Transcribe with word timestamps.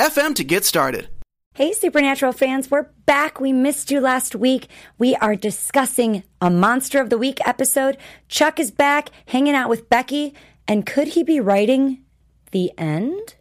FM 0.00 0.34
to 0.36 0.44
get 0.44 0.64
started. 0.64 1.10
Hey, 1.52 1.74
Supernatural 1.74 2.32
fans, 2.32 2.70
we're 2.70 2.88
back. 3.04 3.38
We 3.38 3.52
missed 3.52 3.90
you 3.90 4.00
last 4.00 4.34
week. 4.34 4.68
We 4.96 5.14
are 5.16 5.36
discussing 5.36 6.22
a 6.40 6.48
Monster 6.48 7.02
of 7.02 7.10
the 7.10 7.18
Week 7.18 7.38
episode. 7.46 7.98
Chuck 8.26 8.58
is 8.58 8.70
back, 8.70 9.10
hanging 9.26 9.54
out 9.54 9.68
with 9.68 9.90
Becky. 9.90 10.32
And 10.66 10.86
could 10.86 11.08
he 11.08 11.22
be 11.22 11.38
writing 11.38 12.02
the 12.50 12.72
end? 12.78 13.34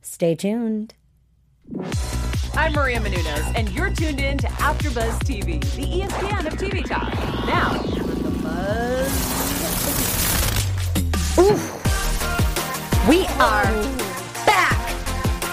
Stay 0.00 0.34
tuned. 0.34 0.94
I'm 2.54 2.72
Maria 2.72 2.98
Menounos, 2.98 3.52
and 3.54 3.70
you're 3.72 3.90
tuned 3.90 4.20
in 4.20 4.38
to 4.38 4.46
AfterBuzz 4.46 5.18
TV, 5.24 5.60
the 5.76 5.84
ESPN 5.84 6.46
of 6.46 6.54
TV 6.54 6.82
talk. 6.86 7.12
Now, 7.46 7.82
the 7.82 8.30
buzz. 8.42 9.12
Ooh. 11.38 11.60
We 13.10 13.26
are 13.38 14.19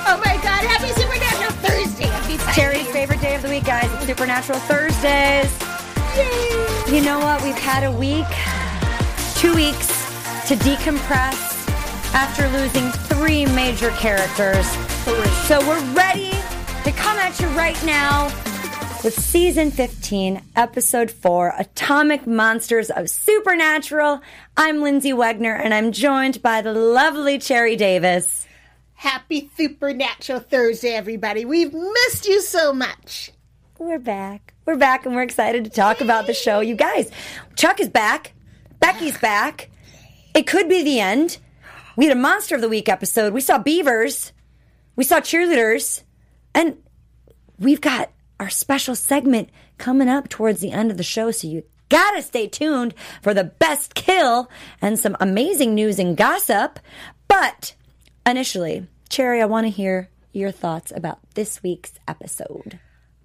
Oh 0.09 0.17
my 0.23 0.35
God! 0.37 0.63
Happy 0.63 0.87
Supernatural 0.93 1.51
Thursday! 1.59 2.53
Cherry's 2.53 2.87
favorite 2.91 3.19
day 3.19 3.35
of 3.35 3.41
the 3.41 3.49
week, 3.49 3.65
guys. 3.65 3.91
It's 3.95 4.05
Supernatural 4.05 4.57
Thursdays. 4.59 5.51
Yay! 6.15 6.95
You 6.95 7.03
know 7.03 7.19
what? 7.19 7.43
We've 7.43 7.53
had 7.53 7.83
a 7.83 7.91
week, 7.91 8.25
two 9.35 9.53
weeks 9.53 9.87
to 10.47 10.55
decompress 10.63 11.35
after 12.13 12.47
losing 12.57 12.89
three 13.09 13.45
major 13.47 13.89
characters. 13.91 14.65
So 15.45 15.59
we're 15.67 15.83
ready 15.93 16.31
to 16.85 16.91
come 16.93 17.17
at 17.17 17.37
you 17.41 17.47
right 17.49 17.77
now 17.83 18.27
with 19.03 19.13
season 19.13 19.71
15, 19.71 20.41
episode 20.55 21.11
4, 21.11 21.53
Atomic 21.59 22.25
Monsters 22.25 22.89
of 22.89 23.09
Supernatural. 23.09 24.21
I'm 24.55 24.77
Lyndsey 24.77 25.13
Wegner, 25.13 25.59
and 25.59 25.73
I'm 25.73 25.91
joined 25.91 26.41
by 26.41 26.61
the 26.61 26.73
lovely 26.73 27.39
Cherry 27.39 27.75
Davis. 27.75 28.46
Happy 28.97 29.51
Supernatural 29.55 30.39
Thursday, 30.39 30.95
everybody. 30.95 31.45
We've 31.45 31.71
missed 31.71 32.25
you 32.25 32.41
so 32.41 32.73
much. 32.73 33.31
We're 33.77 33.99
back. 33.99 34.55
We're 34.65 34.75
back 34.75 35.05
and 35.05 35.13
we're 35.13 35.21
excited 35.21 35.65
to 35.65 35.69
talk 35.69 36.01
about 36.01 36.25
the 36.25 36.33
show. 36.33 36.61
You 36.61 36.73
guys, 36.73 37.11
Chuck 37.55 37.79
is 37.79 37.89
back. 37.89 38.33
Becky's 38.79 39.15
back. 39.19 39.69
It 40.33 40.47
could 40.47 40.67
be 40.67 40.81
the 40.81 40.99
end. 40.99 41.37
We 41.95 42.07
had 42.07 42.17
a 42.17 42.19
Monster 42.19 42.55
of 42.55 42.61
the 42.61 42.69
Week 42.69 42.89
episode. 42.89 43.33
We 43.33 43.41
saw 43.41 43.59
beavers. 43.59 44.33
We 44.95 45.03
saw 45.03 45.19
cheerleaders. 45.19 46.01
And 46.55 46.77
we've 47.59 47.81
got 47.81 48.11
our 48.39 48.49
special 48.49 48.95
segment 48.95 49.49
coming 49.77 50.09
up 50.09 50.27
towards 50.27 50.59
the 50.59 50.71
end 50.71 50.89
of 50.89 50.97
the 50.97 51.03
show. 51.03 51.29
So 51.29 51.47
you 51.47 51.61
gotta 51.89 52.23
stay 52.23 52.47
tuned 52.47 52.95
for 53.21 53.35
the 53.35 53.43
best 53.43 53.93
kill 53.93 54.49
and 54.81 54.97
some 54.97 55.15
amazing 55.19 55.75
news 55.75 55.99
and 55.99 56.17
gossip. 56.17 56.79
But 57.27 57.75
Initially, 58.27 58.85
Cherry, 59.07 59.41
I 59.41 59.45
want 59.45 59.67
to 59.67 59.71
hear 59.71 60.09
your 60.33 60.51
thoughts 60.51 60.91
about 60.93 61.19
this 61.35 61.63
week's 61.63 61.93
episode. 62.09 62.77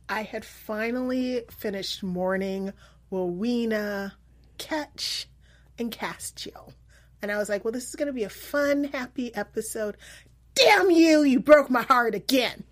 I 0.09 0.23
had 0.23 0.45
finally 0.45 1.43
finished 1.51 2.05
mourning 2.05 2.73
Rowena, 3.11 4.15
Ketch, 4.59 5.27
and 5.77 5.91
Castiel. 5.91 6.73
And 7.21 7.33
I 7.33 7.37
was 7.37 7.49
like, 7.49 7.65
well, 7.65 7.73
this 7.73 7.89
is 7.89 7.97
going 7.97 8.07
to 8.07 8.13
be 8.13 8.23
a 8.23 8.29
fun, 8.29 8.85
happy 8.85 9.35
episode. 9.35 9.97
Damn 10.55 10.93
you, 10.93 11.25
you 11.25 11.41
broke 11.41 11.69
my 11.69 11.83
heart 11.83 12.15
again. 12.15 12.63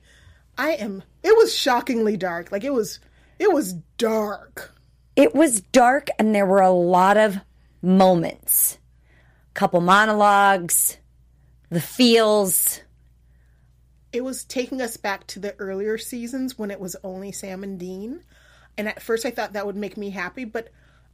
I 0.56 0.74
am, 0.74 1.02
it 1.24 1.36
was 1.36 1.52
shockingly 1.52 2.16
dark. 2.16 2.52
Like, 2.52 2.62
it 2.62 2.72
was, 2.72 3.00
it 3.40 3.52
was 3.52 3.72
dark. 3.98 4.72
It 5.16 5.34
was 5.34 5.62
dark, 5.62 6.10
and 6.16 6.32
there 6.32 6.46
were 6.46 6.60
a 6.60 6.70
lot 6.70 7.16
of 7.16 7.40
moments. 7.82 8.78
Couple 9.54 9.80
monologues, 9.80 10.96
the 11.70 11.80
feels. 11.80 12.80
It 14.12 14.24
was 14.24 14.44
taking 14.44 14.80
us 14.82 14.96
back 14.96 15.26
to 15.28 15.38
the 15.38 15.54
earlier 15.60 15.96
seasons 15.96 16.58
when 16.58 16.70
it 16.70 16.80
was 16.80 16.96
only 17.04 17.30
Sam 17.32 17.62
and 17.62 17.78
Dean. 17.78 18.22
And 18.76 18.88
at 18.88 19.00
first 19.02 19.24
I 19.24 19.30
thought 19.30 19.52
that 19.52 19.66
would 19.66 19.76
make 19.76 19.96
me 19.96 20.10
happy, 20.10 20.44
but 20.44 20.68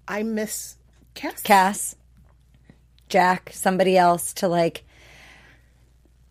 I 0.09 0.23
miss 0.23 0.77
Cass. 1.15 1.43
Cass, 1.43 1.97
Jack, 3.09 3.51
somebody 3.53 3.99
else 3.99 4.33
to 4.35 4.49
like 4.49 4.85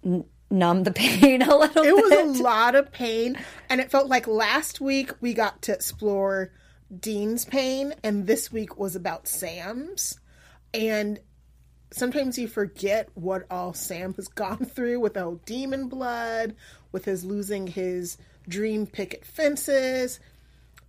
n- 0.03 0.25
numb 0.49 0.83
the 0.83 0.91
pain 0.93 1.41
a 1.41 1.55
little 1.55 1.83
it 1.83 1.95
bit. 1.95 2.25
was 2.25 2.39
a 2.39 2.43
lot 2.43 2.75
of 2.75 2.91
pain. 2.91 3.37
And 3.69 3.79
it 3.79 3.91
felt 3.91 4.07
like 4.07 4.27
last 4.27 4.81
week 4.81 5.11
we 5.21 5.33
got 5.33 5.61
to 5.63 5.73
explore 5.73 6.51
Dean's 6.99 7.45
pain, 7.45 7.93
and 8.03 8.27
this 8.27 8.51
week 8.51 8.77
was 8.77 8.95
about 8.95 9.27
Sam's. 9.27 10.19
And 10.73 11.19
sometimes 11.95 12.37
you 12.37 12.47
forget 12.47 13.09
what 13.15 13.45
all 13.49 13.73
Sam 13.73 14.13
has 14.15 14.27
gone 14.43 14.65
through 14.65 14.99
with 14.99 15.13
the 15.15 15.39
demon 15.45 15.87
blood, 15.87 16.55
with 16.91 17.05
his 17.05 17.23
losing 17.23 17.67
his 17.67 18.17
dream 18.47 18.85
picket 18.85 19.25
fences. 19.25 20.19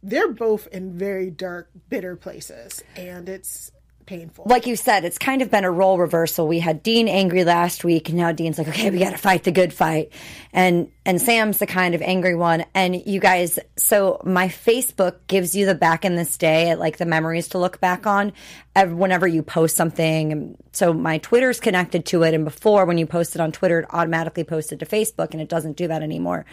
They're 0.02 0.32
both 0.32 0.66
in 0.68 0.98
very 0.98 1.30
dark, 1.30 1.70
bitter 1.88 2.16
places, 2.16 2.82
and 2.96 3.28
it's 3.28 3.70
painful. 4.06 4.44
Like 4.46 4.66
you 4.66 4.76
said, 4.76 5.04
it's 5.04 5.18
kind 5.18 5.42
of 5.42 5.50
been 5.50 5.64
a 5.64 5.70
role 5.70 5.98
reversal. 5.98 6.48
We 6.48 6.60
had 6.60 6.82
Dean 6.82 7.08
angry 7.08 7.44
last 7.44 7.84
week, 7.84 8.08
and 8.08 8.18
now 8.18 8.32
Dean's 8.32 8.58
like, 8.58 8.68
"Okay, 8.68 8.90
we 8.90 8.98
got 8.98 9.10
to 9.10 9.18
fight 9.18 9.44
the 9.44 9.52
good 9.52 9.72
fight," 9.72 10.12
and 10.52 10.88
and 11.04 11.20
Sam's 11.20 11.58
the 11.58 11.66
kind 11.66 11.94
of 11.94 12.02
angry 12.02 12.34
one. 12.34 12.64
And 12.74 13.04
you 13.06 13.20
guys, 13.20 13.58
so 13.76 14.20
my 14.24 14.48
Facebook 14.48 15.16
gives 15.26 15.54
you 15.54 15.66
the 15.66 15.74
back 15.74 16.04
in 16.04 16.16
this 16.16 16.36
day, 16.36 16.74
like 16.74 16.96
the 16.96 17.06
memories 17.06 17.48
to 17.48 17.58
look 17.58 17.80
back 17.80 18.06
on, 18.06 18.32
whenever 18.74 19.26
you 19.26 19.42
post 19.42 19.76
something. 19.76 20.56
So 20.72 20.92
my 20.92 21.18
Twitter's 21.18 21.60
connected 21.60 22.06
to 22.06 22.22
it, 22.22 22.32
and 22.34 22.44
before 22.44 22.86
when 22.86 22.98
you 22.98 23.06
posted 23.06 23.40
on 23.40 23.52
Twitter, 23.52 23.80
it 23.80 23.86
automatically 23.90 24.44
posted 24.44 24.80
to 24.80 24.86
Facebook, 24.86 25.32
and 25.32 25.40
it 25.40 25.48
doesn't 25.48 25.76
do 25.76 25.88
that 25.88 26.02
anymore. 26.02 26.46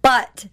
But 0.00 0.46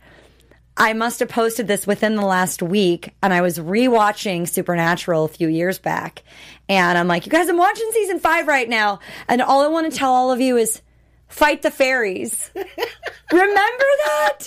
I 0.77 0.93
must 0.93 1.19
have 1.19 1.29
posted 1.29 1.67
this 1.67 1.85
within 1.85 2.15
the 2.15 2.25
last 2.25 2.61
week, 2.61 3.13
and 3.21 3.33
I 3.33 3.41
was 3.41 3.59
rewatching 3.59 4.47
Supernatural 4.47 5.25
a 5.25 5.29
few 5.29 5.47
years 5.47 5.79
back, 5.79 6.23
and 6.69 6.97
I'm 6.97 7.07
like, 7.07 7.25
you 7.25 7.31
guys, 7.31 7.49
I'm 7.49 7.57
watching 7.57 7.89
season 7.91 8.19
five 8.19 8.47
right 8.47 8.67
now, 8.67 8.99
and 9.27 9.41
all 9.41 9.61
I 9.61 9.67
want 9.67 9.91
to 9.91 9.97
tell 9.97 10.11
all 10.11 10.31
of 10.31 10.39
you 10.39 10.57
is 10.57 10.81
fight 11.27 11.61
the 11.61 11.71
fairies. 11.71 12.49
Remember 13.31 13.85
that? 14.05 14.39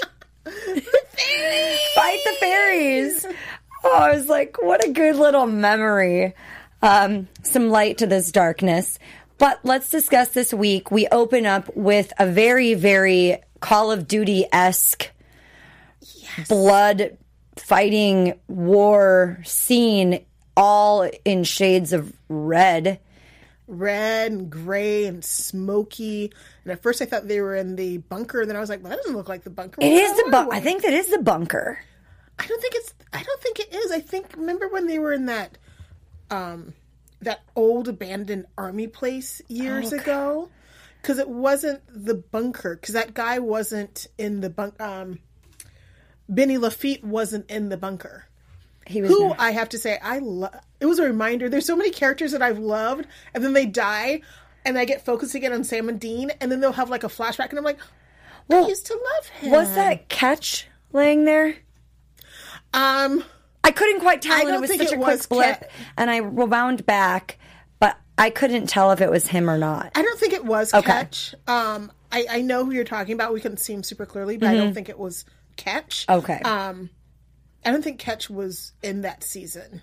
fight 1.95 2.21
the 2.25 2.37
fairies. 2.41 3.27
Oh, 3.85 3.97
I 3.97 4.15
was 4.15 4.29
like, 4.29 4.63
what 4.63 4.85
a 4.85 4.93
good 4.93 5.17
little 5.17 5.47
memory. 5.47 6.35
Um, 6.83 7.29
some 7.43 7.71
light 7.71 7.99
to 7.99 8.07
this 8.07 8.33
darkness. 8.33 8.99
But 9.39 9.61
let's 9.65 9.91
discuss 9.91 10.29
this 10.29 10.55
week. 10.55 10.91
We 10.91 11.09
open 11.09 11.45
up 11.45 11.75
with 11.77 12.13
a 12.19 12.27
very, 12.27 12.75
very 12.75 13.39
Call 13.61 13.91
of 13.91 14.07
Duty 14.07 14.47
esque 14.53 15.11
yes. 16.17 16.49
blood 16.49 17.17
fighting 17.57 18.39
war 18.49 19.41
scene 19.45 20.25
all 20.57 21.09
in 21.25 21.45
shades 21.45 21.93
of 21.93 22.13
red. 22.29 23.01
Red 23.67 24.33
and 24.33 24.51
gray 24.51 25.07
and 25.07 25.25
smoky. 25.25 26.33
And 26.65 26.73
at 26.73 26.83
first 26.83 27.01
i 27.01 27.07
thought 27.07 27.29
they 27.29 27.41
were 27.41 27.57
in 27.57 27.77
the 27.77 27.99
bunker 27.99 28.43
and 28.43 28.51
then 28.51 28.57
i 28.57 28.61
was 28.61 28.69
like 28.69 28.83
well, 28.83 28.91
that 28.91 28.97
doesn't 28.99 29.17
look 29.17 29.29
like 29.29 29.45
the 29.45 29.51
bunker. 29.51 29.81
It 29.81 29.93
is 29.93 30.17
the 30.17 30.31
bunker 30.31 30.55
i 30.55 30.61
think 30.61 30.83
that 30.83 30.93
is 30.93 31.09
the 31.09 31.19
bunker. 31.19 31.79
I 32.39 32.47
don't 32.47 32.61
think 32.61 32.75
it's 32.77 32.95
i 33.13 33.23
don't 33.23 33.41
think 33.41 33.61
it 33.61 33.75
is. 33.75 33.91
I 33.91 34.01
think 34.01 34.35
remember 34.37 34.69
when 34.69 34.87
they 34.87 34.99
were 34.99 35.13
in 35.13 35.27
that 35.27 35.59
um 36.31 36.75
that 37.21 37.41
old 37.57 37.89
abandoned 37.89 38.47
army 38.59 38.87
place 38.87 39.41
years 39.49 39.93
okay. 39.93 40.03
ago? 40.03 40.51
Because 41.01 41.19
it 41.19 41.29
wasn't 41.29 41.83
the 41.89 42.15
bunker 42.15 42.77
because 42.77 42.95
that 42.95 43.15
guy 43.15 43.39
wasn't 43.39 44.07
in 44.19 44.41
the 44.41 44.51
bunk 44.51 44.81
um 44.81 45.21
Benny 46.29 46.59
Lafitte 46.59 47.05
wasn't 47.05 47.51
in 47.51 47.69
the 47.69 47.77
bunker. 47.77 48.27
He 48.87 49.01
was 49.01 49.11
who 49.11 49.35
I 49.39 49.53
have 49.53 49.69
to 49.71 49.79
say 49.79 49.99
I 50.03 50.19
love. 50.19 50.55
It 50.81 50.87
was 50.87 50.99
a 50.99 51.05
reminder. 51.05 51.49
There's 51.49 51.67
so 51.67 51.77
many 51.77 51.91
characters 51.91 52.33
that 52.33 52.43
I've 52.43 52.59
loved, 52.59 53.07
and 53.33 53.43
then 53.43 53.55
they 53.55 53.67
die, 53.67 54.21
and 54.65 54.79
I 54.79 54.85
get 54.85 55.05
focused 55.05 55.35
again 55.35 55.53
on 55.53 55.65
Sam 55.65 55.89
and 55.89 55.99
Dean, 55.99 56.31
and 56.41 56.53
then 56.53 56.61
they'll 56.61 56.73
have 56.73 56.91
like 56.91 57.05
a 57.05 57.09
flashback, 57.09 57.49
and 57.51 57.59
I'm 57.59 57.65
like, 57.65 57.79
well, 58.49 58.65
I 58.65 58.69
used 58.69 58.87
to 58.87 58.95
love 59.15 59.27
him. 59.29 59.51
Was 59.53 59.75
that 59.75 60.09
Ketch 60.09 60.67
laying 60.93 61.25
there? 61.25 61.57
Um, 62.75 63.25
I 63.63 63.71
couldn't 63.71 64.01
quite 64.01 64.21
tell, 64.21 64.47
and 64.47 64.55
it 64.55 64.61
was 64.61 64.71
such 64.71 64.93
it 64.93 64.93
a 64.93 64.97
quick 64.99 65.29
blip, 65.29 65.63
Ke- 65.63 65.71
and 65.97 66.11
I 66.11 66.21
wound 66.21 66.85
back, 66.85 67.39
but 67.79 67.97
I 68.19 68.29
couldn't 68.29 68.67
tell 68.67 68.91
if 68.91 69.01
it 69.01 69.11
was 69.11 69.29
him 69.29 69.49
or 69.49 69.57
not. 69.57 69.93
I 69.95 70.03
don't 70.03 70.19
think 70.19 70.35
it 70.35 70.45
was 70.45 70.75
okay. 70.75 70.93
Ketch. 70.93 71.35
Um, 71.47 71.91
I, 72.13 72.27
I 72.31 72.41
know 72.43 72.65
who 72.65 72.73
you're 72.73 72.85
talking 72.85 73.15
about. 73.15 73.33
We 73.33 73.41
couldn't 73.41 73.59
see 73.59 73.73
him 73.73 73.83
super 73.83 74.05
clearly, 74.05 74.37
but 74.37 74.49
I 74.49 74.57
don't 74.57 74.75
think 74.75 74.89
it 74.89 74.99
was 74.99 75.25
Ketch. 75.57 76.07
Okay. 76.09 76.41
Um, 76.45 76.91
I 77.65 77.71
don't 77.71 77.83
think 77.83 77.99
Ketch 77.99 78.29
was 78.29 78.73
in 78.83 79.03
that 79.03 79.23
season. 79.25 79.83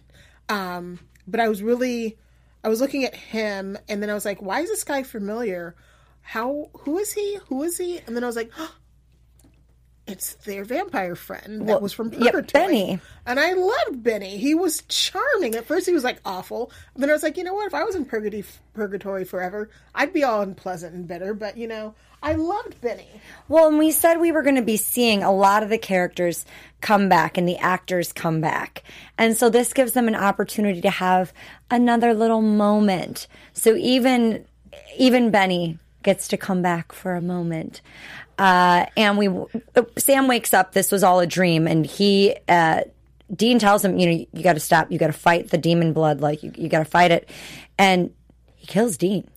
Um, 0.50 1.00
but 1.27 1.39
I 1.39 1.50
was 1.50 1.63
really, 1.63 2.18
I 2.63 2.69
was 2.69 2.81
looking 2.81 3.06
at 3.06 3.15
him, 3.15 3.77
and 3.88 4.01
then 4.01 4.09
I 4.09 4.13
was 4.13 4.25
like, 4.25 4.41
"Why 4.41 4.62
is 4.62 4.69
this 4.69 4.83
guy 4.83 5.03
familiar? 5.03 5.75
How? 6.21 6.69
Who 6.79 6.97
is 6.97 7.12
he? 7.13 7.39
Who 7.47 7.63
is 7.63 7.77
he?" 7.77 8.00
And 8.00 8.15
then 8.15 8.23
I 8.23 8.27
was 8.27 8.35
like, 8.35 8.51
"It's 10.11 10.33
their 10.35 10.63
vampire 10.63 11.15
friend 11.15 11.61
that 11.61 11.65
Well, 11.65 11.81
was 11.81 11.93
from 11.93 12.11
Purgatory." 12.11 12.43
Benny. 12.53 12.99
And 13.25 13.39
I 13.39 13.53
loved 13.53 14.03
Benny. 14.03 14.37
He 14.37 14.53
was 14.53 14.81
charming. 14.87 15.55
At 15.55 15.65
first, 15.65 15.85
he 15.85 15.93
was 15.93 16.03
like 16.03 16.19
awful. 16.25 16.71
And 16.93 17.01
then 17.01 17.09
I 17.09 17.13
was 17.13 17.23
like, 17.23 17.37
you 17.37 17.43
know 17.43 17.53
what? 17.53 17.67
If 17.67 17.73
I 17.73 17.83
was 17.83 17.95
in 17.95 18.05
purgatory, 18.05 18.43
purgatory 18.73 19.25
forever, 19.25 19.69
I'd 19.95 20.13
be 20.13 20.23
all 20.23 20.41
unpleasant 20.41 20.93
and 20.93 21.07
bitter. 21.07 21.33
But 21.33 21.57
you 21.57 21.67
know, 21.67 21.95
I 22.23 22.33
loved 22.33 22.79
Benny. 22.81 23.07
Well, 23.47 23.67
and 23.67 23.79
we 23.79 23.91
said 23.91 24.19
we 24.19 24.31
were 24.31 24.43
going 24.43 24.55
to 24.55 24.61
be 24.61 24.77
seeing 24.77 25.23
a 25.23 25.31
lot 25.31 25.63
of 25.63 25.69
the 25.69 25.77
characters 25.77 26.45
come 26.79 27.09
back 27.09 27.37
and 27.37 27.47
the 27.47 27.57
actors 27.57 28.13
come 28.13 28.41
back. 28.41 28.83
And 29.17 29.35
so 29.35 29.49
this 29.49 29.73
gives 29.73 29.93
them 29.93 30.07
an 30.07 30.15
opportunity 30.15 30.81
to 30.81 30.89
have 30.89 31.33
another 31.69 32.13
little 32.13 32.41
moment. 32.41 33.27
So 33.53 33.75
even 33.75 34.45
even 34.97 35.31
Benny 35.31 35.79
gets 36.03 36.27
to 36.30 36.38
come 36.38 36.62
back 36.62 36.92
for 36.92 37.15
a 37.15 37.21
moment. 37.21 37.81
Uh, 38.38 38.86
and 38.98 39.18
we 39.18 39.30
Sam 39.98 40.27
wakes 40.27 40.53
up 40.53 40.74
this 40.74 40.92
was 40.92 41.03
all 41.03 41.19
a 41.19 41.27
dream 41.27 41.68
and 41.68 41.86
he 41.86 42.36
uh, 42.48 42.81
Dean 43.33 43.59
tells 43.59 43.83
him, 43.83 43.98
you 43.98 44.06
know, 44.07 44.25
you 44.33 44.44
got 44.44 44.53
to 44.53 44.59
stop, 44.59 44.92
you 44.92 44.98
got 44.98 45.07
to 45.07 45.13
fight 45.13 45.50
the 45.50 45.57
demon 45.57 45.94
blood 45.94 46.21
like 46.21 46.44
you, 46.44 46.51
you 46.56 46.68
got 46.68 46.80
to 46.80 46.86
fight 46.86 47.12
it. 47.12 47.30
And 47.77 48.13
he 48.56 48.68
kills 48.68 48.98
Dean. 48.98 49.30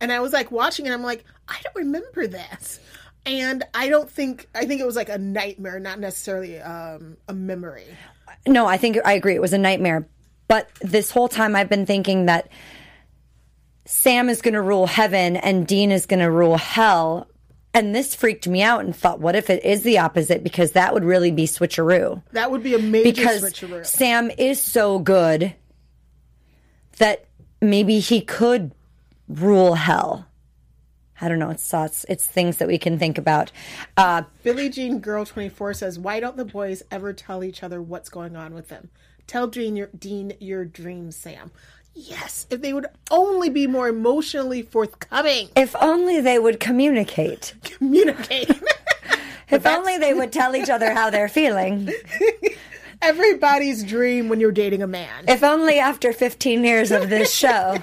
And 0.00 0.12
I 0.12 0.20
was 0.20 0.32
like 0.32 0.52
watching 0.52 0.86
it. 0.86 0.92
I'm 0.92 1.02
like, 1.02 1.24
I 1.48 1.58
don't 1.62 1.76
remember 1.76 2.26
this. 2.26 2.80
And 3.24 3.64
I 3.74 3.88
don't 3.88 4.08
think 4.08 4.48
I 4.54 4.66
think 4.66 4.80
it 4.80 4.86
was 4.86 4.96
like 4.96 5.08
a 5.08 5.18
nightmare, 5.18 5.80
not 5.80 5.98
necessarily 5.98 6.60
um, 6.60 7.16
a 7.28 7.34
memory. 7.34 7.86
No, 8.46 8.66
I 8.66 8.76
think 8.76 8.98
I 9.04 9.14
agree. 9.14 9.34
It 9.34 9.40
was 9.40 9.52
a 9.52 9.58
nightmare. 9.58 10.06
But 10.48 10.70
this 10.80 11.10
whole 11.10 11.28
time 11.28 11.56
I've 11.56 11.68
been 11.68 11.86
thinking 11.86 12.26
that 12.26 12.48
Sam 13.86 14.28
is 14.28 14.42
going 14.42 14.54
to 14.54 14.62
rule 14.62 14.86
heaven 14.86 15.36
and 15.36 15.66
Dean 15.66 15.90
is 15.92 16.06
going 16.06 16.20
to 16.20 16.30
rule 16.30 16.56
hell. 16.56 17.28
And 17.72 17.94
this 17.94 18.14
freaked 18.14 18.48
me 18.48 18.62
out 18.62 18.84
and 18.84 18.94
thought, 18.94 19.20
what 19.20 19.36
if 19.36 19.48
it 19.50 19.64
is 19.64 19.82
the 19.82 19.98
opposite? 19.98 20.42
Because 20.42 20.72
that 20.72 20.92
would 20.94 21.04
really 21.04 21.30
be 21.30 21.44
switcheroo. 21.44 22.22
That 22.32 22.50
would 22.50 22.62
be 22.62 22.74
a 22.74 22.78
major 22.78 23.10
Because 23.12 23.42
switcheroo. 23.42 23.86
Sam 23.86 24.30
is 24.38 24.60
so 24.60 24.98
good 24.98 25.54
that 26.98 27.26
maybe 27.60 28.00
he 28.00 28.20
could 28.20 28.72
rule 29.28 29.74
hell. 29.74 30.26
I 31.20 31.28
don't 31.28 31.38
know. 31.38 31.50
It's 31.50 31.68
thoughts. 31.68 32.04
It's 32.08 32.26
things 32.26 32.58
that 32.58 32.68
we 32.68 32.78
can 32.78 32.98
think 32.98 33.18
about. 33.18 33.52
Uh, 33.96 34.22
Billie 34.42 34.68
Jean 34.68 34.98
Girl 34.98 35.24
24 35.24 35.74
says, 35.74 35.98
Why 35.98 36.20
don't 36.20 36.36
the 36.36 36.44
boys 36.44 36.82
ever 36.90 37.12
tell 37.12 37.42
each 37.42 37.62
other 37.62 37.80
what's 37.80 38.08
going 38.08 38.36
on 38.36 38.52
with 38.54 38.68
them? 38.68 38.90
Tell 39.26 39.46
Dean 39.46 39.76
your, 39.76 39.88
Dean 39.98 40.34
your 40.40 40.64
dream, 40.64 41.10
Sam. 41.10 41.50
Yes, 41.98 42.46
if 42.50 42.60
they 42.60 42.74
would 42.74 42.86
only 43.10 43.48
be 43.48 43.66
more 43.66 43.88
emotionally 43.88 44.60
forthcoming, 44.62 45.48
if 45.56 45.74
only 45.80 46.20
they 46.20 46.38
would 46.38 46.60
communicate. 46.60 47.54
communicate. 47.64 48.50
If 49.48 49.64
only 49.64 49.96
they 49.96 50.12
would 50.12 50.32
tell 50.32 50.56
each 50.56 50.68
other 50.68 50.92
how 50.92 51.08
they're 51.08 51.28
feeling. 51.28 51.88
Everybody's 53.02 53.84
dream 53.84 54.28
when 54.28 54.40
you're 54.40 54.50
dating 54.50 54.82
a 54.82 54.88
man. 54.88 55.26
If 55.28 55.44
only 55.44 55.78
after 55.78 56.12
15 56.12 56.64
years 56.64 56.90
of 56.90 57.08
this 57.10 57.32
show 57.44 57.76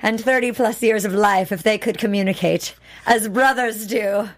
and 0.00 0.20
30 0.20 0.50
plus 0.52 0.82
years 0.82 1.04
of 1.04 1.12
life, 1.14 1.52
if 1.52 1.62
they 1.62 1.78
could 1.78 1.98
communicate 1.98 2.74
as 3.06 3.28
brothers 3.28 3.86
do. 3.86 4.28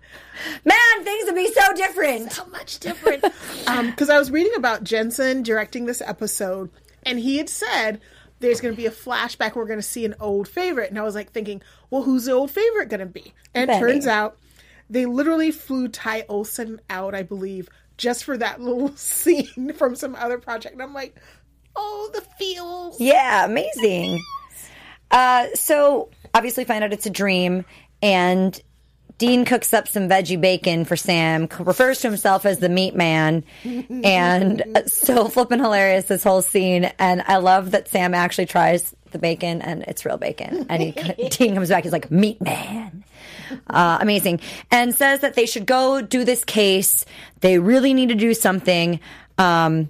Man, 0.67 1.05
things 1.05 1.25
would 1.25 1.35
be 1.35 1.51
so 1.51 1.73
different. 1.75 2.33
so 2.33 2.45
much 2.47 2.79
different. 2.79 3.25
Um, 3.67 3.91
because 3.91 4.11
I 4.11 4.19
was 4.19 4.31
reading 4.31 4.53
about 4.57 4.85
Jensen 4.85 5.43
directing 5.43 5.87
this 5.87 6.03
episode, 6.03 6.69
and 7.05 7.19
he 7.19 7.39
had 7.39 7.49
said 7.49 8.03
there's 8.41 8.61
going 8.61 8.75
to 8.75 8.77
be 8.77 8.87
a 8.87 8.91
flashback. 8.91 9.55
We're 9.55 9.67
going 9.67 9.79
to 9.79 9.83
see 9.83 10.05
an 10.05 10.15
old 10.21 10.49
favorite, 10.49 10.91
and 10.91 10.99
I 10.99 11.03
was 11.03 11.15
like 11.15 11.33
thinking, 11.33 11.63
well, 11.91 12.03
who's 12.03 12.27
the 12.27 12.33
old 12.33 12.51
favorite 12.51 12.89
going 12.89 13.01
to 13.01 13.07
be? 13.07 13.33
And 13.55 13.71
turns 13.71 14.07
out 14.07 14.39
they 14.91 15.07
literally 15.07 15.51
flew 15.51 15.89
Ty 15.89 16.23
Olsson 16.23 16.79
out, 16.91 17.15
I 17.15 17.23
believe, 17.23 17.69
just 17.97 18.25
for 18.25 18.37
that 18.37 18.61
little 18.61 18.95
scene 18.97 19.73
from 19.75 19.97
some 19.97 20.15
other 20.15 20.39
project. 20.39 20.75
And 20.75 20.83
I'm 20.83 20.95
like, 20.95 21.17
oh, 21.75 22.11
the 22.13 22.21
feels. 22.39 23.01
Yeah, 23.01 23.45
amazing. 23.45 24.21
Uh, 25.11 25.47
so 25.55 26.11
obviously, 26.35 26.65
find 26.65 26.85
out 26.85 26.93
it's 26.93 27.07
a 27.07 27.11
dream, 27.11 27.65
and 28.03 28.61
Dean 29.19 29.47
cooks 29.47 29.73
up 29.73 29.89
some 29.89 30.09
veggie 30.09 30.41
bacon 30.41 30.85
for 30.85 30.97
Sam, 30.97 31.49
refers 31.61 32.01
to 32.01 32.09
himself 32.09 32.45
as 32.45 32.59
the 32.59 32.69
meat 32.69 32.95
man, 32.95 33.45
and 34.05 34.63
so 34.87 35.29
flipping 35.29 35.59
hilarious 35.59 36.05
this 36.07 36.23
whole 36.23 36.43
scene. 36.43 36.85
And 36.99 37.23
I 37.27 37.37
love 37.39 37.71
that 37.71 37.89
Sam 37.89 38.15
actually 38.15 38.47
tries 38.47 38.95
the 39.13 39.19
bacon, 39.19 39.63
and 39.63 39.85
it's 39.85 40.05
real 40.05 40.19
bacon. 40.19 40.67
And 40.69 40.83
he, 40.83 41.29
Dean 41.31 41.55
comes 41.55 41.71
back, 41.71 41.85
he's 41.85 41.93
like 41.93 42.11
meat 42.11 42.41
man. 42.43 43.05
Uh, 43.71 43.99
amazing, 44.01 44.41
and 44.71 44.95
says 44.95 45.21
that 45.21 45.35
they 45.35 45.47
should 45.47 45.67
go 45.67 46.03
do 46.03 46.25
this 46.25 46.45
case. 46.45 47.05
They 47.41 47.59
really 47.59 47.95
need 47.95 48.09
to 48.09 48.15
do 48.15 48.35
something. 48.35 49.01
Um, 49.39 49.89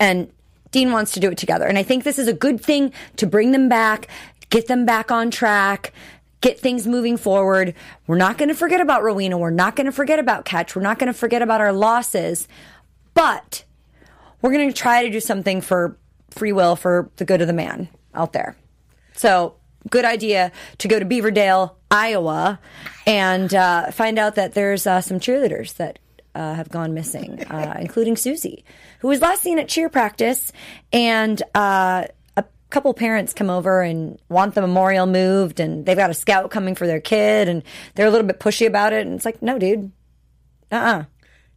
and 0.00 0.30
Dean 0.72 0.92
wants 0.92 1.12
to 1.12 1.20
do 1.20 1.30
it 1.30 1.38
together. 1.38 1.66
And 1.66 1.78
I 1.78 1.82
think 1.82 2.04
this 2.04 2.18
is 2.18 2.28
a 2.28 2.32
good 2.32 2.60
thing 2.60 2.92
to 3.16 3.26
bring 3.26 3.52
them 3.52 3.68
back, 3.68 4.08
get 4.50 4.66
them 4.66 4.84
back 4.84 5.10
on 5.10 5.30
track, 5.30 5.92
get 6.40 6.58
things 6.58 6.86
moving 6.86 7.16
forward. 7.16 7.74
We're 8.06 8.16
not 8.16 8.38
going 8.38 8.48
to 8.48 8.54
forget 8.54 8.80
about 8.80 9.02
Rowena. 9.02 9.38
We're 9.38 9.50
not 9.50 9.76
going 9.76 9.86
to 9.86 9.92
forget 9.92 10.18
about 10.18 10.44
Ketch. 10.44 10.74
We're 10.74 10.82
not 10.82 10.98
going 10.98 11.12
to 11.12 11.18
forget 11.18 11.42
about 11.42 11.60
our 11.60 11.72
losses. 11.72 12.48
But 13.14 13.64
we're 14.40 14.52
going 14.52 14.68
to 14.68 14.74
try 14.76 15.04
to 15.04 15.10
do 15.10 15.20
something 15.20 15.60
for 15.60 15.98
free 16.30 16.52
will 16.52 16.76
for 16.76 17.10
the 17.16 17.24
good 17.24 17.40
of 17.40 17.46
the 17.46 17.52
man 17.52 17.88
out 18.14 18.32
there. 18.32 18.56
So, 19.14 19.56
good 19.88 20.04
idea 20.04 20.52
to 20.78 20.88
go 20.88 20.98
to 20.98 21.04
Beaverdale, 21.04 21.74
Iowa, 21.90 22.60
and 23.06 23.52
uh, 23.52 23.90
find 23.90 24.18
out 24.18 24.36
that 24.36 24.54
there's 24.54 24.86
uh, 24.86 25.00
some 25.00 25.20
cheerleaders 25.20 25.76
that 25.76 25.98
uh, 26.34 26.54
have 26.54 26.68
gone 26.68 26.94
missing, 26.94 27.42
uh, 27.44 27.76
including 27.80 28.16
Susie, 28.16 28.64
who 29.00 29.08
was 29.08 29.20
last 29.20 29.42
seen 29.42 29.58
at 29.58 29.68
cheer 29.68 29.88
practice. 29.88 30.52
And 30.92 31.42
uh, 31.54 32.06
couple 32.70 32.92
parents 32.94 33.32
come 33.32 33.50
over 33.50 33.82
and 33.82 34.18
want 34.28 34.54
the 34.54 34.60
memorial 34.60 35.06
moved, 35.06 35.60
and 35.60 35.84
they've 35.86 35.96
got 35.96 36.10
a 36.10 36.14
scout 36.14 36.50
coming 36.50 36.74
for 36.74 36.86
their 36.86 37.00
kid, 37.00 37.48
and 37.48 37.62
they're 37.94 38.06
a 38.06 38.10
little 38.10 38.26
bit 38.26 38.40
pushy 38.40 38.66
about 38.66 38.92
it. 38.92 39.06
And 39.06 39.14
it's 39.16 39.24
like, 39.24 39.42
no, 39.42 39.58
dude. 39.58 39.92
Uh 40.72 40.74
uh 40.76 41.04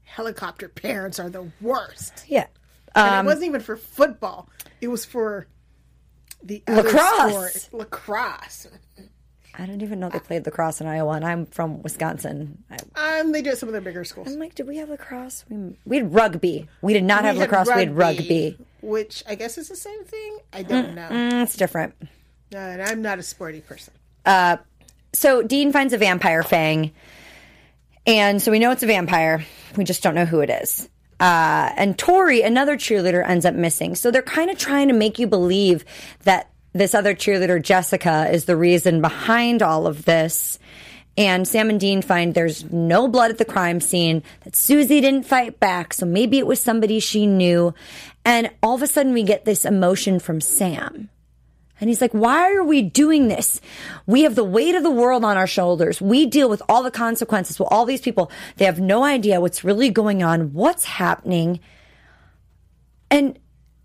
Helicopter 0.04 0.68
parents 0.70 1.20
are 1.20 1.30
the 1.30 1.50
worst. 1.62 2.26
Yeah. 2.28 2.48
And 2.96 3.16
Um, 3.16 3.26
it 3.26 3.30
wasn't 3.30 3.46
even 3.46 3.62
for 3.62 3.78
football, 3.78 4.50
it 4.82 4.88
was 4.90 5.06
for 5.06 5.48
the 6.44 6.62
Lacrosse. 6.68 7.54
sport. 7.64 7.70
Lacrosse. 7.74 8.68
I 9.58 9.66
don't 9.68 9.82
even 9.84 10.00
know 10.00 10.10
they 10.10 10.20
played 10.20 10.46
lacrosse 10.46 10.82
in 10.82 10.88
Iowa, 10.88 11.12
and 11.14 11.24
I'm 11.26 11.46
from 11.46 11.82
Wisconsin. 11.84 12.64
I, 12.96 13.20
Um, 13.20 13.32
they 13.32 13.42
do 13.44 13.50
it 13.50 13.54
at 13.54 13.58
some 13.60 13.70
of 13.70 13.74
their 13.74 13.82
bigger 13.82 14.04
schools. 14.04 14.28
I'm 14.32 14.40
like, 14.40 14.56
did 14.56 14.68
we 14.68 14.78
have 14.78 14.90
lacrosse? 14.90 15.46
We, 15.50 15.76
we 15.86 15.98
had 15.98 16.14
rugby. 16.14 16.68
We 16.82 16.94
did 16.94 17.04
not 17.04 17.24
have 17.24 17.36
We 17.36 17.42
had 17.42 17.50
lacrosse. 17.52 17.68
we 17.76 17.82
had 17.82 17.96
rugby. 17.96 18.58
which 18.82 19.24
I 19.28 19.36
guess 19.36 19.58
is 19.60 19.70
the 19.70 19.76
same 19.76 20.04
thing. 20.06 20.38
I 20.52 20.64
don't 20.64 20.96
know. 20.96 21.08
Mm, 21.10 21.44
it's 21.44 21.56
different. 21.56 21.94
Uh, 22.54 22.58
and 22.58 22.82
I'm 22.82 23.02
not 23.04 23.20
a 23.20 23.24
sporty 23.24 23.62
person. 23.62 23.94
Uh, 24.26 24.58
So 25.14 25.44
Dean 25.44 25.72
finds 25.72 25.94
a 25.94 25.98
vampire 26.00 26.42
fang, 26.42 26.92
and 28.08 28.42
so 28.42 28.52
we 28.52 28.58
know 28.60 28.72
it's 28.72 28.84
a 28.84 28.88
vampire. 28.88 29.46
We 29.78 29.84
just 29.84 30.02
don't 30.04 30.16
know 30.16 30.26
who 30.26 30.40
it 30.42 30.50
is. 30.50 30.90
Uh, 31.20 31.72
and 31.78 31.98
Tori, 31.98 32.42
another 32.42 32.76
cheerleader, 32.76 33.24
ends 33.28 33.46
up 33.46 33.54
missing. 33.56 33.96
So 33.96 34.12
they're 34.12 34.22
kind 34.22 34.50
of 34.50 34.58
trying 34.58 34.88
to 34.90 34.94
make 34.94 35.20
you 35.20 35.28
believe 35.28 35.86
that 36.24 36.50
this 36.74 36.94
other 36.96 37.14
cheerleader, 37.14 37.62
Jessica, 37.62 38.30
is 38.32 38.46
the 38.46 38.58
reason 38.58 39.02
behind 39.02 39.62
all 39.62 39.88
of 39.88 40.06
this. 40.06 40.60
And 41.16 41.48
Sam 41.48 41.70
and 41.70 41.80
Dean 41.80 42.02
find 42.02 42.34
there's 42.34 42.72
no 42.72 43.08
blood 43.08 43.30
at 43.30 43.38
the 43.38 43.46
crime 43.46 43.80
scene, 43.80 44.24
that 44.44 44.56
Susie 44.56 45.00
didn't 45.00 45.28
fight 45.28 45.60
back, 45.60 45.94
so 45.94 46.06
maybe 46.06 46.40
it 46.40 46.48
was 46.48 46.60
somebody 46.60 47.00
she 47.00 47.28
knew. 47.28 47.74
And 48.26 48.50
all 48.64 48.74
of 48.74 48.82
a 48.82 48.88
sudden, 48.88 49.14
we 49.14 49.24
get 49.24 49.46
this 49.46 49.66
emotion 49.66 50.20
from 50.20 50.42
Sam. 50.42 51.10
And 51.80 51.90
he's 51.90 52.02
like, 52.02 52.14
why 52.14 52.54
are 52.56 52.64
we 52.64 52.82
doing 52.82 53.28
this? 53.28 53.60
We 54.08 54.22
have 54.22 54.36
the 54.36 54.44
weight 54.44 54.74
of 54.74 54.84
the 54.84 54.90
world 54.90 55.26
on 55.26 55.38
our 55.38 55.48
shoulders. 55.48 56.02
We 56.02 56.26
deal 56.26 56.50
with 56.50 56.62
all 56.70 56.82
the 56.82 56.90
consequences. 56.90 57.60
Well, 57.60 57.68
all 57.70 57.86
these 57.86 58.02
people, 58.02 58.32
they 58.56 58.66
have 58.66 58.80
no 58.80 59.04
idea 59.04 59.42
what's 59.42 59.64
really 59.64 59.90
going 59.90 60.24
on, 60.24 60.54
what's 60.54 60.86
happening. 60.86 61.60
And, 63.12 63.38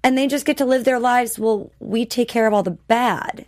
and 0.09 0.17
they 0.17 0.27
just 0.27 0.47
get 0.47 0.57
to 0.57 0.65
live 0.65 0.85
their 0.85 0.99
lives. 0.99 1.38
Well, 1.38 1.71
we 1.81 2.07
take 2.07 2.29
care 2.29 2.47
of 2.47 2.55
all 2.55 2.62
the 2.62 2.71
bad. 2.71 3.45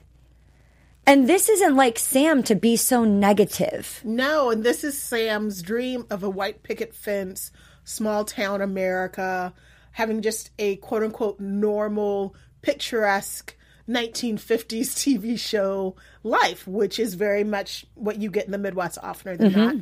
And 1.07 1.26
this 1.26 1.49
isn't 1.49 1.75
like 1.75 1.99
Sam 1.99 2.43
to 2.43 2.55
be 2.55 2.76
so 2.76 3.02
negative. 3.02 4.02
No, 4.05 4.50
and 4.50 4.62
this 4.62 4.85
is 4.85 5.00
Sam's 5.00 5.62
dream 5.62 6.05
of 6.11 6.23
a 6.23 6.29
white 6.29 6.62
picket 6.62 6.95
fence, 6.95 7.50
small 7.83 8.26
town 8.26 8.61
America, 8.61 9.55
having 9.93 10.21
just 10.21 10.50
a 10.59 10.76
quote 10.76 11.02
unquote 11.02 11.40
normal, 11.40 12.37
picturesque 12.61 13.57
1950s 13.88 14.90
TV 14.93 15.38
show 15.38 15.97
life, 16.23 16.69
which 16.69 16.99
is 16.99 17.14
very 17.14 17.43
much 17.43 17.87
what 17.95 18.21
you 18.21 18.31
get 18.31 18.45
in 18.45 18.52
the 18.52 18.59
Midwest 18.59 18.99
oftener 19.02 19.38
than 19.38 19.50
mm-hmm. 19.50 19.61
not. 19.61 19.76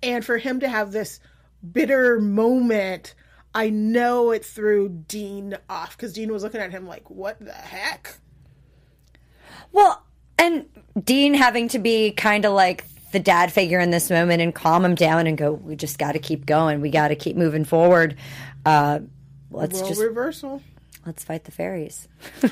And 0.00 0.24
for 0.24 0.38
him 0.38 0.60
to 0.60 0.68
have 0.68 0.92
this 0.92 1.18
bitter 1.72 2.20
moment, 2.20 3.16
I 3.54 3.70
know 3.70 4.30
it 4.30 4.44
threw 4.44 4.88
Dean 4.88 5.56
off 5.68 5.96
because 5.96 6.12
Dean 6.12 6.32
was 6.32 6.42
looking 6.42 6.60
at 6.60 6.70
him 6.70 6.86
like, 6.86 7.10
what 7.10 7.38
the 7.40 7.52
heck? 7.52 8.18
Well, 9.72 10.04
and 10.38 10.66
Dean 11.02 11.34
having 11.34 11.68
to 11.68 11.78
be 11.78 12.12
kind 12.12 12.44
of 12.44 12.52
like 12.52 12.84
the 13.12 13.18
dad 13.18 13.52
figure 13.52 13.80
in 13.80 13.90
this 13.90 14.08
moment 14.10 14.40
and 14.40 14.54
calm 14.54 14.84
him 14.84 14.94
down 14.94 15.26
and 15.26 15.36
go, 15.36 15.52
we 15.52 15.74
just 15.76 15.98
got 15.98 16.12
to 16.12 16.18
keep 16.18 16.46
going. 16.46 16.80
We 16.80 16.90
got 16.90 17.08
to 17.08 17.16
keep 17.16 17.36
moving 17.36 17.64
forward. 17.64 18.16
Uh, 18.64 19.00
let's 19.50 19.80
Role 19.80 19.88
just 19.88 20.00
reversal. 20.00 20.62
let's 21.04 21.24
fight 21.24 21.44
the 21.44 21.52
fairies. 21.52 22.08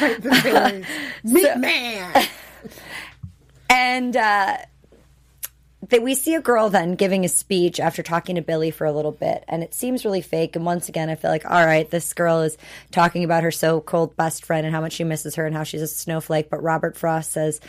Right, 0.00 0.22
the 0.22 0.34
fairies. 0.34 0.86
Meat 1.24 1.56
man. 1.56 2.26
And 3.70 4.16
uh, 4.16 4.56
that 5.90 6.02
we 6.02 6.14
see 6.14 6.34
a 6.34 6.40
girl 6.40 6.70
then 6.70 6.94
giving 6.94 7.24
a 7.24 7.28
speech 7.28 7.80
after 7.80 8.02
talking 8.02 8.36
to 8.36 8.42
Billy 8.42 8.70
for 8.70 8.84
a 8.84 8.92
little 8.92 9.12
bit, 9.12 9.44
and 9.48 9.62
it 9.62 9.74
seems 9.74 10.04
really 10.04 10.20
fake. 10.20 10.56
And 10.56 10.64
once 10.64 10.88
again, 10.88 11.10
I 11.10 11.16
feel 11.16 11.30
like, 11.30 11.44
all 11.44 11.66
right, 11.66 11.88
this 11.90 12.14
girl 12.14 12.40
is 12.42 12.56
talking 12.90 13.24
about 13.24 13.42
her 13.42 13.50
so-called 13.50 14.16
best 14.16 14.44
friend 14.44 14.64
and 14.64 14.74
how 14.74 14.80
much 14.80 14.94
she 14.94 15.04
misses 15.04 15.34
her 15.34 15.46
and 15.46 15.54
how 15.54 15.64
she's 15.64 15.82
a 15.82 15.88
snowflake. 15.88 16.48
But 16.48 16.62
Robert 16.62 16.96
Frost 16.96 17.32
says, 17.32 17.60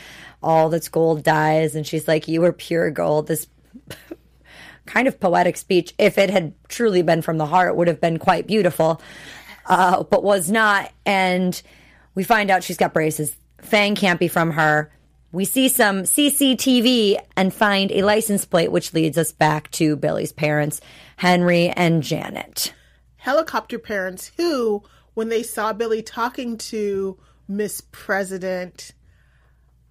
"All 0.41 0.69
that's 0.69 0.89
gold 0.89 1.23
dies," 1.23 1.75
and 1.75 1.85
she's 1.85 2.07
like, 2.07 2.27
"You 2.27 2.41
were 2.41 2.53
pure 2.53 2.91
gold." 2.91 3.27
This 3.27 3.47
kind 4.85 5.07
of 5.07 5.19
poetic 5.19 5.57
speech, 5.57 5.93
if 5.97 6.17
it 6.17 6.29
had 6.29 6.53
truly 6.67 7.01
been 7.01 7.21
from 7.21 7.37
the 7.37 7.45
heart, 7.47 7.75
would 7.75 7.87
have 7.87 8.01
been 8.01 8.19
quite 8.19 8.47
beautiful, 8.47 9.01
uh, 9.65 10.03
but 10.03 10.23
was 10.23 10.51
not. 10.51 10.91
And 11.05 11.59
we 12.13 12.23
find 12.23 12.51
out 12.51 12.63
she's 12.63 12.77
got 12.77 12.93
braces. 12.93 13.35
Fang 13.61 13.95
can't 13.95 14.19
be 14.19 14.27
from 14.27 14.51
her. 14.51 14.91
We 15.31 15.45
see 15.45 15.69
some 15.69 16.03
CCTV 16.03 17.17
and 17.37 17.53
find 17.53 17.91
a 17.91 18.03
license 18.03 18.43
plate, 18.45 18.71
which 18.71 18.93
leads 18.93 19.17
us 19.17 19.31
back 19.31 19.71
to 19.71 19.95
Billy's 19.95 20.33
parents, 20.33 20.81
Henry 21.17 21.69
and 21.69 22.03
Janet. 22.03 22.73
helicopter 23.17 23.79
parents 23.79 24.31
who, 24.37 24.83
when 25.13 25.29
they 25.29 25.43
saw 25.43 25.71
Billy 25.71 26.01
talking 26.01 26.57
to 26.57 27.17
Miss 27.47 27.81
President, 27.91 28.93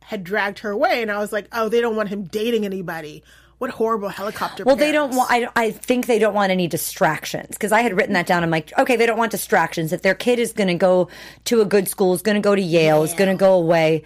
had 0.03 0.25
dragged 0.25 0.59
her 0.61 0.71
away. 0.71 1.03
And 1.03 1.11
I 1.11 1.19
was 1.19 1.33
like, 1.33 1.47
oh, 1.53 1.69
they 1.69 1.81
don't 1.81 1.97
want 1.97 2.09
him 2.09 2.25
dating 2.25 2.65
anybody. 2.65 3.23
What 3.59 3.71
horrible 3.71 4.09
helicopter 4.09 4.65
Well, 4.65 4.75
they 4.75 4.91
don't 4.91 5.15
want. 5.15 5.31
I, 5.31 5.47
I 5.55 5.71
think 5.71 6.07
they 6.07 6.19
don't 6.19 6.33
want 6.33 6.51
any 6.51 6.67
distractions 6.67 7.51
because 7.51 7.73
I 7.73 7.83
had 7.83 7.95
written 7.95 8.15
that 8.15 8.27
down. 8.27 8.43
I'm 8.43 8.49
like, 8.51 8.73
okay, 8.79 8.97
they 8.97 9.05
don't 9.05 9.19
want 9.19 9.31
distractions. 9.31 9.93
If 9.93 10.01
their 10.01 10.15
kid 10.15 10.39
is 10.39 10.53
going 10.53 10.69
to 10.69 10.75
go 10.75 11.09
to 11.45 11.61
a 11.61 11.67
good 11.67 11.87
school, 11.87 12.15
is 12.15 12.23
going 12.23 12.37
to 12.37 12.41
go 12.41 12.55
to 12.55 12.63
Yale, 12.63 13.03
is 13.03 13.13
going 13.13 13.29
to 13.29 13.39
go 13.39 13.53
away, 13.53 14.03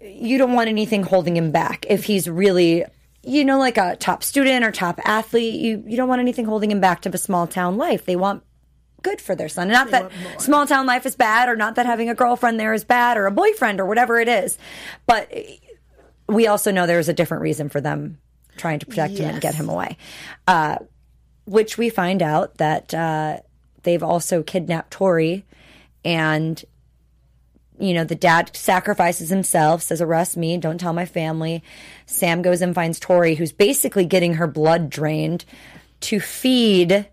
you 0.00 0.38
don't 0.38 0.52
want 0.52 0.68
anything 0.68 1.02
holding 1.02 1.36
him 1.36 1.50
back. 1.50 1.86
If 1.88 2.04
he's 2.04 2.28
really, 2.28 2.84
you 3.22 3.44
know, 3.44 3.58
like 3.58 3.76
a 3.76 3.96
top 3.96 4.22
student 4.22 4.64
or 4.64 4.72
top 4.72 5.00
athlete, 5.04 5.60
you 5.60 5.82
you 5.86 5.96
don't 5.96 6.08
want 6.08 6.20
anything 6.20 6.46
holding 6.46 6.70
him 6.70 6.80
back 6.80 7.02
to 7.02 7.10
a 7.10 7.18
small 7.18 7.46
town 7.46 7.76
life. 7.76 8.04
They 8.04 8.16
want 8.16 8.42
good 9.02 9.20
for 9.20 9.34
their 9.34 9.48
son. 9.48 9.68
Not 9.68 9.90
that 9.90 10.10
small 10.38 10.66
town 10.66 10.86
life 10.86 11.06
is 11.06 11.16
bad 11.16 11.48
or 11.48 11.56
not 11.56 11.74
that 11.76 11.86
having 11.86 12.08
a 12.10 12.14
girlfriend 12.14 12.60
there 12.60 12.74
is 12.74 12.84
bad 12.84 13.16
or 13.16 13.26
a 13.26 13.30
boyfriend 13.30 13.80
or 13.80 13.86
whatever 13.86 14.18
it 14.18 14.28
is. 14.28 14.58
But 15.06 15.32
we 16.26 16.46
also 16.46 16.70
know 16.70 16.86
there's 16.86 17.08
a 17.08 17.14
different 17.14 17.42
reason 17.42 17.68
for 17.68 17.80
them 17.80 18.18
trying 18.56 18.78
to 18.78 18.86
protect 18.86 19.14
him 19.14 19.30
and 19.30 19.40
get 19.40 19.54
him 19.54 19.68
away. 19.68 19.96
Uh, 20.46 20.78
which 21.46 21.78
we 21.78 21.88
find 21.88 22.22
out 22.22 22.58
that 22.58 22.92
uh, 22.94 23.38
they've 23.82 24.02
also 24.02 24.42
kidnapped 24.42 24.90
Tori 24.92 25.44
and 26.04 26.62
you 27.80 27.94
know 27.94 28.04
the 28.04 28.14
dad 28.14 28.54
sacrifices 28.54 29.30
himself 29.30 29.82
says 29.82 30.00
arrest 30.00 30.36
me 30.36 30.56
don't 30.56 30.78
tell 30.78 30.92
my 30.92 31.06
family 31.06 31.62
sam 32.06 32.42
goes 32.42 32.60
and 32.62 32.74
finds 32.74 33.00
tori 33.00 33.34
who's 33.34 33.52
basically 33.52 34.04
getting 34.04 34.34
her 34.34 34.46
blood 34.46 34.90
drained 34.90 35.44
to 36.00 36.20
feed 36.20 37.08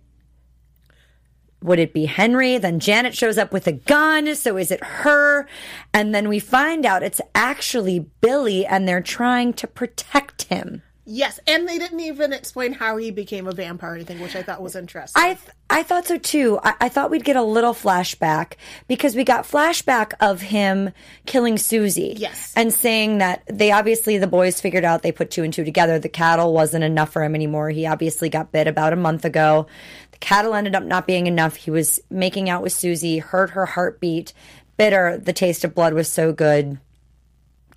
would 1.61 1.79
it 1.79 1.93
be 1.93 2.05
Henry? 2.05 2.57
Then 2.57 2.79
Janet 2.79 3.15
shows 3.15 3.37
up 3.37 3.51
with 3.51 3.67
a 3.67 3.71
gun. 3.71 4.35
So 4.35 4.57
is 4.57 4.71
it 4.71 4.83
her? 4.83 5.47
And 5.93 6.13
then 6.13 6.29
we 6.29 6.39
find 6.39 6.85
out 6.85 7.03
it's 7.03 7.21
actually 7.33 7.99
Billy 8.21 8.65
and 8.65 8.87
they're 8.87 9.01
trying 9.01 9.53
to 9.53 9.67
protect 9.67 10.43
him. 10.43 10.83
Yes, 11.09 11.39
and 11.47 11.65
they 11.67 11.79
didn't 11.79 12.01
even 12.01 12.33
explain 12.33 12.73
how 12.73 12.97
he 12.97 13.11
became 13.11 13.47
a 13.47 13.53
vampire 13.53 13.93
or 13.93 13.95
anything, 13.95 14.19
which 14.19 14.35
I 14.35 14.43
thought 14.43 14.61
was 14.61 14.75
interesting. 14.75 15.23
I 15.23 15.35
th- 15.35 15.55
I 15.69 15.81
thought 15.81 16.05
so 16.05 16.17
too. 16.17 16.59
I-, 16.61 16.75
I 16.81 16.89
thought 16.89 17.09
we'd 17.09 17.23
get 17.23 17.37
a 17.37 17.41
little 17.43 17.73
flashback 17.73 18.53
because 18.89 19.15
we 19.15 19.23
got 19.23 19.45
flashback 19.45 20.13
of 20.19 20.41
him 20.41 20.91
killing 21.25 21.57
Susie. 21.57 22.15
Yes. 22.17 22.51
and 22.57 22.73
saying 22.73 23.19
that 23.19 23.43
they 23.47 23.71
obviously 23.71 24.17
the 24.17 24.27
boys 24.27 24.59
figured 24.59 24.83
out 24.83 25.01
they 25.01 25.13
put 25.13 25.31
two 25.31 25.43
and 25.43 25.53
two 25.53 25.63
together. 25.63 25.97
The 25.97 26.09
cattle 26.09 26.51
wasn't 26.51 26.83
enough 26.83 27.11
for 27.13 27.23
him 27.23 27.35
anymore. 27.35 27.69
He 27.69 27.85
obviously 27.85 28.27
got 28.27 28.51
bit 28.51 28.67
about 28.67 28.91
a 28.91 28.97
month 28.97 29.23
ago. 29.23 29.67
The 30.11 30.17
cattle 30.17 30.53
ended 30.55 30.75
up 30.75 30.83
not 30.83 31.07
being 31.07 31.25
enough. 31.25 31.55
He 31.55 31.71
was 31.71 32.01
making 32.09 32.49
out 32.49 32.63
with 32.63 32.73
Susie, 32.73 33.19
heard 33.19 33.51
her 33.51 33.65
heartbeat. 33.65 34.33
Bitter. 34.75 35.17
The 35.17 35.33
taste 35.33 35.63
of 35.63 35.73
blood 35.73 35.93
was 35.93 36.11
so 36.11 36.33
good 36.33 36.79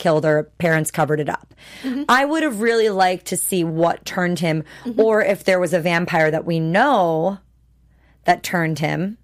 killed 0.01 0.25
her 0.25 0.45
parents 0.59 0.91
covered 0.91 1.21
it 1.21 1.29
up. 1.29 1.55
Mm-hmm. 1.83 2.05
I 2.09 2.25
would 2.25 2.43
have 2.43 2.61
really 2.61 2.89
liked 2.89 3.27
to 3.27 3.37
see 3.37 3.63
what 3.63 4.05
turned 4.05 4.41
him 4.41 4.65
mm-hmm. 4.85 5.01
or 5.01 5.23
if 5.23 5.45
there 5.45 5.61
was 5.61 5.73
a 5.73 5.79
vampire 5.79 6.31
that 6.33 6.45
we 6.45 6.59
know 6.59 7.39
that 8.25 8.43
turned 8.43 8.81
him. 8.81 9.19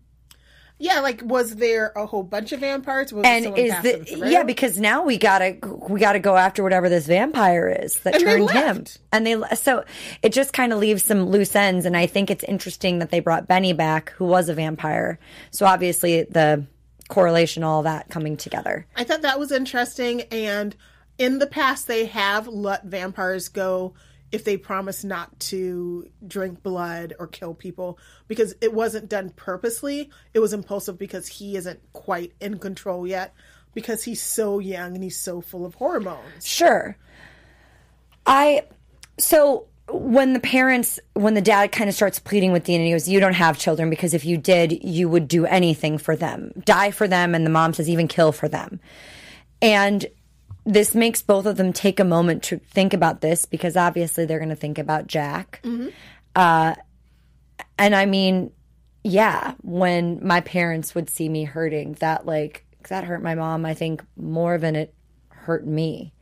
Yeah, 0.78 1.00
like 1.00 1.22
was 1.24 1.56
there 1.56 1.90
a 1.96 2.04
whole 2.04 2.22
bunch 2.22 2.52
of 2.52 2.60
vampires? 2.60 3.10
Was 3.10 3.24
and 3.24 3.56
is 3.56 3.72
the 3.80 4.28
yeah 4.30 4.42
because 4.42 4.78
now 4.78 5.02
we 5.04 5.16
gotta 5.16 5.56
we 5.88 5.98
gotta 5.98 6.18
go 6.18 6.36
after 6.36 6.62
whatever 6.62 6.90
this 6.90 7.06
vampire 7.06 7.74
is 7.82 7.98
that 8.00 8.16
And 8.16 8.22
turned 8.22 8.50
him. 8.50 8.84
and 9.10 9.26
they 9.26 9.56
so 9.56 9.84
it 10.20 10.34
just 10.34 10.52
kind 10.52 10.74
of 10.74 10.78
leaves 10.78 11.02
some 11.02 11.30
loose 11.30 11.56
ends 11.56 11.86
and 11.86 11.96
i 11.96 12.06
think 12.06 12.30
it's 12.30 12.44
interesting 12.44 12.98
that 12.98 13.10
they 13.10 13.20
brought 13.20 13.48
benny 13.48 13.72
back 13.72 14.10
who 14.10 14.26
was 14.26 14.50
a 14.50 14.54
vampire. 14.54 15.18
So 15.50 15.64
obviously 15.64 16.24
the 16.24 16.66
correlation 17.08 17.62
all 17.62 17.82
that 17.82 18.08
coming 18.10 18.36
together 18.36 18.86
I 18.96 19.04
thought 19.04 19.22
that 19.22 19.38
was 19.38 19.52
interesting. 19.52 20.22
And 20.22 20.74
in 21.18 21.38
the 21.38 21.46
past, 21.46 21.86
they 21.86 22.06
have 22.06 22.46
let 22.48 22.84
vampires 22.84 23.48
go 23.48 23.94
if 24.32 24.44
they 24.44 24.56
promise 24.56 25.04
not 25.04 25.38
to 25.38 26.10
drink 26.26 26.62
blood 26.62 27.14
or 27.18 27.26
kill 27.26 27.54
people 27.54 27.98
because 28.26 28.54
it 28.60 28.72
wasn't 28.72 29.08
done 29.08 29.30
purposely. 29.30 30.10
It 30.34 30.40
was 30.40 30.52
impulsive 30.52 30.98
because 30.98 31.28
he 31.28 31.56
isn't 31.56 31.80
quite 31.92 32.32
in 32.40 32.58
control 32.58 33.06
yet 33.06 33.34
because 33.72 34.02
he's 34.04 34.20
so 34.20 34.58
young 34.58 34.94
and 34.94 35.04
he's 35.04 35.18
so 35.18 35.40
full 35.40 35.64
of 35.64 35.74
hormones. 35.74 36.46
Sure. 36.46 36.96
I 38.26 38.64
so 39.18 39.68
when 39.88 40.32
the 40.32 40.40
parents 40.40 40.98
when 41.14 41.34
the 41.34 41.42
dad 41.42 41.72
kind 41.72 41.88
of 41.88 41.94
starts 41.94 42.18
pleading 42.18 42.52
with 42.52 42.64
Dean 42.64 42.80
and 42.80 42.86
he 42.86 42.92
goes, 42.92 43.08
You 43.08 43.20
don't 43.20 43.34
have 43.34 43.58
children 43.58 43.90
because 43.90 44.14
if 44.14 44.24
you 44.24 44.36
did, 44.36 44.84
you 44.84 45.08
would 45.08 45.28
do 45.28 45.46
anything 45.46 45.98
for 45.98 46.16
them. 46.16 46.52
Die 46.64 46.90
for 46.90 47.06
them 47.06 47.34
and 47.34 47.46
the 47.46 47.50
mom 47.50 47.72
says 47.72 47.88
even 47.88 48.08
kill 48.08 48.32
for 48.32 48.48
them. 48.48 48.80
And 49.62 50.04
this 50.64 50.94
makes 50.94 51.22
both 51.22 51.46
of 51.46 51.56
them 51.56 51.72
take 51.72 52.00
a 52.00 52.04
moment 52.04 52.42
to 52.44 52.58
think 52.58 52.92
about 52.92 53.20
this 53.20 53.46
because 53.46 53.76
obviously 53.76 54.24
they're 54.26 54.40
going 54.40 54.48
to 54.48 54.56
think 54.56 54.78
about 54.78 55.06
Jack. 55.06 55.60
Uh, 56.34 56.74
and 57.78 57.94
I 57.94 58.06
mean, 58.06 58.50
yeah, 59.04 59.54
when 59.62 60.18
my 60.26 60.40
parents 60.40 60.94
would 60.94 61.08
see 61.08 61.28
me 61.28 61.44
hurting, 61.44 61.92
that 62.00 62.26
like 62.26 62.64
that 62.88 63.04
hurt 63.04 63.22
my 63.22 63.36
mom. 63.36 63.64
I 63.64 63.74
think 63.74 64.04
more 64.16 64.58
than 64.58 64.74
it 64.74 64.92
hurt 65.28 65.66
me. 65.66 66.12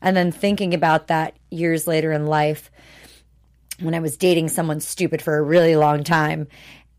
And 0.00 0.16
then 0.16 0.32
thinking 0.32 0.74
about 0.74 1.06
that 1.06 1.36
years 1.50 1.86
later 1.86 2.10
in 2.10 2.26
life, 2.26 2.70
when 3.80 3.94
I 3.94 4.00
was 4.00 4.16
dating 4.16 4.48
someone 4.48 4.80
stupid 4.80 5.22
for 5.22 5.36
a 5.36 5.42
really 5.42 5.76
long 5.76 6.04
time, 6.04 6.48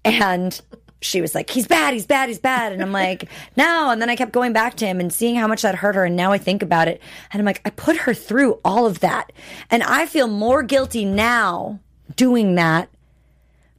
and 0.03 0.59
she 1.01 1.21
was 1.21 1.35
like, 1.35 1.49
"He's 1.49 1.67
bad, 1.67 1.93
he's 1.93 2.05
bad, 2.05 2.29
he's 2.29 2.39
bad," 2.39 2.71
and 2.71 2.81
I'm 2.81 2.91
like, 2.91 3.29
"No." 3.57 3.89
And 3.91 4.01
then 4.01 4.09
I 4.09 4.15
kept 4.15 4.31
going 4.31 4.53
back 4.53 4.75
to 4.75 4.85
him 4.85 4.99
and 4.99 5.11
seeing 5.13 5.35
how 5.35 5.47
much 5.47 5.61
that 5.61 5.75
hurt 5.75 5.95
her, 5.95 6.05
and 6.05 6.15
now 6.15 6.31
I 6.31 6.37
think 6.37 6.63
about 6.63 6.87
it, 6.87 7.01
and 7.31 7.39
I'm 7.39 7.45
like, 7.45 7.61
I 7.65 7.69
put 7.69 7.97
her 7.97 8.13
through 8.13 8.59
all 8.65 8.85
of 8.85 8.99
that, 9.01 9.31
and 9.69 9.83
I 9.83 10.05
feel 10.05 10.27
more 10.27 10.63
guilty 10.63 11.05
now 11.05 11.79
doing 12.15 12.55
that 12.55 12.89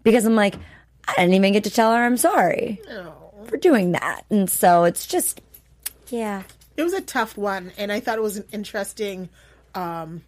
because 0.02 0.24
I'm 0.24 0.36
like, 0.36 0.56
I 1.06 1.14
didn't 1.16 1.34
even 1.34 1.52
get 1.52 1.64
to 1.64 1.70
tell 1.70 1.92
her 1.92 2.02
I'm 2.04 2.16
sorry 2.16 2.80
for 3.46 3.56
doing 3.56 3.92
that, 3.92 4.24
and 4.30 4.48
so 4.48 4.84
it's 4.84 5.06
just, 5.06 5.40
yeah. 6.08 6.42
It 6.76 6.82
was 6.82 6.92
a 6.92 7.00
tough 7.00 7.36
one, 7.36 7.72
and 7.78 7.92
I 7.92 8.00
thought 8.00 8.18
it 8.18 8.22
was 8.22 8.36
an 8.36 8.46
interesting 8.52 9.28
um, 9.74 10.22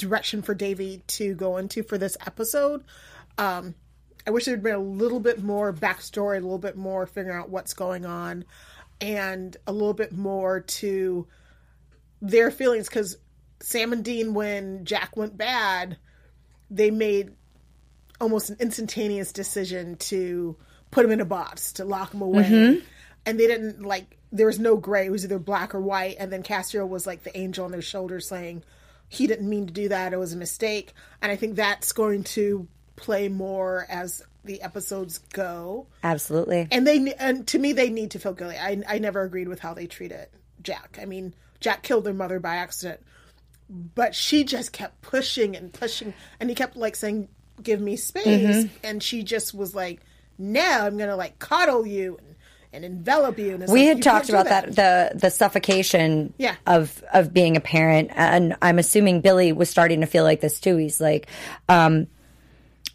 direction 0.00 0.42
for 0.42 0.54
Davy 0.54 1.02
to 1.06 1.34
go 1.34 1.56
into 1.58 1.82
for 1.82 1.98
this 1.98 2.16
episode. 2.26 2.82
Um, 3.38 3.74
I 4.26 4.30
wish 4.30 4.44
there 4.44 4.54
had 4.54 4.62
been 4.62 4.74
a 4.74 4.78
little 4.78 5.20
bit 5.20 5.42
more 5.42 5.72
backstory, 5.72 6.36
a 6.36 6.40
little 6.40 6.58
bit 6.58 6.76
more 6.76 7.06
figuring 7.06 7.38
out 7.38 7.50
what's 7.50 7.74
going 7.74 8.04
on, 8.04 8.44
and 9.00 9.56
a 9.66 9.72
little 9.72 9.94
bit 9.94 10.12
more 10.12 10.60
to 10.60 11.26
their 12.20 12.50
feelings. 12.50 12.88
Because 12.88 13.16
Sam 13.60 13.92
and 13.92 14.04
Dean, 14.04 14.34
when 14.34 14.84
Jack 14.84 15.16
went 15.16 15.36
bad, 15.36 15.96
they 16.70 16.90
made 16.90 17.32
almost 18.20 18.50
an 18.50 18.56
instantaneous 18.60 19.32
decision 19.32 19.96
to 19.96 20.56
put 20.90 21.04
him 21.04 21.12
in 21.12 21.20
a 21.20 21.24
box 21.24 21.74
to 21.74 21.84
lock 21.84 22.12
him 22.12 22.22
away. 22.22 22.82
and 23.26 23.38
they 23.40 23.46
didn't 23.46 23.82
like 23.82 24.16
there 24.32 24.46
was 24.46 24.58
no 24.58 24.76
gray. 24.76 25.06
It 25.06 25.10
was 25.10 25.24
either 25.24 25.38
black 25.38 25.74
or 25.74 25.80
white. 25.80 26.16
And 26.18 26.32
then 26.32 26.42
Castiel 26.42 26.88
was 26.88 27.06
like 27.06 27.22
the 27.22 27.36
angel 27.36 27.64
on 27.64 27.72
their 27.72 27.82
shoulder 27.82 28.20
saying 28.20 28.62
he 29.10 29.26
didn't 29.26 29.48
mean 29.48 29.66
to 29.66 29.72
do 29.72 29.88
that. 29.88 30.12
It 30.12 30.18
was 30.18 30.32
a 30.32 30.36
mistake. 30.36 30.94
And 31.20 31.30
I 31.32 31.36
think 31.36 31.56
that's 31.56 31.92
going 31.92 32.22
to 32.24 32.68
play 32.94 33.28
more 33.28 33.84
as 33.90 34.22
the 34.44 34.62
episodes 34.62 35.18
go. 35.18 35.88
Absolutely. 36.04 36.68
And 36.70 36.86
they 36.86 37.12
and 37.14 37.46
to 37.48 37.58
me 37.58 37.72
they 37.72 37.90
need 37.90 38.12
to 38.12 38.20
feel 38.20 38.32
guilty. 38.32 38.56
I 38.56 38.82
I 38.88 38.98
never 38.98 39.22
agreed 39.22 39.48
with 39.48 39.58
how 39.58 39.74
they 39.74 39.88
treated 39.88 40.28
Jack. 40.62 40.98
I 41.02 41.06
mean, 41.06 41.34
Jack 41.58 41.82
killed 41.82 42.04
their 42.04 42.14
mother 42.14 42.38
by 42.38 42.54
accident. 42.54 43.00
But 43.68 44.14
she 44.14 44.44
just 44.44 44.72
kept 44.72 45.02
pushing 45.02 45.56
and 45.56 45.72
pushing 45.72 46.14
and 46.38 46.48
he 46.48 46.54
kept 46.54 46.76
like 46.76 46.94
saying 46.94 47.28
give 47.60 47.80
me 47.80 47.96
space 47.96 48.64
mm-hmm. 48.64 48.74
and 48.84 49.02
she 49.02 49.24
just 49.24 49.52
was 49.52 49.74
like 49.74 50.00
no, 50.38 50.62
I'm 50.62 50.96
going 50.96 51.10
to 51.10 51.16
like 51.16 51.38
coddle 51.38 51.86
you 51.86 52.16
and, 52.16 52.36
and 52.72 52.84
envelop 52.84 53.38
you 53.38 53.54
and 53.54 53.60
we 53.68 53.80
like, 53.80 53.88
had 53.88 53.96
you 53.98 54.02
talked 54.02 54.28
about 54.28 54.46
that. 54.46 54.76
the 54.76 55.10
the 55.18 55.30
suffocation 55.30 56.32
Yeah. 56.38 56.54
of 56.66 57.02
of 57.12 57.32
being 57.34 57.56
a 57.56 57.60
parent 57.60 58.10
and 58.14 58.54
i'm 58.62 58.78
assuming 58.78 59.20
billy 59.20 59.52
was 59.52 59.68
starting 59.68 60.00
to 60.02 60.06
feel 60.06 60.22
like 60.24 60.40
this 60.40 60.60
too 60.60 60.76
he's 60.76 61.00
like 61.00 61.26
um 61.68 62.06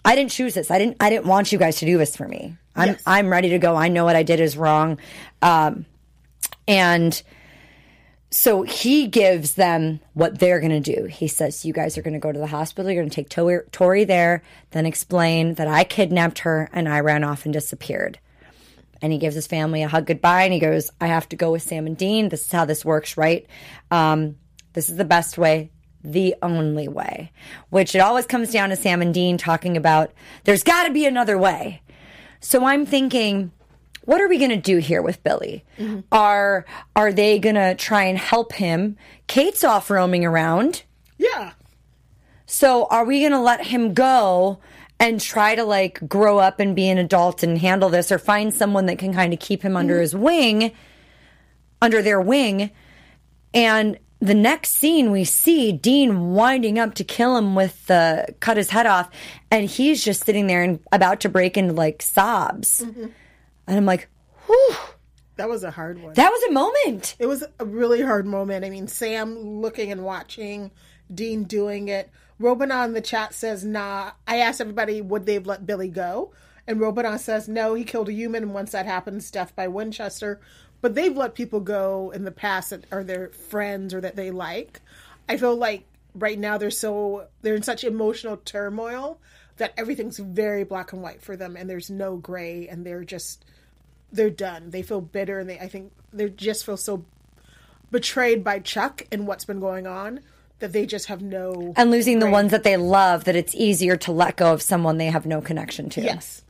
i 0.06 0.16
didn't 0.16 0.32
choose 0.32 0.54
this 0.54 0.72
i 0.72 0.78
didn't 0.80 0.98
i 1.02 1.10
didn't 1.10 1.26
want 1.26 1.52
you 1.52 1.58
guys 1.60 1.78
to 1.78 1.86
do 1.86 1.98
this 1.98 2.16
for 2.16 2.28
me 2.28 2.56
i'm 2.76 2.90
Yes. 2.90 3.04
i'm 3.06 3.28
ready 3.30 3.50
to 3.50 3.60
go 3.60 3.76
i 3.76 3.90
know 3.90 4.06
what 4.06 4.16
i 4.16 4.24
did 4.24 4.40
is 4.40 4.56
wrong 4.56 4.98
um 5.42 5.86
and 6.68 7.22
so 8.32 8.64
he 8.64 9.08
gives 9.08 9.54
them 9.54 10.02
what 10.14 10.40
they're 10.40 10.60
going 10.60 10.82
to 10.84 10.96
do. 10.96 11.06
He 11.06 11.30
says, 11.30 11.64
You 11.64 11.72
guys 11.72 11.98
are 11.98 12.02
going 12.02 12.16
to 12.16 12.20
go 12.20 12.34
to 12.34 12.40
the 12.40 12.48
hospital. 12.48 12.92
You're 12.92 13.02
going 13.02 13.10
to 13.10 13.16
take 13.16 13.30
Tori, 13.30 13.60
Tori 13.72 14.04
there, 14.04 14.44
then 14.72 14.86
explain 14.86 15.54
that 15.54 15.70
I 15.70 15.86
kidnapped 15.86 16.40
her 16.40 16.70
and 16.74 16.90
I 16.90 17.00
ran 17.00 17.24
off 17.24 17.46
and 17.46 17.54
disappeared. 17.54 18.20
And 19.02 19.12
he 19.12 19.20
gives 19.20 19.36
his 19.36 19.48
family 19.48 19.84
a 19.84 19.88
hug 19.88 20.06
goodbye 20.06 20.44
and 20.44 20.54
he 20.54 20.60
goes, 20.60 20.92
I 21.00 21.08
have 21.08 21.30
to 21.30 21.36
go 21.36 21.52
with 21.52 21.64
Sam 21.64 21.86
and 21.86 21.98
Dean. 21.98 22.30
This 22.30 22.46
is 22.46 22.52
how 22.52 22.66
this 22.66 22.86
works, 22.86 23.18
right? 23.18 23.46
Um, 23.92 24.38
this 24.74 24.90
is 24.90 24.96
the 24.96 25.06
best 25.06 25.38
way, 25.38 25.72
the 26.04 26.36
only 26.42 26.88
way. 26.88 27.32
Which 27.70 27.96
it 27.96 28.00
always 28.00 28.26
comes 28.26 28.52
down 28.52 28.70
to 28.70 28.76
Sam 28.76 29.02
and 29.02 29.14
Dean 29.14 29.38
talking 29.38 29.78
about 29.78 30.14
there's 30.44 30.64
got 30.64 30.88
to 30.88 30.94
be 30.94 31.06
another 31.06 31.38
way. 31.38 31.82
So 32.40 32.66
I'm 32.66 32.86
thinking, 32.86 33.52
what 34.06 34.22
are 34.22 34.28
we 34.28 34.38
going 34.38 34.52
to 34.52 34.58
do 34.58 34.78
here 34.78 35.02
with 35.02 35.24
Billy? 35.24 35.66
Are 36.12 36.66
are 36.96 37.12
they 37.12 37.40
going 37.40 37.56
to 37.56 37.76
try 37.76 38.04
and 38.04 38.18
help 38.18 38.54
him? 38.54 38.98
Kate's 39.28 39.64
off 39.64 39.90
roaming 39.90 40.24
around. 40.24 40.84
Yeah. 41.18 41.54
So 42.46 42.86
are 42.86 43.06
we 43.06 43.22
going 43.22 43.32
to 43.32 43.40
let 43.40 43.66
him 43.66 43.94
go 43.94 44.60
and 45.00 45.20
try 45.20 45.56
to 45.56 45.64
like 45.64 46.08
grow 46.08 46.38
up 46.40 46.60
and 46.60 46.76
be 46.76 46.88
an 46.90 46.98
adult 46.98 47.44
and 47.44 47.58
handle 47.58 47.90
this 47.90 48.12
or 48.12 48.18
find 48.18 48.54
someone 48.54 48.86
that 48.86 48.98
can 48.98 49.14
kind 49.14 49.34
of 49.34 49.40
keep 49.40 49.62
him 49.62 49.72
mm-hmm. 49.72 49.78
under 49.78 50.00
his 50.00 50.16
wing, 50.16 50.72
under 51.82 52.02
their 52.02 52.22
wing? 52.22 52.72
And 53.54 54.00
the 54.20 54.34
next 54.34 54.74
scene 54.74 55.12
we 55.12 55.24
see 55.24 55.72
Dean 55.72 56.32
winding 56.32 56.80
up 56.80 56.96
to 56.96 57.04
kill 57.04 57.38
him 57.38 57.56
with 57.56 57.86
the 57.88 58.34
cut 58.40 58.58
his 58.58 58.70
head 58.70 58.86
off 58.86 59.10
and 59.52 59.70
he's 59.70 60.04
just 60.04 60.26
sitting 60.26 60.48
there 60.48 60.64
and 60.64 60.80
about 60.92 61.22
to 61.22 61.30
break 61.30 61.58
into 61.58 61.74
like 61.74 62.02
sobs. 62.02 62.82
Mm-hmm. 62.82 63.08
And 63.68 63.78
I'm 63.78 63.86
like, 63.86 64.08
whew, 64.46 64.76
That 65.36 65.50
was 65.50 65.64
a 65.64 65.72
hard 65.72 66.02
one. 66.02 66.14
that 66.14 66.30
was 66.30 66.44
a 66.44 66.52
moment. 66.52 67.16
It 67.20 67.26
was 67.26 67.44
a 67.60 67.66
really 67.66 68.02
hard 68.02 68.26
moment. 68.26 68.64
I 68.64 68.70
mean, 68.70 68.88
Sam 68.88 69.38
looking 69.38 69.92
and 69.92 70.04
watching, 70.04 70.72
Dean 71.14 71.44
doing 71.44 71.90
it. 71.90 72.10
Robanon 72.40 72.86
in 72.86 72.94
the 72.94 73.02
chat 73.02 73.34
says, 73.34 73.64
nah. 73.64 74.12
I 74.28 74.38
asked 74.38 74.62
everybody, 74.62 75.02
would 75.02 75.26
they 75.26 75.36
have 75.36 75.48
let 75.48 75.66
Billy 75.66 75.88
go? 75.88 76.32
And 76.68 76.80
Robanon 76.80 77.20
says, 77.20 77.48
no, 77.48 77.74
he 77.74 77.84
killed 77.84 78.10
a 78.10 78.14
human. 78.14 78.44
And 78.44 78.54
once 78.54 78.72
that 78.72 78.86
happens, 78.86 79.32
death 79.32 79.56
by 79.56 79.68
Winchester. 79.68 80.40
But 80.82 80.96
they've 80.96 81.16
let 81.16 81.36
people 81.36 81.60
go 81.62 82.12
in 82.14 82.26
the 82.26 82.32
past 82.32 82.72
that 82.72 82.86
are 82.92 83.04
their 83.04 83.30
friends 83.30 83.94
or 83.94 84.02
that 84.02 84.16
they 84.16 84.32
like. 84.32 84.82
I 85.30 85.38
feel 85.38 85.56
like 85.56 85.86
right 86.14 86.38
now 86.38 86.58
they're 86.58 86.72
so, 86.72 87.28
they're 87.42 87.56
in 87.56 87.64
such 87.64 87.84
emotional 87.84 88.38
turmoil 88.38 89.20
that 89.58 89.74
everything's 89.78 90.20
very 90.20 90.64
black 90.64 90.92
and 90.92 91.02
white 91.02 91.22
for 91.22 91.38
them. 91.38 91.56
And 91.56 91.70
there's 91.70 91.90
no 91.90 92.18
gray. 92.18 92.68
And 92.68 92.86
they're 92.86 93.06
just, 93.06 93.46
they're 94.12 94.30
done. 94.30 94.72
They 94.72 94.82
feel 94.82 95.02
bitter. 95.02 95.40
And 95.40 95.50
they, 95.50 95.60
I 95.60 95.70
think 95.70 95.94
they 96.12 96.30
just 96.30 96.66
feel 96.66 96.78
so 96.78 97.06
betrayed 97.92 98.44
by 98.44 98.60
Chuck 98.60 99.04
and 99.12 99.26
what's 99.26 99.46
been 99.46 99.62
going 99.62 99.88
on 99.88 100.20
that 100.60 100.72
they 100.74 100.86
just 100.86 101.08
have 101.08 101.22
no 101.22 101.74
And 101.76 101.92
losing 101.92 102.20
the 102.20 102.26
Right. 102.28 102.32
ones 102.32 102.52
that 102.52 102.64
they 102.64 102.78
love, 102.78 103.26
that 103.26 103.36
it's 103.36 103.54
easier 103.56 103.96
to 103.98 104.12
let 104.12 104.36
go 104.38 104.54
of 104.54 104.62
someone 104.62 104.98
they 104.98 105.08
have 105.08 105.26
no 105.26 105.42
connection 105.42 105.90
to. 105.92 106.02
yes. 106.02 106.44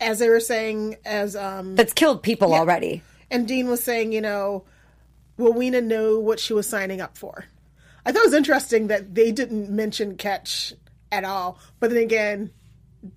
As 0.00 0.18
they 0.20 0.28
were 0.28 0.38
saying, 0.40 0.96
as 1.04 1.34
um, 1.34 1.74
That's 1.74 1.92
killed 1.92 2.22
people 2.22 2.54
already. 2.54 3.02
and 3.30 3.48
Dean 3.48 3.68
was 3.68 3.82
saying, 3.82 4.12
you 4.12 4.20
know, 4.20 4.64
will 5.36 5.52
Weena 5.52 5.80
know 5.80 6.18
what 6.20 6.38
she 6.40 6.52
was 6.52 6.68
signing 6.68 7.00
up 7.00 7.16
for? 7.16 7.46
I 8.06 8.12
thought 8.12 8.22
it 8.22 8.26
was 8.26 8.34
interesting 8.34 8.86
that 8.88 9.14
they 9.14 9.32
didn't 9.32 9.70
mention 9.70 10.16
Ketch 10.16 10.72
at 11.10 11.24
all, 11.24 11.58
but 11.80 11.90
then 11.90 12.02
again, 12.02 12.50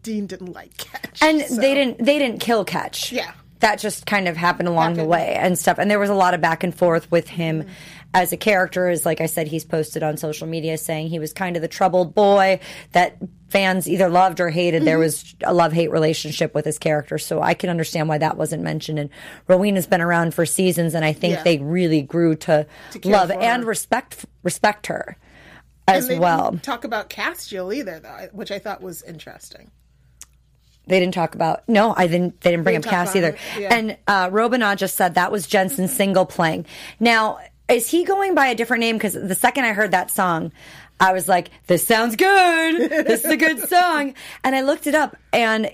Dean 0.03 0.25
didn't 0.27 0.53
like 0.53 0.77
Ketch, 0.77 1.21
and 1.21 1.41
so- 1.41 1.55
they 1.55 1.73
didn't 1.73 1.97
they 2.03 2.17
didn't 2.19 2.39
kill 2.39 2.63
Ketch 2.65 3.11
Yeah. 3.11 3.31
that 3.59 3.79
just 3.79 4.05
kind 4.05 4.27
of 4.27 4.37
happened 4.37 4.67
along 4.69 4.93
the 4.95 5.03
way 5.05 5.35
and 5.39 5.57
stuff 5.57 5.77
and 5.79 5.89
there 5.89 5.99
was 5.99 6.09
a 6.09 6.13
lot 6.15 6.33
of 6.35 6.41
back 6.41 6.63
and 6.63 6.73
forth 6.73 7.09
with 7.11 7.27
him 7.29 7.67
as 8.13 8.33
a 8.33 8.37
character 8.37 8.89
as 8.89 9.05
like 9.05 9.21
i 9.21 9.25
said 9.25 9.47
he's 9.47 9.63
posted 9.63 10.03
on 10.03 10.17
social 10.17 10.47
media 10.47 10.77
saying 10.77 11.07
he 11.07 11.17
was 11.19 11.31
kind 11.33 11.55
of 11.55 11.61
the 11.61 11.67
troubled 11.67 12.13
boy 12.13 12.59
that 12.91 13.17
fans 13.49 13.87
either 13.87 14.09
loved 14.09 14.39
or 14.39 14.49
hated 14.49 14.83
there 14.83 14.99
was 14.99 15.33
a 15.43 15.53
love-hate 15.53 15.91
relationship 15.91 16.53
with 16.53 16.65
his 16.65 16.77
character 16.77 17.17
so 17.17 17.41
i 17.41 17.53
can 17.53 17.69
understand 17.69 18.09
why 18.09 18.17
that 18.17 18.35
wasn't 18.37 18.61
mentioned 18.61 18.99
and 18.99 19.09
rowena's 19.47 19.87
been 19.87 20.01
around 20.01 20.33
for 20.33 20.45
seasons 20.45 20.93
and 20.93 21.05
i 21.05 21.13
think 21.13 21.35
Yeah. 21.35 21.43
they 21.43 21.57
really 21.59 22.01
grew 22.01 22.35
to, 22.35 22.65
care 23.01 23.11
love 23.11 23.31
and 23.31 23.63
respect 23.65 24.25
respect 24.43 24.87
her 24.87 25.17
as 25.87 26.05
And 26.09 26.15
they 26.15 26.19
well 26.19 26.51
didn't 26.51 26.63
talk 26.63 26.83
about 26.83 27.09
Castiel 27.09 27.73
either, 27.73 27.99
though, 27.99 28.29
which 28.33 28.51
I 28.51 28.59
thought 28.59 28.81
was 28.81 29.01
interesting. 29.01 29.71
They 30.87 30.99
didn't 30.99 31.13
talk 31.13 31.35
about 31.35 31.67
no, 31.67 31.93
I 31.97 32.07
didn't. 32.07 32.39
They 32.41 32.51
didn't 32.51 32.63
bring 32.63 32.73
They 32.73 32.77
up 32.77 32.83
didn't 32.83 32.93
talk 32.93 33.05
Cass 33.07 33.15
either. 33.15 33.37
yeah. 33.59 33.73
And 33.75 33.97
uh, 34.07 34.29
Robinah 34.29 34.77
just 34.77 34.95
said 34.95 35.15
that 35.15 35.31
was 35.31 35.47
Jensen's 35.47 35.91
single 35.93 36.25
playing. 36.25 36.65
Now, 36.99 37.39
is 37.71 37.89
he 37.89 38.03
going 38.03 38.35
by 38.35 38.47
a 38.47 38.55
different 38.55 38.81
name? 38.81 38.97
Because 38.97 39.13
the 39.13 39.35
second 39.35 39.65
I 39.65 39.73
heard 39.73 39.91
that 39.91 40.11
song, 40.11 40.51
I 40.99 41.13
was 41.13 41.27
like, 41.27 41.49
"This 41.67 41.85
sounds 41.85 42.15
good. 42.15 42.89
This 42.89 43.25
is 43.25 43.31
a 43.31 43.37
good 43.37 43.67
song." 43.67 44.13
And 44.43 44.55
I 44.55 44.61
looked 44.61 44.87
it 44.87 44.95
up, 44.95 45.15
and 45.33 45.71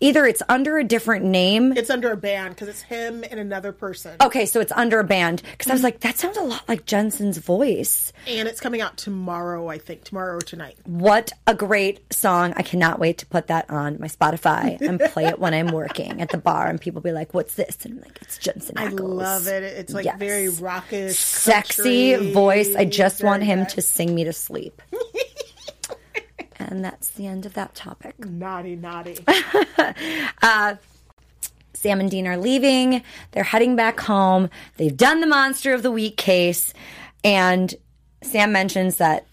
either 0.00 0.26
it's 0.26 0.42
under 0.48 0.78
a 0.78 0.84
different 0.84 1.24
name. 1.24 1.72
It's 1.76 1.90
under 1.90 2.12
a 2.12 2.16
band 2.16 2.54
because 2.54 2.68
it's 2.68 2.82
him 2.82 3.24
and 3.30 3.40
another 3.40 3.72
person, 3.72 4.16
Okay, 4.20 4.46
so 4.46 4.60
it's 4.60 4.72
under 4.72 4.98
a 5.00 5.04
band. 5.04 5.42
Because 5.52 5.70
I 5.70 5.72
was 5.74 5.82
like, 5.82 6.00
that 6.00 6.18
sounds 6.18 6.36
a 6.36 6.42
lot 6.42 6.68
like 6.68 6.84
Jensen's 6.86 7.38
voice. 7.38 8.12
and 8.26 8.48
it's 8.48 8.60
coming 8.60 8.80
out 8.80 8.96
tomorrow. 8.96 9.68
I 9.68 9.78
think 9.78 10.04
tomorrow 10.04 10.36
or 10.36 10.40
tonight. 10.40 10.76
What 10.84 11.32
a 11.46 11.54
great 11.54 12.00
song. 12.12 12.52
I 12.56 12.62
cannot 12.62 12.98
wait 12.98 13.18
to 13.18 13.26
put 13.26 13.46
that 13.48 13.70
on 13.70 13.98
my 14.00 14.08
Spotify 14.08 14.80
and 14.80 15.00
play 15.00 15.26
it 15.26 15.38
when 15.38 15.54
I'm 15.54 15.68
working 15.68 16.20
at 16.20 16.30
the 16.30 16.38
bar 16.38 16.68
and 16.68 16.80
people 16.80 17.00
be 17.00 17.12
like, 17.12 17.32
what's 17.34 17.54
this? 17.54 17.84
And 17.84 17.94
I'm 17.94 18.00
like, 18.02 18.18
it's 18.22 18.38
Jensen 18.38 18.76
I 18.78 18.88
love 18.88 19.46
it. 19.46 19.62
It's 19.62 19.92
like 19.92 20.04
Yes. 20.04 20.18
very 20.18 20.48
rockish, 20.48 21.16
Sexy 21.16 22.12
country, 22.12 22.32
voice. 22.32 22.74
I 22.76 22.84
just 22.84 23.18
very 23.20 23.28
want 23.30 23.42
him 23.44 23.66
to 23.66 23.80
sing 23.82 24.14
me 24.14 24.24
to 24.24 24.32
sleep. 24.32 24.82
and 26.58 26.84
that's 26.84 27.08
the 27.10 27.26
end 27.26 27.46
of 27.46 27.54
that 27.54 27.74
topic. 27.74 28.18
naughty, 28.24 28.76
naughty. 28.76 29.18
Sam 31.76 32.00
and 32.00 32.10
Dean 32.10 32.26
are 32.26 32.38
leaving. 32.38 33.02
They're 33.32 33.44
heading 33.44 33.76
back 33.76 34.00
home. 34.00 34.50
They've 34.76 34.96
done 34.96 35.20
the 35.20 35.26
Monster 35.26 35.72
of 35.74 35.82
the 35.82 35.90
Week 35.90 36.16
case. 36.16 36.72
And 37.22 37.74
Sam 38.22 38.50
mentions 38.52 38.96
that 38.96 39.26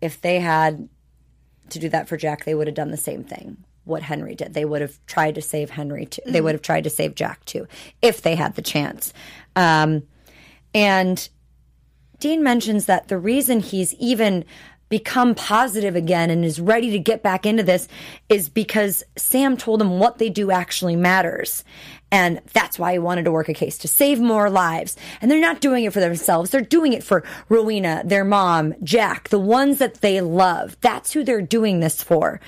if 0.00 0.20
they 0.20 0.40
had 0.40 0.88
to 1.70 1.78
do 1.78 1.88
that 1.88 2.08
for 2.08 2.16
Jack, 2.16 2.44
they 2.44 2.54
would 2.54 2.66
have 2.66 2.76
done 2.76 2.90
the 2.90 2.96
same 2.96 3.24
thing. 3.24 3.56
What 3.84 4.02
Henry 4.02 4.34
did. 4.34 4.54
They 4.54 4.64
would 4.64 4.80
have 4.80 4.98
tried 5.06 5.34
to 5.34 5.42
save 5.42 5.70
Henry 5.70 6.06
too. 6.06 6.22
They 6.24 6.40
would 6.40 6.54
have 6.54 6.62
tried 6.62 6.84
to 6.84 6.90
save 6.90 7.16
Jack 7.16 7.44
too, 7.44 7.66
if 8.00 8.22
they 8.22 8.36
had 8.36 8.54
the 8.54 8.62
chance. 8.62 9.12
Um, 9.56 10.04
and 10.72 11.28
Dean 12.20 12.44
mentions 12.44 12.86
that 12.86 13.08
the 13.08 13.18
reason 13.18 13.58
he's 13.58 13.92
even 13.94 14.44
become 14.92 15.34
positive 15.34 15.96
again 15.96 16.28
and 16.28 16.44
is 16.44 16.60
ready 16.60 16.90
to 16.90 16.98
get 16.98 17.22
back 17.22 17.46
into 17.46 17.62
this 17.62 17.88
is 18.28 18.50
because 18.50 19.02
Sam 19.16 19.56
told 19.56 19.80
him 19.80 19.98
what 19.98 20.18
they 20.18 20.28
do 20.28 20.50
actually 20.50 20.96
matters. 20.96 21.64
And 22.10 22.42
that's 22.52 22.78
why 22.78 22.92
he 22.92 22.98
wanted 22.98 23.24
to 23.24 23.32
work 23.32 23.48
a 23.48 23.54
case 23.54 23.78
to 23.78 23.88
save 23.88 24.20
more 24.20 24.50
lives. 24.50 24.98
And 25.22 25.30
they're 25.30 25.40
not 25.40 25.62
doing 25.62 25.84
it 25.84 25.94
for 25.94 26.00
themselves. 26.00 26.50
They're 26.50 26.60
doing 26.60 26.92
it 26.92 27.02
for 27.02 27.24
Rowena, 27.48 28.02
their 28.04 28.22
mom, 28.22 28.74
Jack, 28.84 29.30
the 29.30 29.38
ones 29.38 29.78
that 29.78 30.02
they 30.02 30.20
love. 30.20 30.76
That's 30.82 31.10
who 31.10 31.24
they're 31.24 31.40
doing 31.40 31.80
this 31.80 32.02
for. 32.02 32.38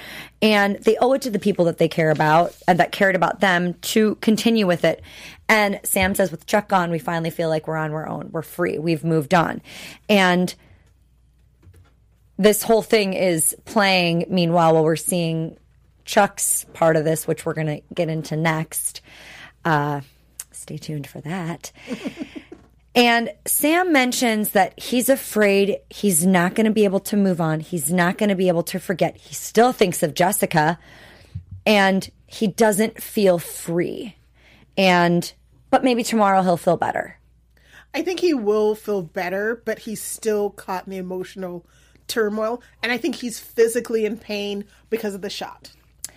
And 0.43 0.77
they 0.81 0.99
owe 0.99 1.15
it 1.15 1.23
to 1.23 1.31
the 1.31 1.39
people 1.39 1.65
that 1.65 1.79
they 1.79 1.89
care 1.89 2.11
about 2.11 2.55
and 2.69 2.79
that 2.79 2.93
cared 2.93 3.17
about 3.17 3.41
them 3.41 3.73
to 3.73 4.17
continue 4.17 4.67
with 4.67 4.85
it. 4.85 5.01
And 5.49 5.81
Sam 5.83 6.15
says, 6.15 6.31
with 6.31 6.45
Chuck 6.45 6.69
gone, 6.69 6.91
we 6.91 6.99
finally 6.99 7.31
feel 7.31 7.49
like 7.49 7.67
we're 7.67 7.77
on 7.77 7.93
our 7.93 8.07
own. 8.07 8.29
We're 8.33 8.43
free. 8.43 8.79
We've 8.79 9.03
moved 9.03 9.33
on. 9.33 9.63
And 10.11 10.55
this 12.39 12.63
whole 12.63 12.83
thing 12.83 13.13
is 13.13 13.57
playing 13.65 14.27
meanwhile 14.29 14.75
while 14.75 14.85
we're 14.85 14.97
seeing 14.97 15.57
Chuck's 16.05 16.67
part 16.73 16.97
of 16.97 17.05
this, 17.05 17.27
which 17.27 17.47
we're 17.47 17.55
going 17.55 17.67
to 17.67 17.81
get 17.95 18.09
into 18.09 18.37
next. 18.37 19.01
Uh, 19.65 20.01
stay 20.53 20.77
tuned 20.77 21.07
for 21.07 21.21
that. 21.23 21.73
and 22.95 23.33
Sam 23.47 23.93
mentions 23.93 24.51
that 24.51 24.79
he's 24.79 25.09
afraid 25.09 25.79
he's 25.91 26.27
not 26.27 26.55
going 26.55 26.67
to 26.67 26.73
be 26.73 26.85
able 26.85 27.01
to 27.01 27.17
move 27.17 27.41
on. 27.41 27.61
He's 27.61 27.93
not 27.93 28.19
going 28.19 28.29
to 28.29 28.35
be 28.35 28.49
able 28.49 28.65
to 28.65 28.79
forget. 28.79 29.17
He 29.17 29.35
still 29.35 29.73
thinks 29.73 30.03
of 30.03 30.15
Jessica 30.15 30.79
and 31.65 32.11
he 32.27 32.47
doesn't 32.47 33.03
feel 33.03 33.39
free. 33.39 34.17
And, 34.77 35.33
but 35.71 35.85
maybe 35.85 36.03
tomorrow 36.03 36.43
he'll 36.43 36.57
feel 36.57 36.77
better. 36.77 37.19
I 37.95 38.03
think 38.03 38.21
he 38.21 38.35
will 38.35 38.75
feel 38.75 39.03
better, 39.03 39.63
but 39.65 39.81
he's 39.81 40.03
still 40.03 40.51
caught 40.51 40.87
in 40.87 40.91
the 40.91 40.97
emotional 40.97 41.65
turmoil. 42.07 42.63
And 42.83 42.93
I 42.93 42.99
think 42.99 43.17
he's 43.17 43.39
physically 43.39 44.05
in 44.05 44.17
pain 44.17 44.65
because 44.91 45.15
of 45.15 45.23
the 45.23 45.31
shot. 45.31 45.73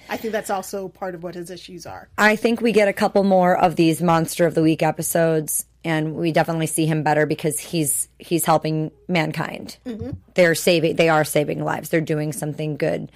I 0.10 0.18
think 0.18 0.32
that's 0.32 0.50
also 0.50 0.88
part 0.88 1.16
of 1.16 1.24
what 1.24 1.36
his 1.36 1.50
issues 1.50 1.86
are. 1.86 2.08
I 2.18 2.36
think 2.36 2.62
we 2.62 2.72
get 2.72 2.88
a 2.88 2.94
couple 2.94 3.24
more 3.24 3.58
of 3.58 3.76
these 3.76 4.02
monster 4.02 4.46
of 4.46 4.56
the 4.56 4.62
week 4.62 4.82
episodes 4.82 5.66
and 5.84 6.16
we 6.16 6.32
definitely 6.32 6.68
see 6.68 6.86
him 6.86 7.04
better 7.04 7.26
because 7.26 7.60
he's 7.60 8.10
he's 8.20 8.46
helping 8.46 8.92
mankind. 9.08 9.78
Mm-hmm. 9.86 10.12
They're 10.34 10.56
saving 10.56 10.96
they 10.96 11.10
are 11.10 11.24
saving 11.24 11.64
lives. 11.64 11.90
They're 11.90 12.02
doing 12.02 12.34
something 12.34 12.78
good. 12.78 13.12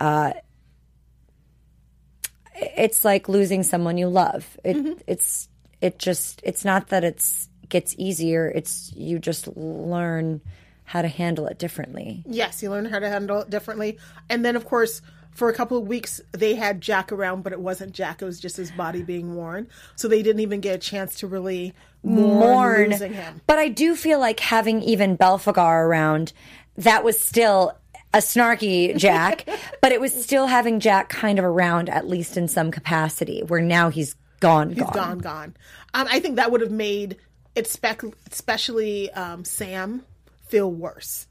Uh, 0.00 0.32
it's 2.54 3.04
like 3.04 3.28
losing 3.28 3.62
someone 3.62 3.98
you 3.98 4.08
love. 4.08 4.56
It 4.64 4.76
mm-hmm. 4.76 5.00
it's 5.06 5.48
it 5.80 5.98
just 5.98 6.40
it's 6.44 6.64
not 6.64 6.88
that 6.88 7.04
it's 7.04 7.48
gets 7.68 7.94
easier. 7.98 8.48
It's 8.48 8.92
you 8.94 9.18
just 9.18 9.48
learn 9.56 10.40
how 10.84 11.02
to 11.02 11.08
handle 11.08 11.46
it 11.46 11.58
differently. 11.58 12.22
Yes, 12.26 12.62
you 12.62 12.70
learn 12.70 12.84
how 12.84 12.98
to 12.98 13.08
handle 13.08 13.40
it 13.40 13.50
differently. 13.50 13.98
And 14.28 14.44
then 14.44 14.56
of 14.56 14.64
course 14.64 15.02
for 15.34 15.48
a 15.48 15.54
couple 15.54 15.76
of 15.76 15.86
weeks 15.86 16.20
they 16.32 16.54
had 16.54 16.80
Jack 16.80 17.12
around, 17.12 17.42
but 17.42 17.52
it 17.52 17.60
wasn't 17.60 17.92
Jack. 17.92 18.22
It 18.22 18.24
was 18.24 18.40
just 18.40 18.56
his 18.56 18.70
body 18.70 19.02
being 19.02 19.34
worn. 19.34 19.68
So 19.96 20.08
they 20.08 20.22
didn't 20.22 20.40
even 20.40 20.60
get 20.60 20.76
a 20.76 20.78
chance 20.78 21.16
to 21.16 21.26
really 21.26 21.74
mourn, 22.02 22.90
mourn. 22.90 23.40
But 23.46 23.58
I 23.58 23.68
do 23.68 23.96
feel 23.96 24.20
like 24.20 24.40
having 24.40 24.82
even 24.82 25.18
Belphegor 25.18 25.86
around, 25.86 26.32
that 26.76 27.04
was 27.04 27.20
still 27.20 27.76
a 28.12 28.18
snarky 28.18 28.96
Jack, 28.96 29.48
but 29.82 29.90
it 29.90 30.00
was 30.00 30.14
still 30.14 30.46
having 30.46 30.80
Jack 30.80 31.08
kind 31.08 31.38
of 31.38 31.44
around 31.44 31.88
at 31.88 32.08
least 32.08 32.36
in 32.36 32.46
some 32.46 32.70
capacity. 32.70 33.42
Where 33.42 33.60
now 33.60 33.90
he's 33.90 34.14
gone, 34.40 34.70
he's 34.70 34.84
gone, 34.84 34.92
gone, 34.92 35.18
gone. 35.18 35.56
Um, 35.94 36.06
I 36.10 36.20
think 36.20 36.36
that 36.36 36.52
would 36.52 36.60
have 36.60 36.70
made 36.70 37.16
it 37.54 37.66
spec- 37.66 38.02
especially 38.30 39.10
um, 39.12 39.44
Sam 39.44 40.04
feel 40.54 40.70
worse 40.70 41.26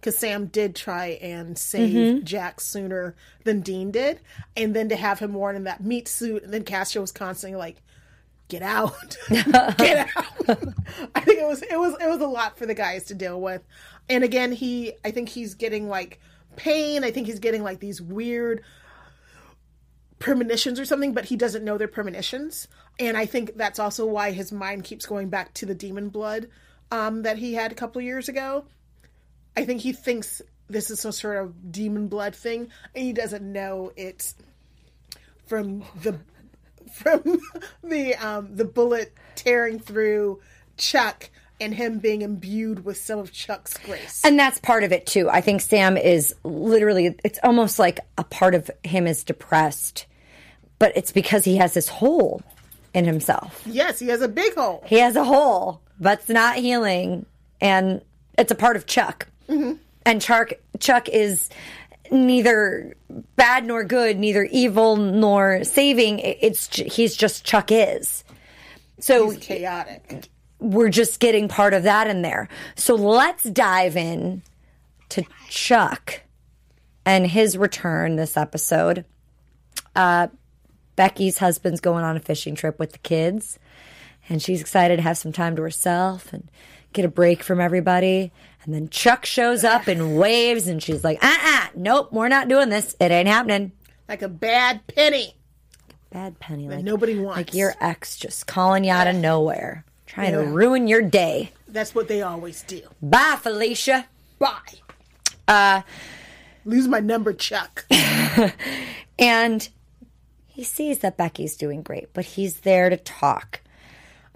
because 0.00 0.16
Sam 0.16 0.46
did 0.46 0.74
try 0.74 1.18
and 1.20 1.58
save 1.58 1.94
mm-hmm. 1.94 2.24
Jack 2.24 2.58
sooner 2.58 3.14
than 3.44 3.60
Dean 3.60 3.90
did, 3.90 4.18
and 4.56 4.74
then 4.74 4.88
to 4.88 4.96
have 4.96 5.18
him 5.18 5.34
worn 5.34 5.56
in 5.56 5.64
that 5.64 5.84
meat 5.84 6.08
suit, 6.08 6.42
and 6.42 6.54
then 6.54 6.64
Castro 6.64 7.02
was 7.02 7.12
constantly 7.12 7.58
like, 7.58 7.82
"Get 8.48 8.62
out, 8.62 9.18
get 9.28 9.46
out." 9.54 10.48
I 11.14 11.20
think 11.20 11.38
it 11.38 11.46
was 11.46 11.60
it 11.60 11.78
was 11.78 11.96
it 12.00 12.08
was 12.08 12.22
a 12.22 12.26
lot 12.26 12.56
for 12.56 12.64
the 12.64 12.72
guys 12.72 13.04
to 13.06 13.14
deal 13.14 13.38
with, 13.38 13.60
and 14.08 14.24
again, 14.24 14.52
he 14.52 14.94
I 15.04 15.10
think 15.10 15.28
he's 15.28 15.54
getting 15.54 15.86
like 15.86 16.18
pain. 16.56 17.04
I 17.04 17.10
think 17.10 17.26
he's 17.26 17.40
getting 17.40 17.62
like 17.62 17.80
these 17.80 18.00
weird 18.00 18.62
premonitions 20.18 20.80
or 20.80 20.86
something, 20.86 21.12
but 21.12 21.26
he 21.26 21.36
doesn't 21.36 21.62
know 21.62 21.76
they're 21.76 21.88
premonitions, 21.88 22.68
and 22.98 23.18
I 23.18 23.26
think 23.26 23.56
that's 23.56 23.78
also 23.78 24.06
why 24.06 24.30
his 24.30 24.50
mind 24.50 24.84
keeps 24.84 25.04
going 25.04 25.28
back 25.28 25.52
to 25.54 25.66
the 25.66 25.74
demon 25.74 26.08
blood 26.08 26.48
um, 26.90 27.22
that 27.22 27.38
he 27.38 27.54
had 27.54 27.72
a 27.72 27.74
couple 27.74 28.00
years 28.00 28.28
ago 28.28 28.64
I 29.56 29.64
think 29.64 29.80
he 29.80 29.92
thinks 29.92 30.42
this 30.68 30.90
is 30.90 31.00
some 31.00 31.12
sort 31.12 31.38
of 31.38 31.72
demon 31.72 32.08
blood 32.08 32.36
thing, 32.36 32.68
and 32.94 33.04
he 33.04 33.12
doesn't 33.12 33.42
know 33.42 33.92
it's 33.96 34.34
from 35.46 35.84
the 36.02 36.18
from 36.92 37.40
the 37.82 38.14
um, 38.16 38.54
the 38.54 38.64
bullet 38.64 39.14
tearing 39.34 39.78
through 39.78 40.40
Chuck 40.76 41.30
and 41.58 41.74
him 41.74 41.98
being 42.00 42.20
imbued 42.20 42.84
with 42.84 42.98
some 42.98 43.18
of 43.18 43.32
Chuck's 43.32 43.78
grace. 43.78 44.20
And 44.22 44.38
that's 44.38 44.58
part 44.58 44.84
of 44.84 44.92
it 44.92 45.06
too. 45.06 45.30
I 45.30 45.40
think 45.40 45.62
Sam 45.62 45.96
is 45.96 46.34
literally 46.44 47.16
it's 47.24 47.38
almost 47.42 47.78
like 47.78 48.00
a 48.18 48.24
part 48.24 48.54
of 48.54 48.70
him 48.84 49.06
is 49.06 49.24
depressed, 49.24 50.04
but 50.78 50.92
it's 50.94 51.12
because 51.12 51.44
he 51.44 51.56
has 51.56 51.72
this 51.72 51.88
hole 51.88 52.42
in 52.92 53.06
himself. 53.06 53.62
Yes, 53.64 53.98
he 53.98 54.08
has 54.08 54.20
a 54.20 54.28
big 54.28 54.54
hole. 54.54 54.84
He 54.86 54.98
has 54.98 55.16
a 55.16 55.24
hole, 55.24 55.80
but 56.00 56.20
it's 56.20 56.28
not 56.28 56.56
healing 56.56 57.26
and 57.60 58.02
it's 58.38 58.52
a 58.52 58.54
part 58.54 58.76
of 58.76 58.86
Chuck. 58.86 59.28
Mm-hmm. 59.48 59.74
And 60.04 60.22
Chuck 60.22 60.52
Chuck 60.78 61.08
is 61.08 61.50
neither 62.10 62.96
bad 63.36 63.64
nor 63.64 63.84
good, 63.84 64.18
neither 64.18 64.44
evil 64.44 64.96
nor 64.96 65.64
saving. 65.64 66.20
It's 66.20 66.74
he's 66.76 67.16
just 67.16 67.44
Chuck 67.44 67.70
is. 67.70 68.24
So 69.00 69.30
he's 69.30 69.40
chaotic. 69.40 70.28
We're 70.58 70.88
just 70.88 71.20
getting 71.20 71.48
part 71.48 71.74
of 71.74 71.82
that 71.82 72.06
in 72.06 72.22
there. 72.22 72.48
So 72.76 72.94
let's 72.94 73.44
dive 73.44 73.96
in 73.96 74.42
to 75.10 75.24
Chuck 75.48 76.22
and 77.04 77.26
his 77.26 77.58
return 77.58 78.16
this 78.16 78.36
episode. 78.36 79.04
Uh, 79.94 80.28
Becky's 80.96 81.38
husband's 81.38 81.80
going 81.80 82.04
on 82.04 82.16
a 82.16 82.20
fishing 82.20 82.54
trip 82.54 82.78
with 82.78 82.92
the 82.92 82.98
kids, 82.98 83.58
and 84.28 84.42
she's 84.42 84.60
excited 84.60 84.96
to 84.96 85.02
have 85.02 85.18
some 85.18 85.32
time 85.32 85.56
to 85.56 85.62
herself 85.62 86.32
and 86.32 86.48
get 86.92 87.04
a 87.04 87.08
break 87.08 87.42
from 87.42 87.60
everybody. 87.60 88.32
And 88.64 88.74
then 88.74 88.88
Chuck 88.88 89.24
shows 89.24 89.64
up 89.64 89.86
and 89.86 90.16
waves, 90.18 90.66
and 90.66 90.82
she's 90.82 91.04
like, 91.04 91.22
uh 91.22 91.28
uh-uh, 91.28 91.64
uh, 91.64 91.68
nope, 91.74 92.12
we're 92.12 92.28
not 92.28 92.48
doing 92.48 92.68
this. 92.68 92.96
It 93.00 93.10
ain't 93.10 93.28
happening. 93.28 93.72
Like 94.08 94.22
a 94.22 94.28
bad 94.28 94.86
penny. 94.88 95.34
Bad 96.10 96.38
penny. 96.38 96.68
Like 96.68 96.84
nobody 96.84 97.18
wants. 97.18 97.36
Like 97.36 97.54
your 97.54 97.74
ex 97.80 98.16
just 98.16 98.46
calling 98.46 98.84
you 98.84 98.92
out 98.92 99.06
of 99.06 99.16
nowhere, 99.16 99.84
trying 100.06 100.32
yeah. 100.32 100.42
to 100.42 100.46
ruin 100.46 100.88
your 100.88 101.02
day. 101.02 101.52
That's 101.68 101.94
what 101.94 102.08
they 102.08 102.22
always 102.22 102.62
do. 102.62 102.80
Bye, 103.02 103.36
Felicia. 103.40 104.06
Bye. 104.38 104.60
Uh, 105.48 105.82
Lose 106.64 106.88
my 106.88 107.00
number, 107.00 107.32
Chuck. 107.32 107.86
and 109.18 109.68
he 110.46 110.64
sees 110.64 110.98
that 110.98 111.16
Becky's 111.16 111.56
doing 111.56 111.82
great, 111.82 112.12
but 112.12 112.24
he's 112.24 112.60
there 112.60 112.90
to 112.90 112.96
talk 112.96 113.60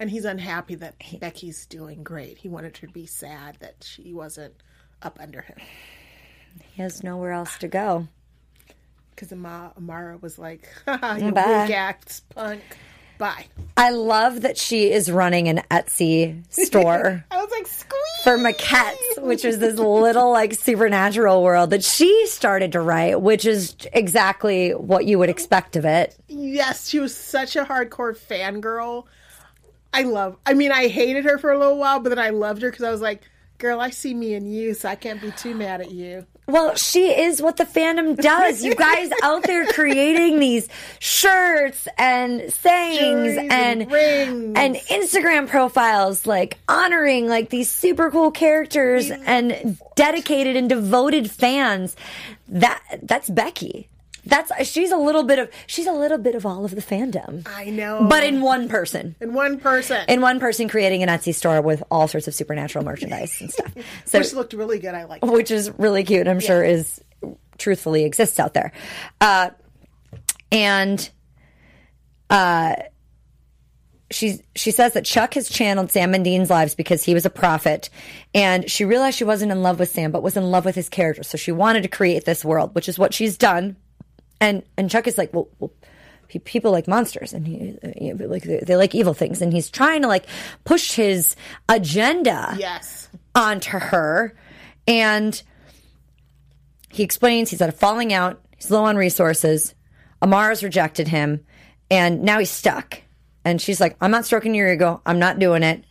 and 0.00 0.10
he's 0.10 0.24
unhappy 0.24 0.74
that 0.76 0.94
Becky's 1.20 1.66
doing 1.66 2.02
great. 2.02 2.38
He 2.38 2.48
wanted 2.48 2.76
her 2.78 2.86
to 2.86 2.92
be 2.92 3.06
sad 3.06 3.58
that 3.60 3.84
she 3.86 4.14
wasn't 4.14 4.54
up 5.02 5.18
under 5.20 5.42
him. 5.42 5.58
He 6.72 6.82
has 6.82 7.04
nowhere 7.04 7.32
else 7.32 7.58
to 7.58 7.68
go. 7.68 8.08
Because 9.10 9.30
Amara 9.32 10.16
was 10.20 10.38
like, 10.38 10.68
"You 10.88 11.32
Bye. 11.32 11.66
weak 11.66 11.76
ass 11.76 12.22
punk." 12.34 12.62
Bye. 13.18 13.44
I 13.76 13.90
love 13.90 14.40
that 14.40 14.56
she 14.56 14.90
is 14.90 15.10
running 15.10 15.48
an 15.48 15.60
Etsy 15.70 16.42
store. 16.50 17.22
I 17.30 17.36
was 17.42 17.50
like, 17.50 17.66
Squeeze! 17.66 18.00
For 18.24 18.38
maquettes, 18.38 19.22
which 19.22 19.44
is 19.44 19.58
this 19.58 19.78
little 19.78 20.30
like 20.32 20.54
supernatural 20.54 21.42
world 21.42 21.68
that 21.68 21.84
she 21.84 22.26
started 22.26 22.72
to 22.72 22.80
write, 22.80 23.20
which 23.20 23.44
is 23.44 23.76
exactly 23.92 24.70
what 24.70 25.04
you 25.04 25.18
would 25.18 25.28
expect 25.28 25.76
of 25.76 25.84
it. 25.84 26.16
Yes, 26.28 26.88
she 26.88 26.98
was 26.98 27.14
such 27.14 27.56
a 27.56 27.64
hardcore 27.64 28.16
fangirl 28.16 29.04
I 29.92 30.02
love. 30.02 30.36
I 30.46 30.54
mean, 30.54 30.72
I 30.72 30.88
hated 30.88 31.24
her 31.24 31.38
for 31.38 31.52
a 31.52 31.58
little 31.58 31.78
while, 31.78 32.00
but 32.00 32.10
then 32.10 32.18
I 32.18 32.30
loved 32.30 32.62
her 32.62 32.70
because 32.70 32.84
I 32.84 32.90
was 32.90 33.00
like, 33.00 33.22
"Girl, 33.58 33.80
I 33.80 33.90
see 33.90 34.14
me 34.14 34.34
in 34.34 34.46
you, 34.46 34.74
so 34.74 34.88
I 34.88 34.94
can't 34.94 35.20
be 35.20 35.30
too 35.32 35.54
mad 35.54 35.80
at 35.80 35.90
you." 35.90 36.26
Well, 36.50 36.74
she 36.74 37.10
is 37.10 37.40
what 37.40 37.56
the 37.56 37.64
fandom 37.64 38.16
does. 38.20 38.64
You 38.64 38.74
guys 38.74 39.10
out 39.22 39.44
there 39.44 39.66
creating 39.66 40.40
these 40.40 40.68
shirts 40.98 41.86
and 41.96 42.52
sayings 42.52 43.36
and 43.36 43.92
and, 43.92 44.56
and, 44.56 44.76
Instagram 44.76 45.48
profiles, 45.48 46.26
like 46.26 46.58
honoring 46.68 47.28
like 47.28 47.50
these 47.50 47.68
super 47.68 48.10
cool 48.10 48.30
characters 48.30 49.10
and 49.10 49.78
dedicated 49.94 50.56
and 50.56 50.68
devoted 50.68 51.30
fans. 51.30 51.96
That 52.48 52.82
that's 53.02 53.30
Becky. 53.30 53.89
That's 54.24 54.68
she's 54.68 54.90
a 54.90 54.96
little 54.96 55.22
bit 55.22 55.38
of 55.38 55.50
she's 55.66 55.86
a 55.86 55.92
little 55.92 56.18
bit 56.18 56.34
of 56.34 56.44
all 56.44 56.64
of 56.64 56.72
the 56.72 56.82
fandom. 56.82 57.46
I 57.46 57.66
know, 57.66 58.06
but 58.08 58.24
in 58.24 58.40
one 58.40 58.68
person. 58.68 59.16
In 59.20 59.34
one 59.34 59.58
person. 59.58 60.04
In 60.08 60.20
one 60.20 60.40
person 60.40 60.68
creating 60.68 61.02
an 61.02 61.08
Etsy 61.08 61.34
store 61.34 61.60
with 61.62 61.82
all 61.90 62.08
sorts 62.08 62.28
of 62.28 62.34
supernatural 62.34 62.84
merchandise 62.84 63.40
and 63.40 63.50
stuff. 63.50 63.74
So 64.04 64.18
which 64.18 64.32
looked 64.32 64.52
really 64.52 64.78
good. 64.78 64.94
I 64.94 65.04
like, 65.04 65.24
which 65.24 65.50
is 65.50 65.70
really 65.78 66.04
cute. 66.04 66.26
I'm 66.26 66.40
yeah. 66.40 66.46
sure 66.46 66.64
is 66.64 67.00
truthfully 67.58 68.04
exists 68.04 68.40
out 68.40 68.54
there, 68.54 68.72
uh, 69.20 69.50
and 70.50 71.10
uh, 72.28 72.74
she 74.10 74.40
she 74.54 74.70
says 74.70 74.94
that 74.94 75.04
Chuck 75.04 75.34
has 75.34 75.48
channeled 75.48 75.92
Sam 75.92 76.14
and 76.14 76.24
Dean's 76.24 76.50
lives 76.50 76.74
because 76.74 77.04
he 77.04 77.14
was 77.14 77.24
a 77.24 77.30
prophet, 77.30 77.90
and 78.34 78.70
she 78.70 78.84
realized 78.84 79.18
she 79.18 79.24
wasn't 79.24 79.52
in 79.52 79.62
love 79.62 79.78
with 79.78 79.90
Sam, 79.90 80.10
but 80.10 80.22
was 80.22 80.36
in 80.36 80.50
love 80.50 80.64
with 80.64 80.74
his 80.74 80.88
character. 80.88 81.22
So 81.22 81.38
she 81.38 81.52
wanted 81.52 81.82
to 81.82 81.88
create 81.88 82.24
this 82.24 82.44
world, 82.44 82.74
which 82.74 82.88
is 82.88 82.98
what 82.98 83.14
she's 83.14 83.36
done 83.36 83.76
and 84.40 84.62
and 84.76 84.90
Chuck 84.90 85.06
is 85.06 85.18
like, 85.18 85.32
well, 85.32 85.48
well 85.58 85.72
people 86.44 86.70
like 86.70 86.86
monsters 86.86 87.32
and 87.32 87.44
he 87.44 87.76
you 87.96 88.14
know, 88.14 88.26
like 88.26 88.44
they, 88.44 88.60
they, 88.60 88.76
like 88.76 88.94
evil 88.94 89.12
things 89.12 89.42
and 89.42 89.52
he's 89.52 89.68
trying 89.68 90.02
to 90.02 90.06
like 90.06 90.26
push 90.62 90.92
his 90.92 91.34
agenda 91.68 92.54
yes 92.56 93.08
onto 93.34 93.76
her 93.80 94.32
and 94.86 95.42
he 96.88 97.02
explains 97.02 97.50
he's 97.50 97.58
had 97.58 97.68
a 97.68 97.72
falling 97.72 98.12
out 98.12 98.40
he's 98.56 98.70
low 98.70 98.84
on 98.84 98.96
resources 98.96 99.74
amara's 100.22 100.62
rejected 100.62 101.08
him 101.08 101.44
and 101.90 102.22
now 102.22 102.38
he's 102.38 102.48
stuck 102.48 103.02
And 103.44 103.60
she's 103.60 103.80
like, 103.80 103.96
I'm 104.00 104.10
not 104.10 104.26
stroking 104.26 104.54
your 104.54 104.72
ego. 104.72 105.00
I'm 105.04 105.18
not 105.18 105.38
doing 105.38 105.62
it. 105.62 105.84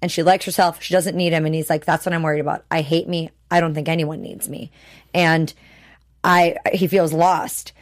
And 0.00 0.10
she 0.10 0.22
likes 0.22 0.44
herself. 0.44 0.82
She 0.82 0.94
doesn't 0.94 1.16
need 1.16 1.32
him. 1.32 1.46
And 1.46 1.54
he's 1.54 1.70
like, 1.70 1.84
that's 1.84 2.04
what 2.04 2.12
I'm 2.12 2.22
worried 2.22 2.40
about. 2.40 2.64
I 2.70 2.80
hate 2.80 3.08
me. 3.08 3.30
I 3.50 3.60
don't 3.60 3.74
think 3.74 3.88
anyone 3.88 4.22
needs 4.22 4.48
me. 4.48 4.70
And 5.12 5.52
I, 6.22 6.56
he 6.72 6.86
feels 6.86 7.12
lost. 7.12 7.73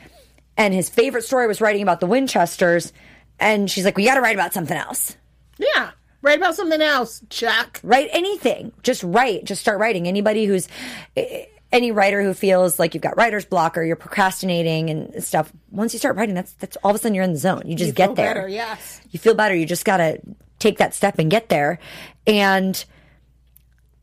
And 0.62 0.72
his 0.72 0.88
favorite 0.88 1.24
story 1.24 1.48
was 1.48 1.60
writing 1.60 1.82
about 1.82 1.98
the 1.98 2.06
Winchesters. 2.06 2.92
And 3.40 3.68
she's 3.68 3.84
like, 3.84 3.96
we 3.96 4.04
got 4.04 4.14
to 4.14 4.20
write 4.20 4.36
about 4.36 4.54
something 4.54 4.76
else. 4.76 5.16
Yeah. 5.58 5.90
Write 6.22 6.38
about 6.38 6.54
something 6.54 6.80
else, 6.80 7.20
Chuck. 7.30 7.80
Write 7.82 8.08
anything. 8.12 8.70
Just 8.84 9.02
write. 9.02 9.44
Just 9.44 9.60
start 9.60 9.80
writing. 9.80 10.06
Anybody 10.06 10.44
who's 10.44 10.68
eh, 11.16 11.46
any 11.72 11.90
writer 11.90 12.22
who 12.22 12.32
feels 12.32 12.78
like 12.78 12.94
you've 12.94 13.02
got 13.02 13.16
writer's 13.16 13.44
block 13.44 13.76
or 13.76 13.82
you're 13.82 13.96
procrastinating 13.96 14.88
and 14.88 15.24
stuff. 15.24 15.52
Once 15.72 15.94
you 15.94 15.98
start 15.98 16.14
writing, 16.14 16.36
that's 16.36 16.52
that's 16.52 16.76
all 16.84 16.90
of 16.90 16.94
a 16.94 16.98
sudden 17.00 17.16
you're 17.16 17.24
in 17.24 17.32
the 17.32 17.38
zone. 17.40 17.62
You 17.64 17.74
just 17.74 17.88
You 17.88 17.92
get 17.94 18.06
feel 18.10 18.14
there. 18.14 18.34
better, 18.34 18.48
yes. 18.48 19.00
You 19.10 19.18
feel 19.18 19.34
better. 19.34 19.56
You 19.56 19.66
just 19.66 19.84
gotta 19.84 20.20
take 20.60 20.78
that 20.78 20.94
step 20.94 21.18
and 21.18 21.28
get 21.28 21.48
there. 21.48 21.80
And 22.24 22.84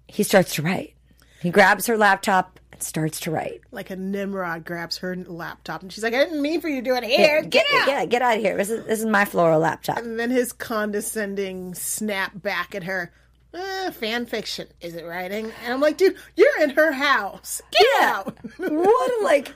he 0.07 0.23
starts 0.23 0.55
to 0.55 0.61
write. 0.61 0.93
He 1.41 1.51
grabs 1.51 1.87
her 1.87 1.95
laptop 1.97 2.59
starts 2.83 3.19
to 3.21 3.31
write. 3.31 3.61
Like 3.71 3.89
a 3.89 3.95
Nimrod 3.95 4.65
grabs 4.65 4.97
her 4.99 5.15
laptop 5.15 5.81
and 5.81 5.91
she's 5.91 6.03
like, 6.03 6.13
I 6.13 6.23
didn't 6.23 6.41
mean 6.41 6.61
for 6.61 6.69
you 6.69 6.77
to 6.77 6.81
do 6.81 6.95
it 6.95 7.03
here. 7.03 7.41
Get, 7.43 7.65
out. 7.73 7.85
Get, 7.85 8.09
get 8.09 8.21
out 8.21 8.37
of 8.37 8.41
here. 8.41 8.57
This 8.57 8.69
is 8.69 8.85
this 8.85 8.99
is 8.99 9.05
my 9.05 9.25
floral 9.25 9.59
laptop. 9.59 9.97
And 9.97 10.19
then 10.19 10.29
his 10.31 10.51
condescending 10.53 11.73
snap 11.75 12.31
back 12.35 12.75
at 12.75 12.83
her. 12.83 13.11
Uh, 13.51 13.89
fan 13.89 14.27
fiction, 14.27 14.67
is 14.79 14.93
it 14.93 15.03
writing? 15.05 15.51
And 15.63 15.73
I'm 15.73 15.81
like, 15.81 15.97
dude, 15.97 16.15
you're 16.35 16.61
in 16.61 16.69
her 16.71 16.91
house. 16.91 17.63
Get 17.71 17.87
out. 18.01 18.37
what 18.57 19.21
a 19.21 19.23
like 19.23 19.55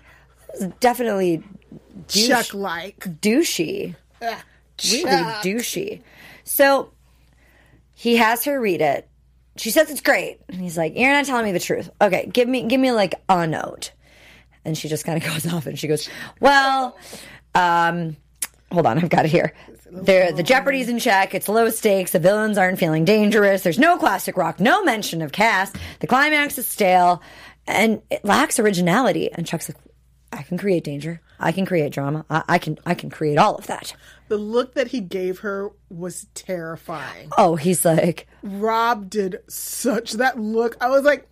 definitely 0.79 1.43
douche- 2.07 2.27
Chuck 2.27 2.53
like. 2.55 2.99
douchey. 3.21 3.95
Uh, 4.21 4.35
really 4.83 5.05
douchey. 5.05 6.01
So 6.43 6.91
he 7.93 8.17
has 8.17 8.45
her 8.45 8.59
read 8.59 8.81
it. 8.81 9.07
She 9.57 9.69
says 9.71 9.91
it's 9.91 10.01
great. 10.01 10.39
And 10.49 10.59
he's 10.59 10.77
like, 10.77 10.97
You're 10.97 11.11
not 11.11 11.25
telling 11.25 11.45
me 11.45 11.51
the 11.51 11.59
truth. 11.59 11.89
Okay, 12.01 12.29
give 12.31 12.47
me 12.47 12.63
give 12.63 12.79
me 12.79 12.91
like 12.91 13.15
a 13.29 13.45
note. 13.47 13.91
And 14.65 14.77
she 14.77 14.87
just 14.87 15.05
kind 15.05 15.21
of 15.21 15.29
goes 15.33 15.51
off 15.51 15.67
and 15.67 15.77
she 15.77 15.87
goes, 15.87 16.09
Well, 16.39 16.97
um, 17.55 18.17
hold 18.71 18.85
on, 18.85 18.97
I've 18.97 19.09
got 19.09 19.25
it 19.25 19.31
here. 19.31 19.53
There, 19.91 20.31
the 20.31 20.41
Jeopardy's 20.41 20.89
in 20.89 20.97
check. 20.97 21.35
It's 21.35 21.47
low 21.47 21.69
stakes. 21.69 22.11
The 22.11 22.19
villains 22.19 22.57
aren't 22.57 22.79
feeling 22.79 23.05
dangerous. 23.05 23.61
There's 23.61 23.77
no 23.77 23.97
classic 23.97 24.37
rock, 24.37 24.59
no 24.59 24.83
mention 24.83 25.21
of 25.21 25.31
Cass. 25.31 25.71
The 25.99 26.07
climax 26.07 26.57
is 26.57 26.65
stale, 26.67 27.21
and 27.67 28.01
it 28.09 28.25
lacks 28.25 28.57
originality. 28.57 29.31
And 29.31 29.45
Chuck's 29.45 29.69
like, 29.69 29.77
"I 30.31 30.41
can 30.41 30.57
create 30.57 30.83
danger. 30.83 31.21
I 31.39 31.51
can 31.51 31.65
create 31.65 31.91
drama. 31.91 32.25
I, 32.29 32.43
I 32.47 32.57
can. 32.57 32.77
I 32.85 32.93
can 32.93 33.09
create 33.09 33.37
all 33.37 33.55
of 33.55 33.67
that." 33.67 33.95
The 34.29 34.37
look 34.37 34.73
that 34.73 34.87
he 34.87 34.99
gave 34.99 35.39
her 35.39 35.71
was 35.89 36.27
terrifying. 36.33 37.29
Oh, 37.37 37.55
he's 37.55 37.85
like, 37.85 38.27
Rob 38.41 39.09
did 39.09 39.39
such 39.47 40.13
that 40.13 40.39
look. 40.39 40.75
I 40.81 40.89
was 40.89 41.03
like, 41.03 41.27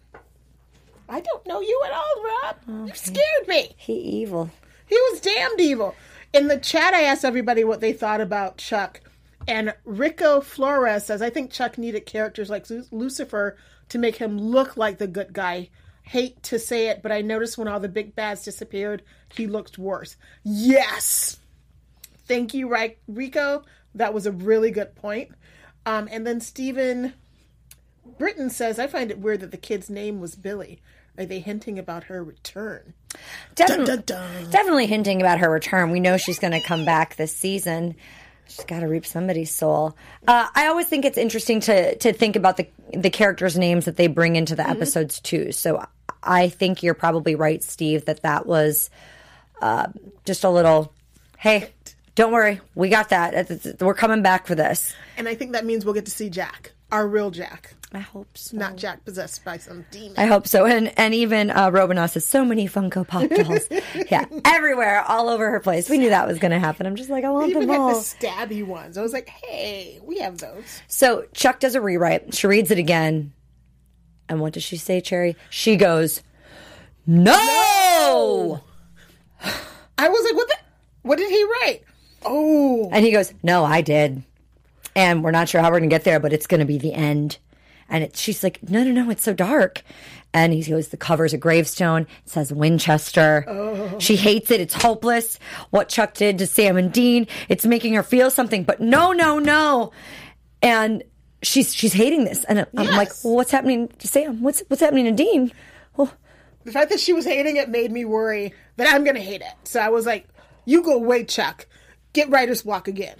I 1.10 1.20
don't 1.20 1.46
know 1.48 1.62
you 1.62 1.82
at 1.86 1.92
all, 1.92 2.24
Rob. 2.24 2.88
You 2.88 2.94
scared 2.94 3.48
me. 3.48 3.72
he 3.78 3.94
evil. 3.94 4.50
He 4.88 4.96
was 4.96 5.22
damned 5.22 5.60
evil. 5.60 5.96
In 6.34 6.48
the 6.48 6.58
chat, 6.58 6.94
I 6.94 7.04
asked 7.04 7.26
everybody 7.26 7.64
what 7.64 7.82
they 7.82 7.94
thought 7.94 8.22
about 8.22 8.58
Chuck. 8.58 9.02
And 9.48 9.74
Rico 9.84 10.40
Flores 10.40 11.06
says, 11.06 11.22
I 11.22 11.30
think 11.30 11.52
Chuck 11.52 11.78
needed 11.78 12.06
characters 12.06 12.50
like 12.50 12.68
Lucifer 12.92 13.58
to 13.90 13.98
make 13.98 14.18
him 14.18 14.38
look 14.38 14.78
like 14.78 14.98
the 14.98 15.08
good 15.08 15.34
guy. 15.34 15.70
Hate 16.04 16.42
to 16.44 16.60
say 16.60 16.88
it, 16.88 17.02
but 17.02 17.12
I 17.12 17.22
noticed 17.22 17.58
when 17.58 17.68
all 17.68 17.80
the 17.80 17.88
big 17.90 18.16
bads 18.16 18.44
disappeared, 18.44 19.04
he 19.34 19.48
looked 19.48 19.78
worse. 19.78 20.16
Yes! 20.44 21.38
Thank 22.26 22.54
you, 22.54 22.74
Rico. 23.08 23.64
That 23.96 24.14
was 24.14 24.26
a 24.26 24.32
really 24.32 24.72
good 24.72 24.96
point. 24.96 25.32
Um, 25.86 26.08
and 26.12 26.26
then 26.26 26.42
Stephen 26.42 27.14
Britton 28.18 28.50
says, 28.50 28.80
I 28.80 28.88
find 28.88 29.12
it 29.12 29.20
weird 29.20 29.42
that 29.42 29.52
the 29.52 29.58
kid's 29.58 29.90
name 29.90 30.20
was 30.20 30.36
Billy. 30.36 30.82
Are 31.18 31.26
they 31.26 31.40
hinting 31.40 31.78
about 31.78 32.06
her 32.06 32.24
return? 32.24 32.94
Definitely, 33.56 33.86
Dun, 33.86 34.04
dun, 34.06 34.42
dun. 34.42 34.50
definitely 34.50 34.86
hinting 34.88 35.22
about 35.22 35.40
her 35.40 35.50
return. 35.50 35.92
We 35.92 36.00
know 36.00 36.18
she's 36.18 36.40
going 36.40 36.54
to 36.54 36.66
come 36.66 36.86
back 36.86 37.16
this 37.16 37.36
season. 37.36 37.96
She's 38.52 38.66
got 38.66 38.82
to 38.82 38.88
reap 38.88 39.06
somebody's 39.06 39.54
soul. 39.54 39.98
Uh, 40.28 40.48
I 40.54 40.68
always 40.68 40.88
think 40.88 41.06
it's 41.06 41.18
interesting 41.18 41.60
to 41.62 41.96
to 41.96 42.14
think 42.14 42.36
about 42.36 42.58
the 42.58 42.68
the 42.94 43.10
characters' 43.10 43.58
names 43.58 43.86
that 43.86 43.96
they 43.96 44.08
bring 44.08 44.36
into 44.36 44.56
the 44.56 44.68
episodes 44.68 45.20
too. 45.20 45.52
So 45.52 45.86
I 46.24 46.50
think 46.50 46.84
you're 46.84 46.94
probably 46.94 47.36
right, 47.36 47.64
Steve, 47.64 48.06
that 48.06 48.22
that 48.24 48.46
was 48.46 48.90
uh, 49.62 49.88
just 50.26 50.44
a 50.44 50.50
little. 50.50 50.94
Hey, 51.38 51.72
don't 52.16 52.32
worry, 52.32 52.60
we 52.76 52.90
got 52.90 53.10
that. 53.10 53.78
We're 53.80 53.94
coming 53.94 54.22
back 54.22 54.46
for 54.46 54.54
this. 54.54 54.94
And 55.18 55.28
I 55.28 55.36
think 55.36 55.54
that 55.54 55.66
means 55.66 55.86
we'll 55.86 55.94
get 55.94 56.06
to 56.06 56.12
see 56.12 56.30
Jack, 56.30 56.74
our 56.92 57.08
real 57.08 57.32
Jack, 57.32 57.74
I 57.94 58.00
hope 58.00 58.38
so. 58.38 58.58
not 58.58 58.76
Jack 58.76 59.04
possessed 59.06 59.44
by 59.46 59.58
some 59.58 59.86
demon. 59.92 60.14
I 60.18 60.26
hope 60.26 60.48
so. 60.48 60.66
And 60.66 60.98
and 60.98 61.14
even 61.14 61.50
uh, 61.52 61.70
Romanos 61.72 62.14
has 62.16 62.26
so 62.26 62.44
many 62.46 62.68
Funko 62.68 63.08
Pop 63.08 63.30
dolls. 63.30 63.68
yeah, 64.12 64.26
everywhere, 64.46 65.02
all 65.02 65.30
over 65.30 65.50
her 65.52 65.60
place. 65.60 65.90
We 65.90 65.98
knew 65.98 66.10
that 66.10 66.28
was 66.28 66.40
going 66.40 66.52
to 66.52 66.60
happen. 66.60 66.86
I'm 66.86 66.96
just 66.96 67.10
like, 67.10 67.24
I 67.24 67.30
want 67.32 67.50
Even 67.50 67.68
them 67.68 67.70
had 67.70 67.78
the 67.78 67.82
all. 67.82 67.94
stabby 68.02 68.66
ones. 68.66 68.98
I 68.98 69.02
was 69.02 69.14
like, 69.14 69.30
hey, 69.30 70.00
we 70.04 70.20
have 70.20 70.38
those. 70.38 70.82
So 70.88 71.26
Chuck 71.34 71.60
does 71.60 71.76
a 71.76 71.82
rewrite. 71.82 72.34
She 72.34 72.48
reads 72.48 72.72
it 72.72 72.78
again. 72.78 73.34
And 74.30 74.40
what 74.40 74.54
does 74.54 74.64
she 74.64 74.78
say, 74.78 75.02
Cherry? 75.02 75.36
She 75.50 75.76
goes, 75.76 76.22
No! 77.06 78.62
I 79.98 80.08
was 80.10 80.24
like, 80.26 80.36
what 80.36 80.48
the? 80.48 80.56
What 81.04 81.18
did 81.18 81.30
he 81.30 81.44
write? 81.44 81.82
Oh, 82.24 82.90
And 82.92 83.04
he 83.04 83.12
goes, 83.12 83.34
No, 83.44 83.66
I 83.66 83.82
did. 83.82 84.24
And 84.96 85.24
we're 85.24 85.32
not 85.32 85.50
sure 85.50 85.62
how 85.62 85.68
we're 85.70 85.80
going 85.80 85.90
to 85.90 85.94
get 85.94 86.04
there, 86.04 86.20
but 86.20 86.34
it's 86.34 86.48
going 86.48 86.60
to 86.60 86.66
be 86.66 86.78
the 86.78 86.94
end. 86.94 87.38
And 87.90 88.04
it, 88.06 88.16
she's 88.16 88.44
like, 88.44 88.60
No, 88.70 88.84
no, 88.84 88.92
no, 88.92 89.10
it's 89.10 89.24
so 89.24 89.34
dark. 89.34 89.84
And 90.34 90.54
he 90.54 90.64
goes, 90.64 90.90
The 90.90 90.98
cover's 90.98 91.34
a 91.34 91.38
gravestone. 91.38 92.04
It 92.04 92.30
says 92.30 92.52
Winchester. 92.54 93.46
Oh. 93.48 94.00
She 94.00 94.16
hates 94.16 94.50
it. 94.52 94.62
It's 94.62 94.74
hopeless. 94.74 95.40
What 95.72 95.90
Chuck 95.90 96.14
did 96.14 96.38
to 96.40 96.48
Sam 96.48 96.78
and 96.78 96.92
Dean, 96.92 97.28
it's 97.50 97.66
making 97.66 97.94
her 97.94 98.04
feel 98.04 98.30
something. 98.32 98.64
But 98.64 98.80
no, 98.80 99.12
no, 99.12 99.40
no. 99.40 99.92
And 100.62 101.04
she's 101.42 101.74
she's 101.74 101.94
hating 101.94 102.24
this. 102.24 102.44
And 102.46 102.66
I'm 102.78 102.88
like, 102.88 103.10
well, 103.24 103.36
What's 103.36 103.52
happening 103.52 103.90
to 104.00 104.08
Sam? 104.08 104.42
What's 104.42 104.64
what's 104.68 104.82
happening 104.82 105.06
to 105.06 105.12
Dean? 105.12 105.52
Well, 105.98 106.12
the 106.64 106.72
fact 106.72 106.92
that 106.92 107.00
she 107.00 107.14
was 107.14 107.26
hating 107.26 107.58
it 107.58 107.70
made 107.70 107.92
me 107.92 108.06
worry 108.06 108.54
that 108.78 108.94
I'm 108.94 109.04
gonna 109.04 109.20
hate 109.20 109.42
it. 109.42 109.54
So 109.64 109.80
I 109.80 109.90
was 109.90 110.06
like, 110.06 110.28
you 110.66 110.82
go 110.84 110.96
away, 110.96 111.26
Chuck. 111.26 111.68
Get 112.14 112.30
writer's 112.30 112.64
block 112.64 112.88
again. 112.88 113.18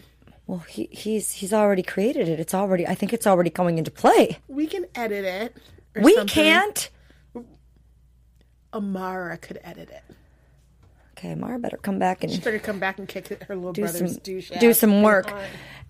Well, 0.52 0.60
he, 0.68 0.90
he's 0.92 1.32
he's 1.32 1.54
already 1.54 1.82
created 1.82 2.28
it. 2.28 2.38
It's 2.38 2.54
already. 2.54 2.86
I 2.86 2.94
think 2.94 3.14
it's 3.14 3.26
already 3.26 3.50
coming 3.50 3.78
into 3.78 3.90
play. 3.90 4.38
We 4.50 4.68
can 4.68 4.86
edit 4.94 5.24
it. 5.24 5.56
or 5.96 6.02
We 6.04 6.14
something. 6.14 6.28
can't. 6.28 6.90
Amara 8.74 9.38
could 9.38 9.62
edit 9.64 9.90
it. 9.90 10.04
Okay, 11.18 11.32
Amara 11.32 11.58
better 11.58 11.78
come 11.78 12.00
back 12.00 12.24
and 12.26 12.34
she 12.34 12.40
Better 12.40 12.60
come 12.60 12.80
back 12.80 13.00
and 13.00 13.08
kick 13.08 13.30
her 13.44 13.56
little 13.56 13.72
do 13.72 13.84
brother's 13.84 14.14
some 14.16 14.22
douche. 14.24 14.52
do 14.60 14.74
some 14.74 15.02
work. 15.04 15.32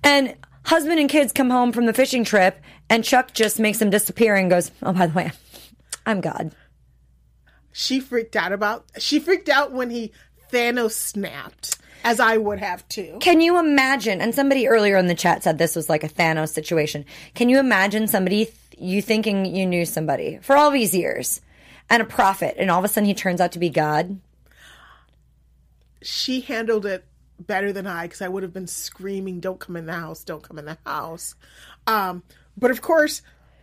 And 0.04 0.36
husband 0.66 1.00
and 1.00 1.10
kids 1.10 1.32
come 1.32 1.50
home 1.50 1.72
from 1.72 1.88
the 1.88 1.94
fishing 1.94 2.24
trip, 2.24 2.60
and 2.88 3.04
Chuck 3.04 3.34
just 3.34 3.60
makes 3.60 3.80
them 3.80 3.90
disappear 3.90 4.36
and 4.36 4.48
goes, 4.48 4.70
"Oh, 4.84 4.94
by 4.94 5.08
the 5.08 5.14
way, 5.14 5.32
I'm 6.06 6.22
God." 6.22 6.54
She 7.72 8.00
freaked 8.00 8.36
out 8.36 8.52
about. 8.52 8.86
She 9.00 9.20
freaked 9.20 9.50
out 9.50 9.72
when 9.72 9.90
he 9.90 10.12
Thanos 10.52 10.92
snapped, 10.92 11.78
as 12.04 12.20
I 12.20 12.38
would 12.38 12.60
have 12.60 12.88
too. 12.88 13.18
Can 13.22 13.42
you 13.42 13.60
imagine? 13.60 14.22
And 14.22 14.34
somebody 14.34 14.68
earlier 14.68 14.98
in 14.98 15.08
the 15.08 15.16
chat 15.16 15.44
said 15.44 15.58
this 15.58 15.76
was 15.76 15.90
like 15.90 16.04
a 16.04 16.10
Thanos 16.10 16.50
situation. 16.50 17.06
Can 17.36 17.50
you 17.50 17.60
imagine 17.60 18.08
somebody 18.08 18.46
th- 18.46 18.58
you 18.78 19.02
thinking 19.02 19.46
you 19.46 19.66
knew 19.66 19.86
somebody 19.86 20.40
for 20.42 20.56
all 20.56 20.72
these 20.72 20.96
years 20.96 21.42
and 21.90 22.02
a 22.02 22.06
prophet, 22.06 22.56
and 22.58 22.72
all 22.72 22.80
of 22.80 22.86
a 22.86 22.88
sudden 22.88 23.06
he 23.06 23.14
turns 23.14 23.42
out 23.42 23.52
to 23.52 23.60
be 23.60 23.70
God? 23.70 24.20
she 26.02 26.42
handled 26.42 26.86
it 26.86 27.06
better 27.40 27.72
than 27.74 27.88
I 27.88 28.04
because 28.04 28.22
I 28.22 28.28
would 28.28 28.44
have 28.44 28.54
been 28.54 28.68
screaming, 28.68 29.40
"Don't 29.40 29.60
come 29.60 29.76
in 29.76 29.86
the 29.86 29.94
house! 29.94 30.24
Don't 30.24 30.44
come 30.44 30.60
in 30.60 30.66
the 30.66 30.78
house!" 30.86 31.36
Um, 31.88 32.24
but 32.58 32.72
of 32.72 32.82
course, 32.82 33.22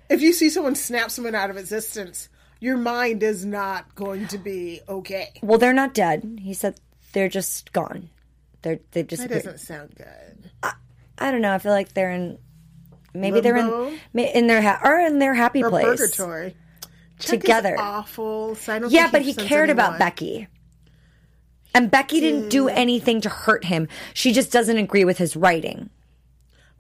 if 0.08 0.22
you 0.22 0.32
see 0.32 0.50
someone 0.50 0.74
snap 0.74 1.10
someone 1.10 1.34
out 1.34 1.50
of 1.50 1.56
existence, 1.56 2.28
your 2.60 2.76
mind 2.76 3.22
is 3.22 3.44
not 3.44 3.94
going 3.94 4.26
to 4.28 4.38
be 4.38 4.80
okay. 4.88 5.32
Well, 5.42 5.58
they're 5.58 5.72
not 5.72 5.94
dead. 5.94 6.40
He 6.42 6.54
said 6.54 6.80
they're 7.12 7.28
just 7.28 7.72
gone. 7.72 8.10
They're 8.62 8.80
they 8.92 9.02
that 9.02 9.28
doesn't 9.28 9.58
sound 9.60 9.94
good. 9.94 10.50
I 11.20 11.30
don't 11.30 11.40
know. 11.40 11.52
I 11.52 11.58
feel 11.58 11.72
like 11.72 11.94
they're 11.94 12.10
in. 12.10 12.38
Maybe 13.14 13.40
they're 13.40 13.56
in 13.56 13.98
in 14.14 14.46
their 14.46 14.62
ha- 14.62 14.80
or 14.84 14.98
in 15.00 15.18
their 15.18 15.34
happy 15.34 15.62
Or 15.62 15.70
place 15.70 15.98
purgatory. 16.00 16.56
Chuck 17.18 17.34
is 17.34 17.40
together. 17.40 17.76
awful. 17.78 18.54
So 18.54 18.74
I 18.74 18.78
don't 18.78 18.92
Yeah, 18.92 19.08
but 19.10 19.22
he 19.22 19.34
cared 19.34 19.70
about. 19.70 19.98
Becky, 19.98 20.46
and 21.74 21.90
Becky 21.90 22.20
didn't 22.20 22.48
do 22.50 22.68
anything 22.68 23.20
to 23.22 23.28
hurt 23.28 23.64
him. 23.64 23.88
She 24.14 24.32
just 24.32 24.52
doesn't 24.52 24.76
agree 24.76 25.04
with 25.04 25.18
his 25.18 25.34
writing. 25.36 25.90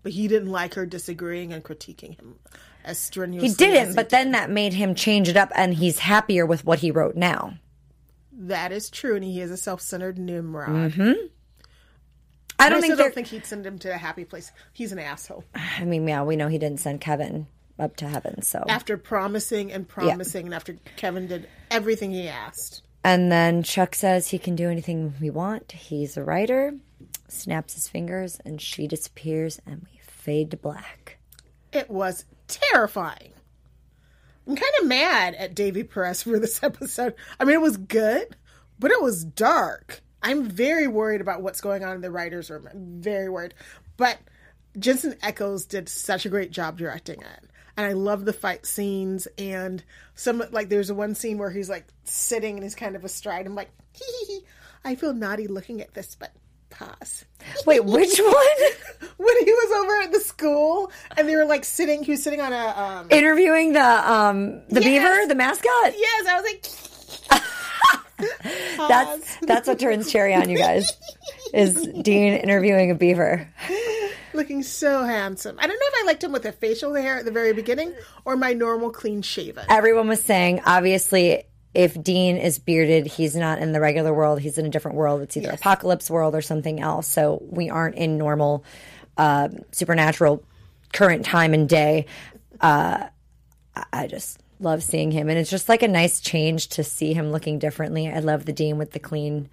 But 0.02 0.12
he 0.12 0.28
didn't 0.28 0.50
like 0.50 0.74
her 0.74 0.86
disagreeing 0.86 1.52
and 1.52 1.64
critiquing 1.64 2.16
him 2.18 2.36
as 2.84 2.98
strenuously. 2.98 3.48
He 3.48 3.54
didn't, 3.54 3.88
he 3.90 3.94
but 3.94 4.10
then 4.10 4.30
that 4.30 4.48
made 4.48 4.74
him 4.74 4.94
change 4.94 5.28
it 5.28 5.36
up, 5.36 5.50
and 5.56 5.74
he's 5.74 5.98
happier 5.98 6.46
with 6.46 6.64
what 6.64 6.78
he 6.78 6.90
wrote 6.92 7.16
now. 7.16 7.54
That 8.32 8.70
is 8.70 8.88
true, 8.90 9.16
and 9.16 9.24
he 9.24 9.40
is 9.40 9.50
a 9.50 9.56
self-centered 9.56 10.18
Nimrod. 10.18 10.92
Mm-hmm. 10.92 11.26
I 12.58 12.68
don't 12.68 12.78
I 12.78 12.80
think 12.80 12.98
don't 12.98 13.14
think 13.14 13.28
he'd 13.28 13.46
send 13.46 13.64
him 13.66 13.78
to 13.80 13.92
a 13.94 13.96
happy 13.98 14.24
place. 14.24 14.50
He's 14.72 14.92
an 14.92 14.98
asshole. 14.98 15.44
I 15.54 15.84
mean, 15.84 16.06
yeah, 16.08 16.22
we 16.24 16.36
know 16.36 16.48
he 16.48 16.58
didn't 16.58 16.80
send 16.80 17.00
Kevin 17.00 17.46
up 17.78 17.96
to 17.96 18.08
heaven. 18.08 18.42
So, 18.42 18.64
After 18.68 18.96
promising 18.96 19.72
and 19.72 19.86
promising, 19.88 20.46
and 20.46 20.54
after 20.54 20.76
Kevin 20.96 21.28
did 21.28 21.48
everything 21.70 22.10
he 22.10 22.26
asked. 22.28 22.82
and 23.04 23.30
then 23.30 23.62
Chuck 23.62 23.94
says 23.94 24.28
he 24.28 24.38
can 24.38 24.56
do 24.56 24.68
anything 24.68 25.14
we 25.20 25.30
want. 25.30 25.70
He's 25.72 26.16
a 26.16 26.24
writer. 26.24 26.74
Snaps 27.28 27.74
his 27.74 27.86
fingers, 27.88 28.40
and 28.44 28.60
she 28.60 28.86
disappears, 28.88 29.60
and 29.66 29.82
we 29.92 30.00
fade 30.00 30.50
to 30.50 30.56
black. 30.56 31.18
It 31.72 31.88
was 31.90 32.24
terrifying. 32.48 33.32
I'm 34.46 34.56
kind 34.56 34.72
of 34.80 34.86
mad 34.88 35.34
at 35.34 35.54
Davy 35.54 35.84
Perez 35.84 36.22
for 36.22 36.38
this 36.40 36.60
episode. 36.62 37.14
I 37.38 37.44
mean, 37.44 37.54
it 37.54 37.60
was 37.60 37.76
good, 37.76 38.34
but 38.78 38.90
it 38.90 39.00
was 39.02 39.24
dark. 39.24 40.00
I'm 40.22 40.44
very 40.48 40.86
worried 40.88 41.20
about 41.20 41.42
what's 41.42 41.60
going 41.60 41.84
on 41.84 41.94
in 41.94 42.00
the 42.00 42.10
writer's 42.10 42.50
room. 42.50 42.68
I'm 42.70 43.00
very 43.00 43.28
worried. 43.28 43.54
But 43.96 44.18
Jensen 44.78 45.12
Ackles 45.22 45.66
did 45.68 45.88
such 45.88 46.26
a 46.26 46.28
great 46.28 46.50
job 46.50 46.78
directing 46.78 47.20
it. 47.20 47.44
And 47.76 47.86
I 47.86 47.92
love 47.92 48.24
the 48.24 48.32
fight 48.32 48.66
scenes 48.66 49.28
and 49.38 49.84
some 50.16 50.42
like 50.50 50.68
there's 50.68 50.90
a 50.90 50.94
one 50.94 51.14
scene 51.14 51.38
where 51.38 51.50
he's 51.50 51.70
like 51.70 51.86
sitting 52.04 52.54
and 52.56 52.62
he's 52.64 52.74
kind 52.74 52.96
of 52.96 53.04
astride. 53.04 53.46
I'm 53.46 53.54
like, 53.54 53.70
hee 53.94 54.04
hee 54.20 54.26
hee. 54.40 54.44
I 54.84 54.94
feel 54.96 55.14
naughty 55.14 55.46
looking 55.46 55.80
at 55.80 55.94
this, 55.94 56.16
but 56.16 56.32
pause. 56.70 57.24
Wait, 57.66 57.84
which 57.84 58.18
one? 58.18 59.10
when 59.16 59.44
he 59.44 59.52
was 59.52 59.84
over 59.84 60.02
at 60.02 60.12
the 60.12 60.18
school 60.20 60.90
and 61.16 61.28
they 61.28 61.36
were 61.36 61.44
like 61.44 61.64
sitting 61.64 62.02
he 62.02 62.10
was 62.12 62.22
sitting 62.22 62.40
on 62.40 62.52
a 62.52 62.66
um 62.76 63.06
Interviewing 63.10 63.72
the 63.74 63.80
um 64.12 64.60
the 64.68 64.80
Yes. 64.80 64.84
beaver, 64.84 65.26
the 65.28 65.34
mascot. 65.34 65.94
yes 65.96 66.26
i 66.28 66.34
was 66.40 66.44
like 66.44 66.64
That's 68.76 69.36
that's 69.42 69.68
what 69.68 69.78
turns 69.78 70.10
cherry 70.10 70.34
on 70.34 70.48
you 70.48 70.58
guys. 70.58 70.92
Is 71.52 71.86
Dean 72.02 72.34
interviewing 72.34 72.90
a 72.90 72.94
beaver? 72.94 73.48
looking 74.34 74.62
so 74.62 75.02
handsome 75.02 75.56
i 75.58 75.66
don't 75.66 75.74
know 75.74 75.86
if 75.86 75.94
i 76.02 76.06
liked 76.06 76.22
him 76.22 76.30
with 76.30 76.42
the 76.42 76.52
facial 76.52 76.94
hair 76.94 77.16
at 77.16 77.24
the 77.24 77.30
very 77.30 77.52
beginning 77.52 77.92
or 78.24 78.36
my 78.36 78.52
normal 78.52 78.90
clean 78.90 79.20
shaven 79.20 79.64
Everyone 79.68 80.06
was 80.06 80.22
saying, 80.22 80.60
obviously, 80.64 81.44
if 81.74 82.00
Dean 82.02 82.36
is 82.36 82.58
bearded, 82.58 83.06
he's 83.06 83.36
not 83.36 83.58
in 83.58 83.72
the 83.72 83.80
regular 83.80 84.12
world. 84.12 84.40
He's 84.40 84.58
in 84.58 84.66
a 84.66 84.68
different 84.68 84.96
world. 84.96 85.20
It's 85.22 85.36
either 85.36 85.50
apocalypse 85.50 86.10
world 86.10 86.34
or 86.34 86.40
something 86.40 86.80
else. 86.80 87.06
So 87.06 87.42
we 87.48 87.70
aren't 87.70 87.96
in 87.96 88.18
normal, 88.18 88.64
uh, 89.16 89.48
supernatural 89.72 90.42
current 90.92 91.24
time 91.24 91.54
and 91.54 91.68
day. 91.68 92.06
Uh, 92.60 93.08
I 93.92 94.06
just 94.06 94.40
love 94.60 94.82
seeing 94.82 95.10
him, 95.10 95.28
and 95.28 95.38
it's 95.38 95.50
just 95.50 95.68
like 95.68 95.82
a 95.82 95.88
nice 95.88 96.20
change 96.20 96.68
to 96.68 96.84
see 96.84 97.12
him 97.14 97.30
looking 97.32 97.58
differently. 97.58 98.08
I 98.08 98.18
love 98.20 98.44
the 98.44 98.52
Dean 98.52 98.78
with 98.78 98.92
the 98.92 98.98
clean, 98.98 99.48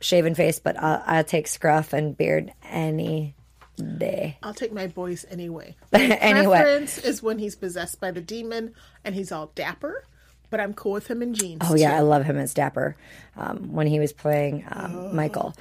shaven 0.00 0.34
face, 0.34 0.58
but 0.58 0.78
I'll, 0.78 1.02
I'll 1.06 1.24
take 1.24 1.46
scruff 1.48 1.92
and 1.92 2.16
beard 2.16 2.52
any 2.70 3.34
day. 3.98 4.38
i'll 4.42 4.54
take 4.54 4.72
my 4.72 4.86
boys 4.86 5.26
anyway 5.30 5.76
Anyway. 5.92 6.56
preference 6.56 6.96
is 6.96 7.22
when 7.22 7.38
he's 7.38 7.54
possessed 7.54 8.00
by 8.00 8.10
the 8.10 8.22
demon 8.22 8.72
and 9.04 9.14
he's 9.14 9.30
all 9.30 9.50
dapper 9.54 10.02
but 10.48 10.60
i'm 10.60 10.72
cool 10.72 10.92
with 10.92 11.08
him 11.10 11.20
in 11.20 11.34
jeans 11.34 11.60
Oh 11.62 11.74
yeah, 11.76 11.94
I 11.94 12.00
love 12.00 12.24
him 12.24 12.38
as 12.38 12.54
Dapper 12.54 12.96
um, 13.36 13.74
when 13.74 13.86
he 13.86 14.00
was 14.00 14.14
playing 14.14 14.64
um, 14.72 15.14
Michael. 15.14 15.54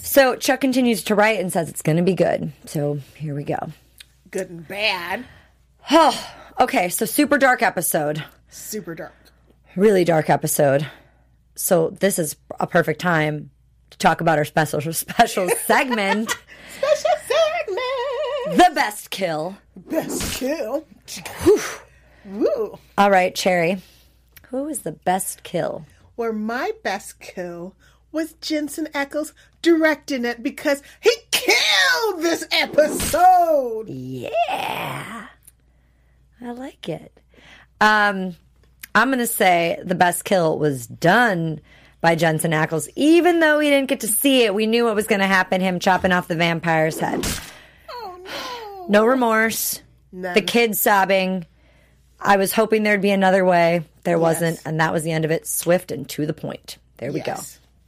So 0.00 0.36
Chuck 0.36 0.62
continues 0.62 1.02
to 1.04 1.14
write 1.14 1.38
and 1.38 1.52
says 1.52 1.68
it's 1.68 1.82
going 1.82 1.98
to 1.98 2.02
be 2.02 2.14
good. 2.14 2.50
So 2.64 3.00
here 3.14 3.34
we 3.34 3.44
go. 3.44 3.58
good 4.30 4.48
and 4.48 4.66
bad 4.66 5.26
Okay, 6.60 6.90
so 6.90 7.06
super 7.06 7.38
dark 7.38 7.62
episode, 7.62 8.22
super 8.50 8.94
dark 8.94 9.14
really 9.76 10.04
dark 10.04 10.28
episode. 10.28 10.86
So 11.54 11.88
this 11.88 12.18
is 12.18 12.36
a 12.58 12.66
perfect 12.66 13.00
time 13.00 13.50
to 13.88 13.96
talk 13.98 14.20
about 14.20 14.36
our 14.36 14.44
special 14.44 14.80
special 14.92 15.48
segment, 15.66 16.30
special 16.76 17.10
segment 17.26 18.58
the 18.58 18.74
best 18.74 19.10
kill. 19.10 19.56
best 19.74 20.34
kill 20.38 20.84
Woo. 22.26 22.78
All 22.98 23.10
right, 23.10 23.34
Cherry, 23.34 23.80
who 24.48 24.68
is 24.68 24.80
the 24.80 24.92
best 24.92 25.42
kill? 25.42 25.86
where 26.16 26.32
my 26.34 26.70
best 26.84 27.18
kill 27.20 27.74
was 28.12 28.34
Jensen 28.42 28.86
Ackles 28.88 29.32
directing 29.62 30.26
it 30.26 30.42
because 30.42 30.82
he 31.00 31.10
killed 31.30 32.20
this 32.22 32.46
episode. 32.52 33.88
Yeah. 33.88 35.28
I 36.42 36.52
like 36.52 36.88
it. 36.88 37.12
Um, 37.80 38.34
I'm 38.94 39.08
going 39.08 39.18
to 39.18 39.26
say 39.26 39.78
the 39.84 39.94
best 39.94 40.24
kill 40.24 40.58
was 40.58 40.86
done 40.86 41.60
by 42.00 42.14
Jensen 42.14 42.52
Ackles. 42.52 42.88
Even 42.96 43.40
though 43.40 43.58
we 43.58 43.68
didn't 43.70 43.88
get 43.88 44.00
to 44.00 44.08
see 44.08 44.42
it, 44.44 44.54
we 44.54 44.66
knew 44.66 44.84
what 44.84 44.94
was 44.94 45.06
going 45.06 45.20
to 45.20 45.26
happen 45.26 45.60
him 45.60 45.78
chopping 45.78 46.12
off 46.12 46.28
the 46.28 46.34
vampire's 46.34 46.98
head. 46.98 47.24
Oh 47.90 48.18
No 48.24 48.86
no 48.88 49.06
remorse. 49.06 49.80
no. 50.12 50.32
The 50.34 50.42
kid 50.42 50.76
sobbing. 50.76 51.46
I 52.18 52.36
was 52.36 52.52
hoping 52.52 52.82
there'd 52.82 53.00
be 53.00 53.10
another 53.10 53.44
way. 53.44 53.84
There 54.04 54.18
wasn't. 54.18 54.60
And 54.66 54.80
that 54.80 54.92
was 54.92 55.04
the 55.04 55.12
end 55.12 55.24
of 55.24 55.30
it. 55.30 55.46
Swift 55.46 55.90
and 55.92 56.08
to 56.10 56.26
the 56.26 56.34
point. 56.34 56.78
There 56.98 57.12
we 57.12 57.20
go. 57.20 57.36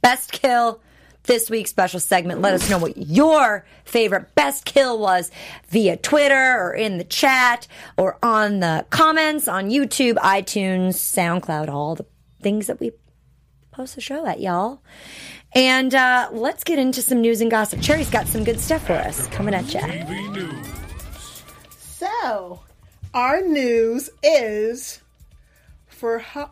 Best 0.01 0.31
kill. 0.31 0.79
This 1.23 1.49
week's 1.49 1.69
special 1.69 2.01
segment. 2.01 2.41
Let 2.41 2.53
us 2.53 2.69
know 2.69 2.77
what 2.77 2.97
your 2.97 3.65
favorite 3.85 4.35
best 4.35 4.65
kill 4.65 4.99
was 4.99 5.31
via 5.69 5.95
Twitter 5.95 6.57
or 6.59 6.73
in 6.73 6.97
the 6.97 7.05
chat 7.05 7.67
or 7.97 8.17
on 8.21 8.59
the 8.59 8.85
comments 8.89 9.47
on 9.47 9.69
YouTube, 9.69 10.15
iTunes, 10.15 10.95
SoundCloud, 10.95 11.69
all 11.69 11.95
the 11.95 12.05
things 12.41 12.67
that 12.67 12.81
we 12.81 12.91
post 13.71 13.95
the 13.95 14.01
show 14.01 14.25
at, 14.25 14.41
y'all. 14.41 14.81
And 15.55 15.95
uh, 15.95 16.29
let's 16.33 16.63
get 16.65 16.77
into 16.77 17.01
some 17.01 17.21
news 17.21 17.39
and 17.39 17.49
gossip. 17.49 17.79
Cherry's 17.81 18.09
got 18.09 18.27
some 18.27 18.43
good 18.43 18.59
stuff 18.59 18.85
for 18.85 18.93
us 18.93 19.27
coming 19.27 19.53
at 19.53 19.73
you. 19.73 20.49
So, 21.79 22.59
our 23.13 23.39
news 23.41 24.09
is 24.23 24.99
for, 25.87 26.19
ho- 26.19 26.49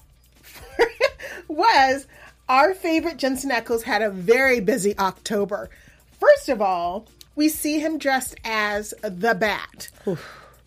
was 1.49 2.07
our 2.51 2.73
favorite 2.73 3.15
Jensen 3.15 3.49
Ackles 3.49 3.83
had 3.83 4.01
a 4.01 4.09
very 4.09 4.59
busy 4.59 4.93
October. 4.99 5.69
First 6.19 6.49
of 6.49 6.61
all, 6.61 7.07
we 7.33 7.47
see 7.47 7.79
him 7.79 7.97
dressed 7.97 8.35
as 8.43 8.93
the 9.01 9.33
Bat. 9.33 9.89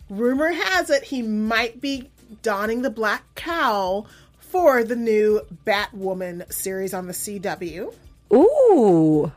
Rumor 0.09 0.51
has 0.51 0.89
it 0.89 1.03
he 1.03 1.21
might 1.21 1.79
be 1.79 2.09
donning 2.41 2.81
the 2.81 2.89
black 2.89 3.23
cowl 3.35 4.07
for 4.39 4.83
the 4.83 4.95
new 4.95 5.41
Batwoman 5.63 6.51
series 6.51 6.91
on 6.91 7.05
the 7.05 7.13
CW. 7.13 7.93
Ooh. 8.33 9.31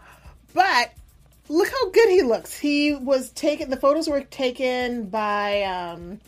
But 0.55 0.93
look 1.51 1.69
how 1.69 1.91
good 1.91 2.09
he 2.09 2.23
looks. 2.23 2.59
He 2.59 2.95
was 2.95 3.29
taken. 3.29 3.69
The 3.69 3.77
photos 3.77 4.09
were 4.09 4.23
taken 4.23 5.11
by 5.11 5.65
um, 5.65 6.19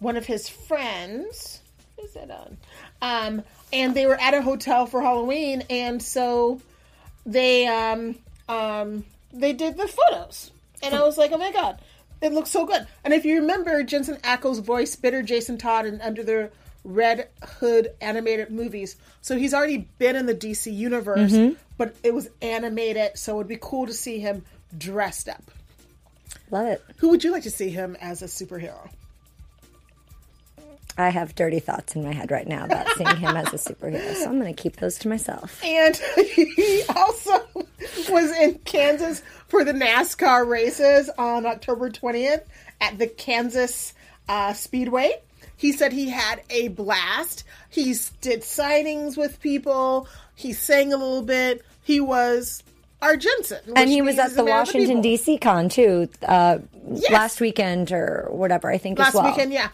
one 0.00 0.16
of 0.16 0.26
his 0.26 0.48
friends. 0.48 1.60
Who's 2.00 2.14
that 2.14 2.32
on? 2.32 2.56
Um, 3.00 3.44
and 3.74 3.94
they 3.94 4.06
were 4.06 4.18
at 4.18 4.32
a 4.32 4.40
hotel 4.40 4.86
for 4.86 5.02
Halloween, 5.02 5.64
and 5.68 6.02
so 6.02 6.60
they 7.26 7.66
um, 7.66 8.14
um, 8.48 9.04
they 9.32 9.52
did 9.52 9.76
the 9.76 9.88
photos, 9.88 10.52
and 10.82 10.94
I 10.94 11.02
was 11.02 11.18
like, 11.18 11.32
oh 11.32 11.38
my 11.38 11.52
god, 11.52 11.80
it 12.22 12.32
looks 12.32 12.50
so 12.50 12.64
good. 12.64 12.86
And 13.04 13.12
if 13.12 13.24
you 13.24 13.40
remember, 13.40 13.82
Jensen 13.82 14.16
Ackles 14.18 14.62
voiced 14.62 15.02
Bitter 15.02 15.22
Jason 15.22 15.58
Todd 15.58 15.86
in 15.86 16.00
Under 16.00 16.22
the 16.22 16.50
Red 16.84 17.28
Hood 17.42 17.90
animated 18.00 18.50
movies, 18.50 18.96
so 19.20 19.36
he's 19.36 19.52
already 19.52 19.88
been 19.98 20.16
in 20.16 20.26
the 20.26 20.34
DC 20.34 20.74
universe, 20.74 21.32
but 21.76 21.96
it 22.04 22.14
was 22.14 22.28
animated, 22.40 23.18
so 23.18 23.36
it'd 23.36 23.48
be 23.48 23.58
cool 23.60 23.86
to 23.86 23.92
see 23.92 24.20
him 24.20 24.44
dressed 24.78 25.28
up. 25.28 25.42
Love 26.50 26.66
it. 26.68 26.82
Who 26.98 27.08
would 27.08 27.24
you 27.24 27.32
like 27.32 27.42
to 27.44 27.50
see 27.50 27.70
him 27.70 27.96
as 28.00 28.22
a 28.22 28.26
superhero? 28.26 28.88
I 30.96 31.08
have 31.08 31.34
dirty 31.34 31.58
thoughts 31.58 31.96
in 31.96 32.04
my 32.04 32.12
head 32.12 32.30
right 32.30 32.46
now 32.46 32.64
about 32.64 32.88
seeing 32.96 33.16
him 33.16 33.36
as 33.36 33.48
a 33.48 33.74
superhero, 33.74 34.14
so 34.14 34.26
I'm 34.28 34.38
going 34.40 34.54
to 34.54 34.62
keep 34.62 34.76
those 34.76 34.98
to 35.00 35.08
myself. 35.08 35.60
And 35.64 35.96
he 35.96 36.82
also 36.94 37.44
was 38.10 38.30
in 38.36 38.58
Kansas 38.64 39.22
for 39.48 39.64
the 39.64 39.72
NASCAR 39.72 40.46
races 40.46 41.10
on 41.18 41.46
October 41.46 41.90
20th 41.90 42.42
at 42.80 42.98
the 42.98 43.06
Kansas 43.08 43.94
uh, 44.28 44.52
Speedway. 44.52 45.20
He 45.56 45.72
said 45.72 45.92
he 45.92 46.10
had 46.10 46.42
a 46.50 46.68
blast. 46.68 47.44
He 47.70 47.94
did 48.20 48.42
signings 48.42 49.16
with 49.16 49.40
people. 49.40 50.08
He 50.34 50.52
sang 50.52 50.92
a 50.92 50.96
little 50.96 51.22
bit. 51.22 51.64
He 51.82 52.00
was 52.00 52.62
our 53.02 53.16
Jensen. 53.16 53.60
And 53.76 53.88
he 53.90 54.02
was 54.02 54.18
at 54.18 54.34
the 54.34 54.44
Washington. 54.44 55.00
D.C. 55.00 55.38
con 55.38 55.68
too 55.68 56.08
uh, 56.26 56.58
Yes. 56.86 57.10
last 57.10 57.40
weekend 57.40 57.92
or 57.92 58.28
whatever. 58.30 58.70
I 58.70 58.76
think 58.78 59.00
as 59.00 59.14
last 59.14 59.24
weekend 59.36 59.52
yeah 59.52 59.68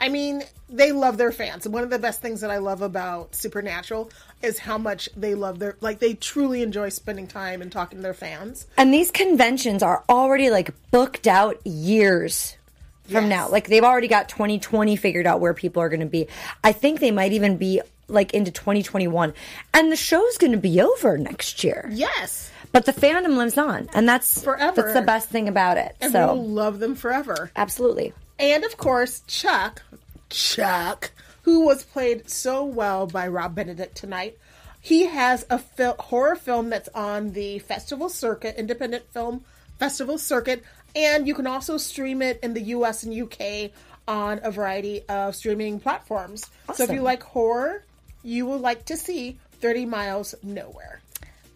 i 0.00 0.08
mean 0.08 0.42
they 0.68 0.92
love 0.92 1.16
their 1.16 1.32
fans 1.32 1.66
one 1.68 1.82
of 1.82 1.90
the 1.90 1.98
best 1.98 2.20
things 2.20 2.40
that 2.40 2.50
i 2.50 2.58
love 2.58 2.82
about 2.82 3.34
supernatural 3.34 4.10
is 4.42 4.58
how 4.58 4.78
much 4.78 5.08
they 5.16 5.34
love 5.34 5.58
their 5.58 5.76
like 5.80 5.98
they 5.98 6.14
truly 6.14 6.62
enjoy 6.62 6.88
spending 6.88 7.26
time 7.26 7.60
and 7.62 7.72
talking 7.72 7.98
to 7.98 8.02
their 8.02 8.14
fans 8.14 8.66
And 8.76 8.92
these 8.94 9.10
conventions 9.10 9.82
are 9.82 10.04
already 10.08 10.50
like 10.50 10.70
booked 10.90 11.26
out 11.26 11.60
years 11.66 12.56
from 13.04 13.24
Yes. 13.24 13.30
now. 13.30 13.48
Like 13.48 13.68
they've 13.68 13.82
already 13.82 14.06
got 14.08 14.28
2020 14.28 14.94
figured 14.96 15.26
out 15.26 15.40
where 15.40 15.54
people 15.54 15.80
are 15.82 15.88
going 15.88 16.00
to 16.00 16.06
be. 16.06 16.28
I 16.62 16.72
think 16.72 17.00
they 17.00 17.10
might 17.10 17.32
even 17.32 17.56
be 17.56 17.80
like 18.06 18.34
into 18.34 18.50
2021. 18.50 19.32
And 19.72 19.90
the 19.90 19.96
show's 19.96 20.36
going 20.36 20.52
to 20.52 20.58
be 20.58 20.80
over 20.82 21.16
next 21.16 21.64
year. 21.64 21.88
yes 21.90 22.50
But 22.70 22.84
the 22.84 22.92
fandom 22.92 23.38
lives 23.38 23.56
on, 23.56 23.88
and 23.94 24.06
that's 24.06 24.44
Forever. 24.44 24.82
That's 24.82 24.92
the 24.94 25.00
best 25.02 25.30
thing 25.30 25.48
about 25.48 25.78
it. 25.78 25.96
And 26.02 26.12
so 26.12 26.34
we'll 26.34 26.46
love 26.48 26.80
them 26.80 26.94
forever. 26.94 27.50
absolutely. 27.56 28.12
And 28.38 28.64
of 28.64 28.76
course, 28.76 29.22
Chuck, 29.26 29.82
Chuck, 30.30 31.10
who 31.42 31.64
was 31.66 31.82
played 31.82 32.30
so 32.30 32.64
well 32.64 33.06
by 33.06 33.26
Rob 33.26 33.54
Benedict 33.54 33.96
tonight. 33.96 34.38
He 34.80 35.06
has 35.06 35.44
a 35.50 35.58
fil- 35.58 35.96
horror 35.98 36.36
film 36.36 36.70
that's 36.70 36.88
on 36.94 37.32
the 37.32 37.58
festival 37.58 38.08
circuit, 38.08 38.56
independent 38.56 39.12
film 39.12 39.44
festival 39.78 40.18
circuit, 40.18 40.62
and 40.94 41.26
you 41.26 41.34
can 41.34 41.46
also 41.46 41.76
stream 41.76 42.22
it 42.22 42.38
in 42.42 42.54
the 42.54 42.62
US 42.62 43.02
and 43.02 43.14
UK 43.14 43.70
on 44.06 44.40
a 44.42 44.50
variety 44.50 45.02
of 45.08 45.36
streaming 45.36 45.80
platforms. 45.80 46.48
So 46.74 46.84
if 46.84 46.90
you 46.90 47.02
like 47.02 47.22
horror, 47.22 47.84
you 48.22 48.46
will 48.46 48.58
like 48.58 48.84
to 48.86 48.96
see 48.96 49.38
30 49.60 49.86
Miles 49.86 50.34
Nowhere. 50.42 51.00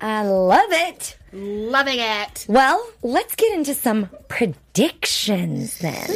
I 0.00 0.26
love 0.26 0.70
it. 0.70 1.16
Loving 1.32 1.98
it. 1.98 2.46
Well, 2.48 2.86
let's 3.02 3.34
get 3.34 3.52
into 3.54 3.74
some 3.74 4.08
predictions 4.28 5.78
then. 5.78 6.10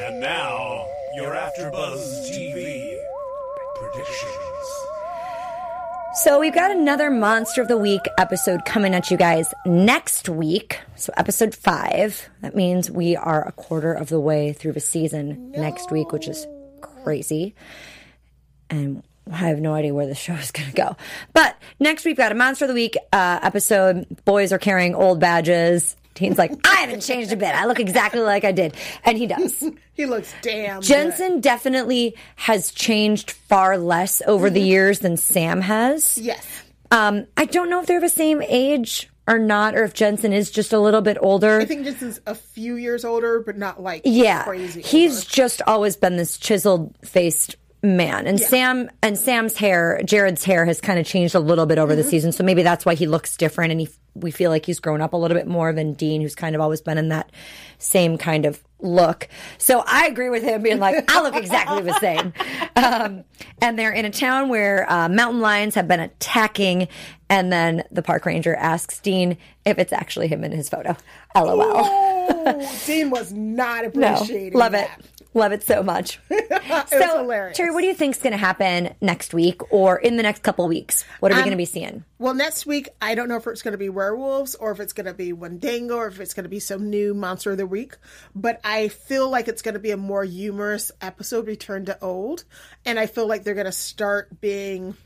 And 0.00 0.20
now, 0.20 0.86
your 1.16 1.34
AfterBuzz 1.34 2.30
TV 2.30 2.98
predictions. 3.76 4.30
So 6.22 6.38
we've 6.38 6.54
got 6.54 6.70
another 6.70 7.10
Monster 7.10 7.62
of 7.62 7.68
the 7.68 7.76
Week 7.78 8.02
episode 8.18 8.64
coming 8.66 8.94
at 8.94 9.10
you 9.10 9.16
guys 9.16 9.52
next 9.66 10.28
week. 10.28 10.78
So 10.94 11.12
episode 11.16 11.54
five. 11.54 12.28
That 12.40 12.54
means 12.54 12.90
we 12.90 13.16
are 13.16 13.46
a 13.48 13.52
quarter 13.52 13.92
of 13.92 14.10
the 14.10 14.20
way 14.20 14.52
through 14.52 14.72
the 14.72 14.80
season 14.80 15.50
next 15.52 15.90
week, 15.90 16.12
which 16.12 16.28
is 16.28 16.46
crazy. 16.82 17.54
And 18.70 19.02
I 19.30 19.36
have 19.36 19.60
no 19.60 19.72
idea 19.74 19.94
where 19.94 20.06
the 20.06 20.14
show 20.14 20.34
is 20.34 20.50
going 20.50 20.68
to 20.68 20.74
go. 20.74 20.96
But 21.32 21.56
next 21.80 22.04
we've 22.04 22.16
got 22.16 22.32
a 22.32 22.34
Monster 22.34 22.66
of 22.66 22.68
the 22.68 22.74
Week 22.74 22.96
uh, 23.12 23.40
episode. 23.42 24.06
Boys 24.24 24.52
are 24.52 24.58
carrying 24.58 24.94
old 24.94 25.18
badges. 25.20 25.96
Dean's 26.14 26.38
like, 26.38 26.52
I 26.64 26.76
haven't 26.82 27.00
changed 27.00 27.32
a 27.32 27.36
bit. 27.36 27.48
I 27.54 27.64
look 27.66 27.80
exactly 27.80 28.20
like 28.20 28.44
I 28.44 28.52
did. 28.52 28.74
And 29.04 29.18
he 29.18 29.26
does. 29.26 29.64
He 29.96 30.06
looks 30.06 30.34
damn 30.42 30.80
good. 30.80 30.86
Jensen 30.88 31.40
definitely 31.40 32.16
has 32.34 32.72
changed 32.72 33.30
far 33.30 33.78
less 33.78 34.20
over 34.26 34.46
Mm-hmm. 34.48 34.54
the 34.54 34.60
years 34.60 34.98
than 34.98 35.16
Sam 35.16 35.60
has. 35.60 36.18
Yes. 36.18 36.44
Um, 36.90 37.26
I 37.36 37.44
don't 37.44 37.70
know 37.70 37.78
if 37.80 37.86
they're 37.86 38.00
the 38.00 38.08
same 38.08 38.42
age 38.42 39.08
or 39.28 39.38
not, 39.38 39.76
or 39.76 39.84
if 39.84 39.94
Jensen 39.94 40.32
is 40.32 40.50
just 40.50 40.72
a 40.72 40.80
little 40.80 41.00
bit 41.00 41.16
older. 41.20 41.60
I 41.60 41.64
think 41.64 41.84
Jensen's 41.84 42.20
a 42.26 42.34
few 42.34 42.74
years 42.74 43.04
older, 43.04 43.38
but 43.38 43.56
not 43.56 43.82
like 43.84 44.02
yeah, 44.04 44.42
crazy. 44.42 44.82
he's 44.82 45.18
older. 45.18 45.26
just 45.30 45.62
always 45.62 45.96
been 45.96 46.16
this 46.16 46.38
chiseled 46.38 46.92
faced 47.04 47.54
man, 47.84 48.26
and 48.26 48.40
Sam 48.40 48.90
and 49.02 49.16
Sam's 49.16 49.56
hair, 49.56 50.00
Jared's 50.04 50.42
hair, 50.44 50.64
has 50.64 50.80
kind 50.80 50.98
of 50.98 51.06
changed 51.06 51.34
a 51.34 51.40
little 51.40 51.66
bit 51.66 51.78
over 51.78 51.92
Mm-hmm. 51.92 52.02
the 52.02 52.08
season. 52.08 52.32
So 52.32 52.42
maybe 52.42 52.62
that's 52.62 52.84
why 52.84 52.94
he 52.94 53.06
looks 53.06 53.36
different, 53.36 53.70
and 53.72 53.80
he 53.80 53.88
we 54.16 54.30
feel 54.30 54.50
like 54.50 54.64
he's 54.64 54.78
grown 54.78 55.00
up 55.00 55.12
a 55.12 55.16
little 55.16 55.36
bit 55.36 55.48
more 55.48 55.72
than 55.72 55.92
Dean, 55.94 56.20
who's 56.20 56.36
kind 56.36 56.54
of 56.54 56.60
always 56.60 56.80
been 56.80 56.98
in 56.98 57.08
that 57.08 57.30
same 57.78 58.16
kind 58.16 58.46
of 58.46 58.62
look. 58.78 59.28
So 59.58 59.82
I 59.86 60.06
agree 60.06 60.30
with 60.30 60.44
him 60.44 60.62
being 60.62 60.78
like, 60.78 61.10
I 61.10 61.20
look 61.20 61.34
exactly 61.34 61.82
the 61.82 61.98
same. 62.00 62.32
Um, 62.76 63.24
and 63.62 63.78
they're 63.78 63.92
in 63.92 64.04
a 64.04 64.10
town 64.10 64.48
where 64.48 64.90
uh, 64.90 65.08
mountain 65.08 65.40
lions 65.40 65.76
have 65.76 65.86
been 65.86 66.00
attacking, 66.00 66.88
and 67.30 67.52
then 67.52 67.84
the 67.92 68.02
park 68.02 68.26
ranger 68.26 68.52
asks 68.56 68.98
Dean 69.00 69.38
if 69.64 69.78
it's 69.78 69.92
actually 69.92 70.26
him 70.26 70.42
in 70.42 70.50
his 70.50 70.68
photo. 70.68 70.96
LOL. 71.36 71.60
Oh, 71.62 72.78
Dean 72.84 73.10
was 73.10 73.32
not 73.32 73.84
No, 73.94 74.14
appreciating. 74.14 74.58
love 74.58 74.74
it. 74.74 74.88
Love 75.34 75.50
it 75.50 75.64
so 75.64 75.82
much. 75.82 76.20
was 76.30 76.88
so, 76.88 77.18
hilarious. 77.18 77.56
Cherry, 77.56 77.72
what 77.72 77.80
do 77.80 77.88
you 77.88 77.94
think's 77.94 78.18
going 78.18 78.30
to 78.32 78.36
happen 78.38 78.94
next 79.00 79.34
week 79.34 79.60
or 79.72 79.98
in 79.98 80.16
the 80.16 80.22
next 80.22 80.44
couple 80.44 80.66
weeks? 80.68 81.04
What 81.18 81.32
Um, 81.32 81.36
are 81.36 81.40
we 81.40 81.42
going 81.44 81.50
to 81.50 81.56
be 81.56 81.64
seeing? 81.64 82.04
Well, 82.18 82.34
next 82.34 82.66
week 82.66 82.88
I 83.02 83.16
don't 83.16 83.28
know 83.28 83.36
if 83.36 83.46
it's 83.48 83.60
going 83.62 83.72
to 83.72 83.78
be 83.78 83.88
werewolves 83.88 84.54
or 84.54 84.70
if 84.70 84.78
it's 84.78 84.92
going 84.92 85.06
to 85.06 85.12
be 85.14 85.32
Wendigo 85.32 85.96
or 85.96 86.06
if 86.06 86.20
it's 86.20 86.34
going 86.34 86.44
to 86.44 86.48
be 86.48 86.60
some 86.60 86.88
new 86.88 87.14
monster 87.14 87.50
of 87.50 87.58
the 87.58 87.66
week. 87.66 87.96
But 88.34 88.60
I 88.62 88.88
feel 88.88 89.28
like 89.28 89.48
it's 89.48 89.60
going 89.62 89.74
to 89.74 89.80
be 89.80 89.90
a 89.90 89.96
more 89.96 90.22
humorous 90.24 90.92
episode, 91.00 91.48
return 91.48 91.84
to 91.86 91.98
old, 92.00 92.44
and 92.86 92.98
I 92.98 93.06
feel 93.06 93.26
like 93.26 93.42
they're 93.42 93.54
going 93.54 93.66
to 93.66 93.72
start 93.72 94.40
being 94.40 94.96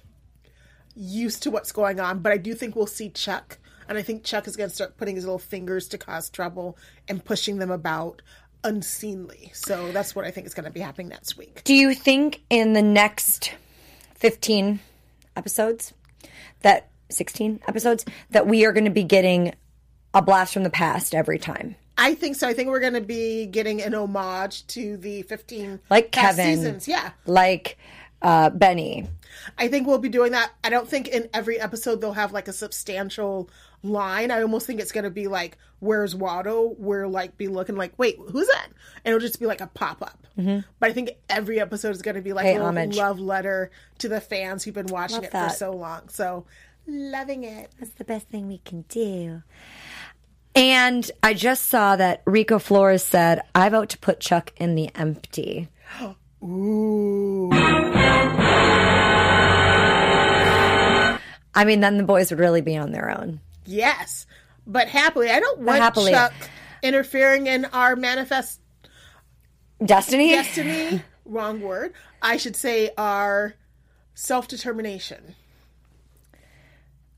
used 0.94 1.42
to 1.44 1.50
what's 1.50 1.72
going 1.72 2.00
on. 2.00 2.20
But 2.20 2.32
I 2.32 2.36
do 2.36 2.54
think 2.54 2.76
we'll 2.76 2.86
see 2.86 3.08
Chuck, 3.10 3.58
and 3.88 3.96
I 3.96 4.02
think 4.02 4.24
Chuck 4.24 4.46
is 4.46 4.56
going 4.56 4.68
to 4.68 4.74
start 4.74 4.96
putting 4.96 5.16
his 5.16 5.24
little 5.24 5.38
fingers 5.38 5.88
to 5.88 5.98
cause 5.98 6.28
trouble 6.28 6.76
and 7.08 7.24
pushing 7.24 7.58
them 7.58 7.70
about 7.70 8.20
unseemly. 8.64 9.50
So 9.54 9.92
that's 9.92 10.14
what 10.14 10.24
I 10.24 10.30
think 10.30 10.46
is 10.46 10.54
going 10.54 10.64
to 10.64 10.70
be 10.70 10.80
happening 10.80 11.08
next 11.08 11.36
week. 11.36 11.62
Do 11.64 11.74
you 11.74 11.94
think 11.94 12.42
in 12.50 12.72
the 12.72 12.82
next 12.82 13.54
15 14.16 14.80
episodes 15.36 15.92
that 16.62 16.88
16 17.10 17.60
episodes 17.68 18.04
that 18.30 18.46
we 18.46 18.64
are 18.66 18.72
going 18.72 18.84
to 18.84 18.90
be 18.90 19.04
getting 19.04 19.54
a 20.14 20.22
blast 20.22 20.52
from 20.54 20.62
the 20.64 20.70
past 20.70 21.14
every 21.14 21.38
time? 21.38 21.76
I 21.96 22.14
think 22.14 22.36
so. 22.36 22.46
I 22.46 22.54
think 22.54 22.68
we're 22.68 22.80
going 22.80 22.94
to 22.94 23.00
be 23.00 23.46
getting 23.46 23.82
an 23.82 23.94
homage 23.94 24.66
to 24.68 24.96
the 24.96 25.22
15 25.22 25.80
Like 25.90 26.12
past 26.12 26.36
Kevin. 26.36 26.56
seasons. 26.56 26.88
Yeah. 26.88 27.10
Like 27.26 27.76
uh, 28.22 28.50
Benny. 28.50 29.06
I 29.56 29.68
think 29.68 29.86
we'll 29.86 29.98
be 29.98 30.08
doing 30.08 30.32
that. 30.32 30.52
I 30.62 30.70
don't 30.70 30.88
think 30.88 31.08
in 31.08 31.28
every 31.34 31.58
episode 31.60 32.00
they'll 32.00 32.12
have 32.12 32.32
like 32.32 32.48
a 32.48 32.52
substantial 32.52 33.50
line. 33.82 34.30
I 34.30 34.42
almost 34.42 34.66
think 34.66 34.80
it's 34.80 34.92
going 34.92 35.04
to 35.04 35.10
be 35.10 35.26
like, 35.28 35.56
"Where's 35.80 36.14
Waldo?" 36.14 36.74
Where 36.78 37.08
like 37.08 37.36
be 37.36 37.48
looking 37.48 37.76
like, 37.76 37.92
"Wait, 37.98 38.16
who's 38.30 38.46
that?" 38.48 38.68
And 39.04 39.14
it'll 39.14 39.26
just 39.26 39.40
be 39.40 39.46
like 39.46 39.60
a 39.60 39.66
pop 39.68 40.02
up. 40.02 40.26
Mm-hmm. 40.38 40.60
But 40.78 40.90
I 40.90 40.92
think 40.92 41.10
every 41.28 41.60
episode 41.60 41.90
is 41.90 42.02
going 42.02 42.14
to 42.14 42.22
be 42.22 42.32
like 42.32 42.44
Pay 42.44 42.56
a 42.56 42.62
love 42.62 43.18
letter 43.18 43.70
to 43.98 44.08
the 44.08 44.20
fans 44.20 44.64
who've 44.64 44.74
been 44.74 44.86
watching 44.86 45.16
Love 45.16 45.24
it 45.24 45.30
that. 45.32 45.50
for 45.50 45.56
so 45.56 45.72
long. 45.72 46.08
So 46.08 46.46
loving 46.86 47.44
it. 47.44 47.70
That's 47.78 47.92
the 47.92 48.04
best 48.04 48.28
thing 48.28 48.48
we 48.48 48.58
can 48.58 48.82
do. 48.82 49.42
And 50.54 51.10
I 51.22 51.34
just 51.34 51.66
saw 51.66 51.96
that 51.96 52.22
Rico 52.24 52.58
Flores 52.58 53.04
said, 53.04 53.42
I 53.54 53.68
vote 53.68 53.90
to 53.90 53.98
put 53.98 54.20
Chuck 54.20 54.52
in 54.56 54.74
the 54.74 54.90
empty. 54.94 55.68
Ooh. 56.42 57.50
I 61.54 61.64
mean, 61.64 61.80
then 61.80 61.96
the 61.98 62.04
boys 62.04 62.30
would 62.30 62.38
really 62.38 62.60
be 62.60 62.76
on 62.76 62.92
their 62.92 63.10
own. 63.10 63.40
Yes, 63.66 64.26
but 64.68 64.86
happily, 64.88 65.30
I 65.30 65.40
don't 65.40 65.60
want 65.60 65.80
happily. 65.80 66.12
Chuck 66.12 66.32
interfering 66.82 67.48
in 67.48 67.64
our 67.66 67.96
manifest 67.96 68.60
Destiny? 69.84 70.30
destiny. 70.30 71.02
wrong 71.24 71.60
word. 71.60 71.92
I 72.22 72.36
should 72.36 72.54
say 72.54 72.90
our 72.96 73.54
self 74.14 74.46
determination 74.46 75.34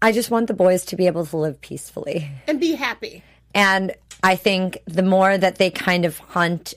I 0.03 0.12
just 0.12 0.30
want 0.30 0.46
the 0.46 0.55
boys 0.55 0.86
to 0.86 0.96
be 0.96 1.07
able 1.07 1.26
to 1.26 1.36
live 1.36 1.61
peacefully. 1.61 2.30
and 2.46 2.59
be 2.59 2.74
happy. 2.74 3.22
And 3.55 3.94
I 4.22 4.36
think 4.36 4.78
the 4.86 5.03
more 5.03 5.36
that 5.36 5.57
they 5.57 5.70
kind 5.70 6.05
of 6.05 6.18
hunt, 6.18 6.74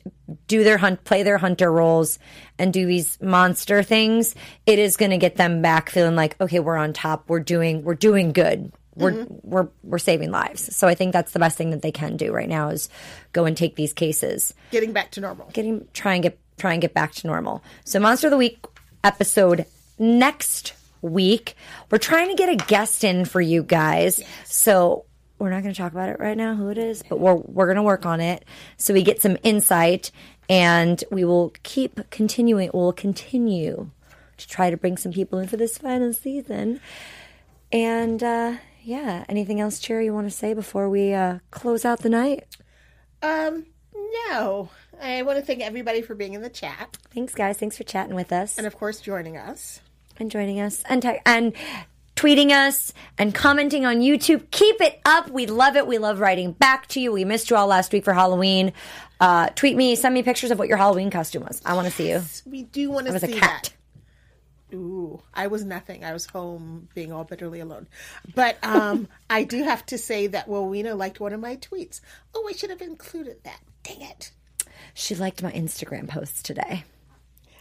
do 0.48 0.64
their 0.64 0.78
hunt, 0.78 1.04
play 1.04 1.24
their 1.24 1.38
hunter 1.38 1.72
roles, 1.72 2.20
and 2.58 2.74
do 2.74 2.86
these 2.86 3.22
monster 3.22 3.84
things, 3.84 4.36
it 4.66 4.80
is 4.80 4.98
going 4.98 5.12
to 5.12 5.18
get 5.18 5.36
them 5.36 5.62
back 5.62 5.90
feeling 5.90 6.16
like, 6.16 6.40
okay, 6.42 6.60
we're 6.60 6.76
on 6.76 6.94
top. 6.94 7.30
We're 7.30 7.40
doing, 7.40 7.84
we're 7.84 7.96
doing 7.96 8.34
good. 8.34 8.72
We're 8.96 9.26
we're 9.42 9.68
we're 9.84 9.98
saving 10.00 10.32
lives. 10.32 10.76
So 10.76 10.88
I 10.88 10.96
think 10.96 11.14
that's 11.14 11.32
the 11.32 11.40
best 11.40 11.58
thing 11.58 11.72
that 11.72 11.82
they 11.82 11.92
can 11.92 12.18
do 12.18 12.32
right 12.32 12.50
now 12.50 12.70
is 12.70 12.90
go 13.32 13.46
and 13.46 13.56
take 13.58 13.76
these 13.76 13.94
cases, 13.94 14.54
Getting 14.72 14.94
back 14.94 15.12
to 15.12 15.22
normal. 15.22 15.50
getting 15.54 15.88
try 15.94 16.14
and 16.14 16.24
get 16.24 16.38
try 16.58 16.74
and 16.74 16.82
get 16.82 16.94
back 16.94 17.14
to 17.14 17.28
normal. 17.28 17.64
So 17.86 18.00
Monster 18.00 18.28
of 18.28 18.32
the 18.32 18.38
Week 18.38 18.60
episode 19.04 19.66
next 20.00 20.74
week. 21.02 21.56
We're 21.92 21.98
trying 21.98 22.30
to 22.30 22.36
get 22.36 22.50
a 22.50 22.56
guest 22.56 23.04
in 23.04 23.26
for 23.26 23.42
you 23.42 23.64
guys. 23.64 24.22
So 24.46 25.06
we're 25.40 25.50
not 25.50 25.62
going 25.64 25.74
to 25.74 25.78
talk 25.78 25.92
about 25.92 26.10
it 26.10 26.20
right 26.20 26.38
now 26.38 26.56
who 26.56 26.70
it 26.70 26.78
is, 26.78 27.04
but 27.10 27.20
we're 27.20 27.36
we're 27.36 27.66
going 27.66 27.76
to 27.78 27.84
work 27.84 28.06
on 28.06 28.22
it 28.22 28.46
so 28.78 28.94
we 28.94 29.04
get 29.04 29.22
some 29.22 29.38
insight 29.44 30.12
and 30.50 31.04
we 31.12 31.26
will 31.26 31.54
keep 31.64 32.00
continuing 32.12 32.70
we'll 32.74 32.94
continue 32.94 33.90
to 34.38 34.48
try 34.48 34.70
to 34.70 34.78
bring 34.78 34.98
some 34.98 35.12
people 35.12 35.40
in 35.40 35.48
for 35.48 35.58
this 35.58 35.78
final 35.78 36.14
season. 36.14 36.80
And 37.72 38.22
uh 38.24 38.56
yeah, 38.84 39.24
anything 39.30 39.60
else 39.60 39.80
Cherry 39.80 40.06
you 40.06 40.14
want 40.14 40.28
to 40.30 40.36
say 40.36 40.54
before 40.54 40.90
we 40.90 41.14
uh 41.14 41.40
close 41.52 41.86
out 41.86 42.00
the 42.00 42.10
night? 42.10 42.46
Um, 43.22 43.66
no. 44.30 44.70
I 45.02 45.22
want 45.24 45.40
to 45.40 45.46
thank 45.46 45.62
everybody 45.62 46.02
for 46.02 46.14
being 46.16 46.34
in 46.34 46.42
the 46.42 46.50
chat 46.50 46.98
Thanks 47.14 47.34
guys. 47.34 47.58
Thanks 47.58 47.78
for 47.78 47.84
chatting 47.84 48.16
with 48.16 48.32
us. 48.32 48.58
and, 48.58 48.68
of 48.68 48.78
course, 48.78 49.02
joining 49.02 49.38
us. 49.38 49.82
and 50.18 50.30
joining 50.30 50.60
us 50.60 50.84
and 50.88 51.02
te- 51.02 51.20
and 51.26 51.54
tweeting 52.16 52.52
us 52.52 52.94
and 53.18 53.34
commenting 53.34 53.86
on 53.86 53.98
YouTube. 54.00 54.50
Keep 54.52 54.82
it 54.82 55.00
up. 55.06 55.30
We 55.30 55.46
love 55.48 55.76
it. 55.76 55.88
We 55.88 55.98
love 55.98 56.20
writing 56.20 56.52
back 56.52 56.88
to 56.90 57.00
you. 57.02 57.12
We 57.12 57.26
missed 57.26 57.50
you 57.50 57.56
all 57.56 57.68
last 57.68 57.92
week 57.92 58.04
for 58.06 58.14
Halloween. 58.14 58.72
Uh, 59.20 59.48
tweet 59.56 59.76
me, 59.76 59.96
send 59.96 60.14
me 60.14 60.22
pictures 60.22 60.52
of 60.52 60.60
what 60.60 60.68
your 60.68 60.78
Halloween 60.78 61.10
costume 61.10 61.44
was. 61.44 61.62
I 61.66 61.74
want 61.74 61.88
to 61.88 61.94
see 61.94 62.10
you. 62.10 62.22
We 62.46 62.64
do 62.64 62.92
want 62.92 63.08
to 63.08 63.20
see 63.20 63.34
cat. 63.34 63.42
that. 63.42 63.74
Ooh, 64.74 65.22
I 65.34 65.48
was 65.48 65.64
nothing. 65.64 66.04
I 66.04 66.14
was 66.14 66.26
home 66.26 66.90
being 66.96 67.12
all 67.12 67.24
bitterly 67.24 67.60
alone. 67.60 67.88
But 68.34 68.58
um, 68.64 69.08
I 69.30 69.44
do 69.44 69.64
have 69.64 69.86
to 69.88 69.98
say 69.98 70.28
that 70.28 70.48
Rowena 70.48 70.96
liked 70.96 71.20
one 71.20 71.34
of 71.34 71.40
my 71.40 71.58
tweets. 71.58 72.02
Oh, 72.34 72.48
I 72.50 72.54
should 72.54 72.70
have 72.70 72.82
included 72.82 73.44
that. 73.44 73.60
Dang 73.84 74.02
it. 74.02 74.32
She 74.94 75.16
liked 75.16 75.44
my 75.44 75.52
Instagram 75.52 76.08
posts 76.08 76.42
today. 76.42 76.84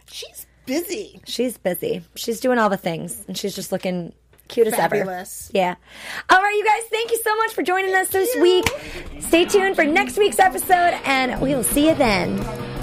She's 0.09 0.45
busy. 0.65 1.21
She's 1.25 1.57
busy. 1.57 2.03
She's 2.15 2.39
doing 2.39 2.59
all 2.59 2.69
the 2.69 2.77
things, 2.77 3.23
and 3.27 3.37
she's 3.37 3.55
just 3.55 3.71
looking 3.71 4.13
Cute 4.47 4.67
as 4.67 4.73
ever. 4.73 4.97
Fabulous. 4.97 5.49
Yeah. 5.53 5.75
All 6.29 6.41
right, 6.41 6.55
you 6.55 6.65
guys, 6.65 6.89
thank 6.89 7.11
you 7.11 7.19
so 7.23 7.35
much 7.37 7.53
for 7.53 7.63
joining 7.63 7.95
us 7.95 8.09
this 8.09 8.35
week. 8.39 8.65
Stay 9.19 9.45
tuned 9.45 9.75
for 9.75 9.83
next 9.83 10.17
week's 10.17 10.39
episode, 10.39 10.99
and 11.05 11.41
we 11.41 11.55
will 11.55 11.63
see 11.63 11.87
you 11.87 11.95
then. 11.95 12.82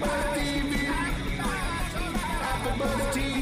Apple 0.00 0.08
Butter 0.08 0.34
TV. 0.34 0.86
Apple 2.40 2.78
TV. 3.12 3.37